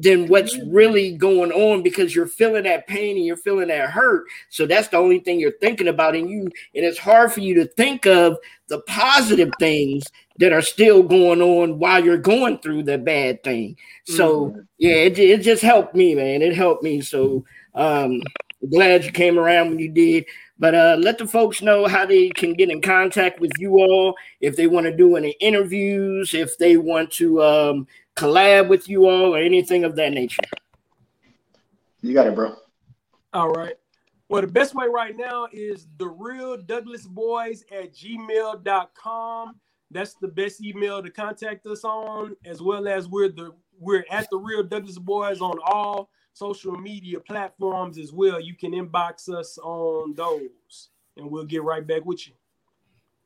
than 0.00 0.28
what's 0.28 0.56
really 0.66 1.16
going 1.16 1.52
on 1.52 1.82
because 1.82 2.14
you're 2.14 2.26
feeling 2.26 2.64
that 2.64 2.86
pain 2.86 3.16
and 3.16 3.26
you're 3.26 3.36
feeling 3.36 3.68
that 3.68 3.90
hurt. 3.90 4.24
So 4.48 4.66
that's 4.66 4.88
the 4.88 4.96
only 4.96 5.20
thing 5.20 5.40
you're 5.40 5.58
thinking 5.60 5.88
about. 5.88 6.14
And 6.14 6.30
you 6.30 6.42
and 6.42 6.84
it's 6.84 6.98
hard 6.98 7.32
for 7.32 7.40
you 7.40 7.54
to 7.56 7.66
think 7.66 8.06
of 8.06 8.38
the 8.68 8.80
positive 8.82 9.50
things 9.58 10.04
that 10.38 10.52
are 10.52 10.62
still 10.62 11.02
going 11.02 11.42
on 11.42 11.78
while 11.78 12.04
you're 12.04 12.16
going 12.16 12.58
through 12.58 12.84
the 12.84 12.98
bad 12.98 13.42
thing. 13.42 13.76
So 14.04 14.46
mm-hmm. 14.46 14.60
yeah, 14.78 14.94
it, 14.94 15.18
it 15.18 15.42
just 15.42 15.62
helped 15.62 15.94
me, 15.94 16.14
man. 16.14 16.42
It 16.42 16.54
helped 16.54 16.82
me. 16.82 17.00
So 17.00 17.44
um 17.74 18.22
glad 18.70 19.04
you 19.04 19.12
came 19.12 19.38
around 19.38 19.70
when 19.70 19.78
you 19.78 19.88
did. 19.88 20.26
But 20.58 20.74
uh, 20.74 20.96
let 20.98 21.18
the 21.18 21.26
folks 21.26 21.62
know 21.62 21.86
how 21.86 22.04
they 22.04 22.30
can 22.30 22.52
get 22.52 22.70
in 22.70 22.80
contact 22.80 23.38
with 23.38 23.52
you 23.58 23.78
all 23.78 24.16
if 24.40 24.56
they 24.56 24.66
want 24.66 24.86
to 24.86 24.96
do 24.96 25.14
any 25.14 25.36
interviews, 25.40 26.34
if 26.34 26.58
they 26.58 26.76
want 26.76 27.12
to 27.12 27.42
um, 27.42 27.86
collab 28.18 28.68
with 28.68 28.88
you 28.88 29.08
all 29.08 29.34
or 29.34 29.38
anything 29.38 29.84
of 29.84 29.96
that 29.96 30.12
nature? 30.12 30.42
You 32.00 32.14
got 32.14 32.26
it, 32.26 32.34
bro. 32.34 32.56
All 33.32 33.50
right. 33.50 33.74
Well, 34.28 34.42
the 34.42 34.48
best 34.48 34.74
way 34.74 34.86
right 34.88 35.16
now 35.16 35.48
is 35.52 35.86
the 35.96 36.08
real 36.08 36.56
Douglas 36.58 37.06
Boys 37.06 37.64
at 37.72 37.94
gmail.com. 37.94 39.56
That's 39.90 40.14
the 40.14 40.28
best 40.28 40.62
email 40.62 41.02
to 41.02 41.10
contact 41.10 41.66
us 41.66 41.82
on, 41.82 42.36
as 42.44 42.60
well 42.60 42.88
as 42.88 43.08
we're 43.08 43.30
the 43.30 43.54
we're 43.78 44.04
at 44.10 44.28
the 44.30 44.36
real 44.36 44.62
Douglas 44.62 44.98
Boys 44.98 45.40
on 45.40 45.58
all 45.64 46.10
social 46.34 46.72
media 46.72 47.20
platforms 47.20 47.96
as 47.98 48.12
well. 48.12 48.40
You 48.40 48.54
can 48.54 48.72
inbox 48.72 49.28
us 49.28 49.56
on 49.62 50.14
those, 50.14 50.90
and 51.16 51.30
we'll 51.30 51.44
get 51.44 51.62
right 51.62 51.86
back 51.86 52.04
with 52.04 52.26
you. 52.26 52.34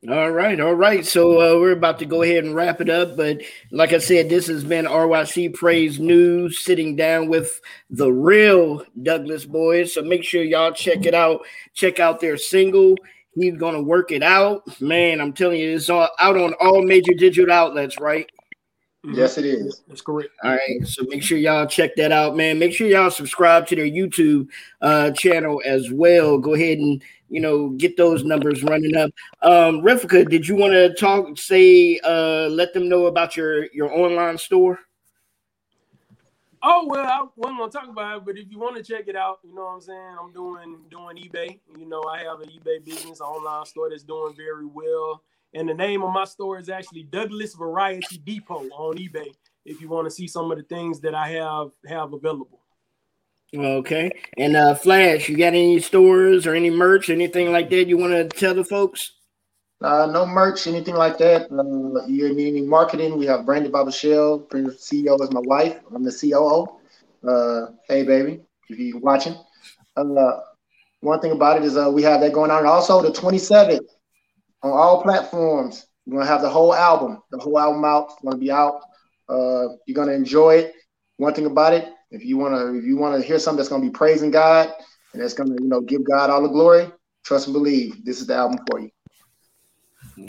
All 0.09 0.31
right, 0.31 0.59
all 0.59 0.73
right. 0.73 1.05
So 1.05 1.39
uh, 1.39 1.59
we're 1.59 1.71
about 1.71 1.97
to 1.99 2.05
go 2.05 2.23
ahead 2.23 2.43
and 2.43 2.53
wrap 2.53 2.81
it 2.81 2.89
up. 2.89 3.15
But 3.15 3.41
like 3.71 3.93
I 3.93 3.99
said, 3.99 4.27
this 4.27 4.47
has 4.47 4.65
been 4.65 4.83
RYC 4.83 5.53
Praise 5.53 5.97
News, 5.97 6.65
sitting 6.65 6.97
down 6.97 7.29
with 7.29 7.61
the 7.89 8.11
real 8.11 8.83
Douglas 9.01 9.45
boys. 9.45 9.93
So 9.93 10.01
make 10.01 10.25
sure 10.25 10.43
y'all 10.43 10.73
check 10.73 11.05
it 11.05 11.13
out. 11.13 11.45
Check 11.73 12.01
out 12.01 12.19
their 12.19 12.35
single. 12.35 12.95
He's 13.35 13.55
gonna 13.55 13.81
work 13.81 14.11
it 14.11 14.23
out, 14.23 14.63
man. 14.81 15.21
I'm 15.21 15.31
telling 15.31 15.61
you, 15.61 15.73
it's 15.75 15.89
all 15.89 16.09
out 16.19 16.35
on 16.35 16.53
all 16.59 16.83
major 16.83 17.13
digital 17.13 17.53
outlets, 17.53 17.97
right? 17.97 18.29
Mm-hmm. 19.05 19.15
Yes, 19.15 19.37
it 19.37 19.43
is. 19.43 19.81
That's 19.87 20.01
correct. 20.01 20.29
All 20.43 20.51
right. 20.51 20.87
So 20.87 21.03
make 21.09 21.23
sure 21.23 21.37
y'all 21.37 21.67
check 21.67 21.93
that 21.97 22.13
out, 22.13 22.37
man. 22.37 22.57
Make 22.57 22.71
sure 22.71 22.87
y'all 22.87 23.11
subscribe 23.11 23.67
to 23.67 23.75
their 23.75 23.85
YouTube 23.85 24.47
uh, 24.81 25.11
channel 25.11 25.61
as 25.65 25.91
well. 25.91 26.37
Go 26.37 26.53
ahead 26.53 26.77
and 26.77 27.03
you 27.29 27.41
know 27.41 27.69
get 27.69 27.97
those 27.97 28.23
numbers 28.23 28.63
running 28.63 28.95
up. 28.95 29.11
Um, 29.41 29.81
Rifka, 29.81 30.29
did 30.29 30.47
you 30.47 30.55
want 30.55 30.71
to 30.71 30.93
talk? 30.93 31.37
Say, 31.37 31.99
uh, 32.05 32.47
let 32.49 32.73
them 32.73 32.87
know 32.87 33.07
about 33.07 33.35
your 33.35 33.65
your 33.73 33.91
online 33.91 34.37
store. 34.37 34.79
Oh 36.65 36.87
well, 36.87 37.05
I 37.05 37.27
wasn't 37.35 37.59
gonna 37.59 37.71
talk 37.71 37.89
about 37.89 38.19
it, 38.19 38.25
but 38.25 38.37
if 38.37 38.49
you 38.49 38.57
want 38.57 38.77
to 38.77 38.83
check 38.83 39.09
it 39.09 39.17
out, 39.17 39.39
you 39.43 39.53
know 39.53 39.65
what 39.65 39.73
I'm 39.73 39.81
saying. 39.81 40.15
I'm 40.21 40.31
doing 40.31 40.77
doing 40.89 41.17
eBay. 41.17 41.59
You 41.77 41.89
know, 41.89 42.01
I 42.03 42.19
have 42.19 42.39
an 42.39 42.47
eBay 42.47 42.85
business, 42.85 43.19
online 43.19 43.65
store 43.65 43.89
that's 43.89 44.03
doing 44.03 44.33
very 44.37 44.65
well. 44.65 45.23
And 45.53 45.69
the 45.69 45.73
name 45.73 46.03
of 46.03 46.13
my 46.13 46.25
store 46.25 46.57
is 46.57 46.69
actually 46.69 47.03
Douglas 47.03 47.53
Variety 47.53 48.17
Depot 48.17 48.67
on 48.75 48.97
eBay. 48.97 49.33
If 49.65 49.79
you 49.81 49.87
want 49.87 50.07
to 50.07 50.11
see 50.11 50.27
some 50.27 50.51
of 50.51 50.57
the 50.57 50.63
things 50.63 50.99
that 51.01 51.15
I 51.15 51.29
have 51.29 51.69
have 51.87 52.13
available. 52.13 52.59
Okay. 53.55 54.11
And 54.37 54.55
uh 54.55 54.73
Flash, 54.75 55.29
you 55.29 55.37
got 55.37 55.53
any 55.53 55.79
stores 55.79 56.47
or 56.47 56.55
any 56.55 56.71
merch, 56.71 57.09
anything 57.09 57.51
like 57.51 57.69
that 57.69 57.87
you 57.87 57.97
want 57.97 58.13
to 58.13 58.27
tell 58.27 58.55
the 58.55 58.65
folks? 58.65 59.11
Uh, 59.83 60.05
no 60.05 60.25
merch, 60.25 60.65
anything 60.65 60.95
like 60.95 61.17
that. 61.17 61.51
Uh, 61.51 62.05
you 62.07 62.33
need 62.33 62.47
any 62.47 62.61
marketing? 62.61 63.17
We 63.17 63.25
have 63.25 63.45
Brandy 63.45 63.69
Baba 63.69 63.91
Shell, 63.91 64.47
CEO 64.49 65.21
is 65.21 65.31
my 65.31 65.41
wife. 65.43 65.77
I'm 65.93 66.03
the 66.03 66.11
COO. 66.11 66.79
Uh, 67.27 67.73
hey, 67.89 68.03
baby, 68.03 68.39
if 68.69 68.79
you're 68.79 68.99
watching. 68.99 69.35
Uh, 69.97 70.39
one 71.01 71.19
thing 71.19 71.33
about 71.33 71.57
it 71.57 71.63
is 71.63 71.75
uh, 71.75 71.91
we 71.91 72.01
have 72.03 72.21
that 72.21 72.31
going 72.31 72.49
on. 72.49 72.65
Also, 72.65 73.01
the 73.01 73.11
27th, 73.11 73.85
on 74.63 74.71
all 74.71 75.03
platforms. 75.03 75.85
We're 76.05 76.19
gonna 76.19 76.29
have 76.29 76.41
the 76.41 76.49
whole 76.49 76.73
album, 76.73 77.21
the 77.31 77.37
whole 77.37 77.59
album 77.59 77.85
out. 77.85 78.11
It's 78.11 78.21
gonna 78.23 78.37
be 78.37 78.51
out. 78.51 78.81
Uh, 79.29 79.75
you're 79.85 79.95
gonna 79.95 80.13
enjoy 80.13 80.55
it. 80.55 80.73
One 81.17 81.33
thing 81.33 81.45
about 81.45 81.73
it, 81.73 81.89
if 82.11 82.25
you 82.25 82.37
wanna, 82.37 82.73
if 82.73 82.83
you 82.83 82.97
wanna 82.97 83.21
hear 83.21 83.39
something 83.39 83.57
that's 83.57 83.69
gonna 83.69 83.83
be 83.83 83.89
praising 83.89 84.31
God 84.31 84.73
and 85.13 85.21
that's 85.21 85.33
gonna, 85.33 85.55
you 85.59 85.67
know, 85.67 85.81
give 85.81 86.03
God 86.03 86.29
all 86.29 86.41
the 86.41 86.49
glory, 86.49 86.91
trust 87.23 87.47
and 87.47 87.53
believe. 87.53 88.03
This 88.03 88.19
is 88.19 88.27
the 88.27 88.35
album 88.35 88.59
for 88.69 88.79
you. 88.79 88.89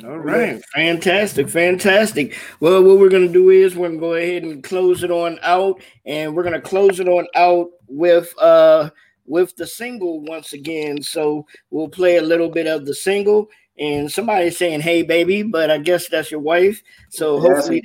All 0.04 0.18
right, 0.18 0.62
fantastic, 0.74 1.48
fantastic. 1.48 2.36
Well, 2.60 2.82
what 2.82 2.98
we're 2.98 3.10
gonna 3.10 3.28
do 3.28 3.50
is 3.50 3.76
we're 3.76 3.88
gonna 3.88 4.00
go 4.00 4.14
ahead 4.14 4.42
and 4.42 4.62
close 4.62 5.02
it 5.02 5.10
on 5.10 5.38
out, 5.42 5.82
and 6.06 6.34
we're 6.34 6.44
gonna 6.44 6.60
close 6.60 7.00
it 7.00 7.08
on 7.08 7.26
out 7.34 7.68
with 7.88 8.32
uh 8.38 8.90
with 9.26 9.54
the 9.56 9.66
single 9.66 10.20
once 10.20 10.52
again. 10.52 11.02
So 11.02 11.46
we'll 11.70 11.88
play 11.88 12.16
a 12.16 12.22
little 12.22 12.48
bit 12.48 12.66
of 12.66 12.86
the 12.86 12.94
single, 12.94 13.48
and 13.78 14.10
somebody's 14.10 14.56
saying, 14.56 14.80
"Hey, 14.80 15.02
baby," 15.02 15.42
but 15.42 15.70
I 15.70 15.78
guess 15.78 16.08
that's 16.08 16.30
your 16.30 16.40
wife. 16.40 16.82
So 17.10 17.40
hopefully. 17.40 17.82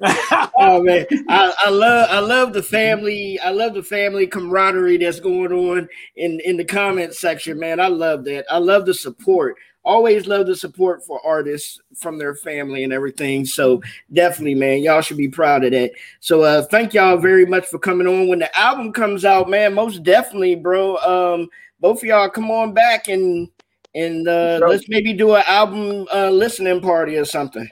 oh 0.58 0.82
man, 0.82 1.06
I, 1.28 1.54
I, 1.58 1.70
love 1.70 2.08
I 2.10 2.18
love 2.20 2.52
the 2.52 2.62
family. 2.62 3.38
I 3.40 3.50
love 3.50 3.74
the 3.74 3.82
family 3.82 4.26
camaraderie 4.26 4.98
that's 4.98 5.20
going 5.20 5.52
on 5.52 5.88
in 6.16 6.40
in 6.40 6.56
the 6.56 6.64
comment 6.64 7.14
section, 7.14 7.58
man. 7.58 7.80
I 7.80 7.88
love 7.88 8.24
that. 8.24 8.44
I 8.50 8.58
love 8.58 8.86
the 8.86 8.94
support. 8.94 9.56
Always 9.84 10.26
love 10.26 10.46
the 10.46 10.56
support 10.56 11.04
for 11.04 11.20
artists 11.26 11.78
from 11.94 12.18
their 12.18 12.34
family 12.34 12.84
and 12.84 12.92
everything. 12.92 13.44
So 13.44 13.82
definitely, 14.12 14.54
man, 14.54 14.82
y'all 14.82 15.02
should 15.02 15.18
be 15.18 15.28
proud 15.28 15.64
of 15.64 15.72
that. 15.72 15.92
So 16.20 16.42
uh 16.42 16.62
thank 16.62 16.94
y'all 16.94 17.18
very 17.18 17.46
much 17.46 17.66
for 17.66 17.78
coming 17.78 18.06
on. 18.06 18.28
When 18.28 18.38
the 18.38 18.58
album 18.58 18.92
comes 18.92 19.24
out, 19.24 19.50
man, 19.50 19.74
most 19.74 20.02
definitely, 20.02 20.56
bro. 20.56 20.96
Um, 20.96 21.48
both 21.84 21.98
of 21.98 22.04
y'all 22.04 22.30
come 22.30 22.50
on 22.50 22.72
back 22.72 23.08
and 23.08 23.46
and 23.94 24.26
uh, 24.26 24.56
sure. 24.56 24.70
let's 24.70 24.88
maybe 24.88 25.12
do 25.12 25.34
an 25.34 25.42
album 25.46 26.06
uh, 26.14 26.30
listening 26.30 26.80
party 26.80 27.14
or 27.18 27.26
something. 27.26 27.68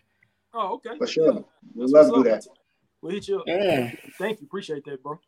Oh, 0.53 0.75
okay. 0.75 0.99
For 0.99 1.07
sure. 1.07 1.43
We'd 1.75 1.89
love 1.89 2.09
to 2.09 2.17
do 2.17 2.25
that. 2.25 2.47
We'll 3.01 3.13
hit 3.13 3.27
you 3.27 3.39
up. 3.39 3.45
Yeah. 3.47 3.91
Thank 4.19 4.43
you. 4.43 4.47
Appreciate 4.47 4.85
that, 4.85 5.03
bro. 5.03 5.19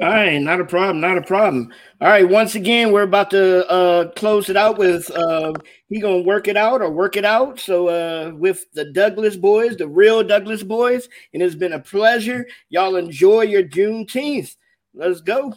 All 0.00 0.08
right, 0.08 0.38
not 0.38 0.60
a 0.60 0.64
problem, 0.64 1.00
not 1.00 1.18
a 1.18 1.22
problem. 1.22 1.72
All 2.00 2.08
right, 2.08 2.28
once 2.28 2.54
again, 2.54 2.92
we're 2.92 3.02
about 3.02 3.30
to 3.30 3.68
uh 3.68 4.12
close 4.12 4.48
it 4.48 4.56
out 4.56 4.78
with 4.78 5.10
uh 5.10 5.52
he 5.88 5.98
gonna 5.98 6.20
work 6.20 6.46
it 6.46 6.56
out 6.56 6.80
or 6.80 6.90
work 6.90 7.16
it 7.16 7.24
out. 7.24 7.58
So 7.58 7.88
uh 7.88 8.30
with 8.36 8.70
the 8.72 8.84
Douglas 8.92 9.36
boys, 9.36 9.76
the 9.76 9.88
real 9.88 10.22
Douglas 10.22 10.62
boys, 10.62 11.08
and 11.34 11.42
it's 11.42 11.56
been 11.56 11.72
a 11.72 11.80
pleasure. 11.80 12.46
Y'all 12.68 12.94
enjoy 12.94 13.42
your 13.42 13.64
Juneteenth. 13.64 14.54
Let's 14.94 15.22
go. 15.22 15.54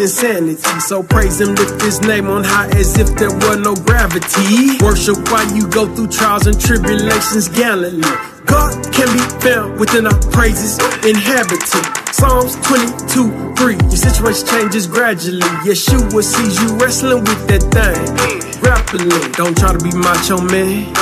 Insanity. 0.00 0.56
So 0.80 1.02
praise 1.02 1.40
him, 1.40 1.54
lift 1.54 1.82
his 1.82 2.00
name 2.00 2.26
on 2.26 2.44
high 2.44 2.68
as 2.78 2.98
if 2.98 3.14
there 3.16 3.30
were 3.30 3.56
no 3.56 3.74
gravity. 3.74 4.78
Worship 4.82 5.18
while 5.30 5.46
you 5.54 5.68
go 5.68 5.86
through 5.94 6.08
trials 6.08 6.46
and 6.46 6.58
tribulations 6.60 7.48
gallantly. 7.48 8.02
God 8.46 8.72
can 8.92 9.08
be 9.12 9.22
found 9.44 9.78
within 9.78 10.06
our 10.06 10.18
praises, 10.32 10.78
inhabiting. 11.04 11.84
Psalms 12.12 12.56
22, 12.66 13.54
3. 13.54 13.74
Your 13.74 13.90
situation 13.90 14.46
changes 14.46 14.86
gradually. 14.86 15.40
Yeshua 15.68 16.22
sees 16.22 16.60
you 16.60 16.76
wrestling 16.76 17.20
with 17.20 17.46
that 17.48 17.62
thing. 17.70 18.60
Grappling. 18.60 19.08
Don't 19.32 19.56
try 19.56 19.72
to 19.72 19.78
be 19.78 19.92
macho, 19.96 20.40
man. 20.40 20.92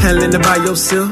Handling 0.00 0.34
it 0.34 0.42
by 0.42 0.56
yourself. 0.56 1.04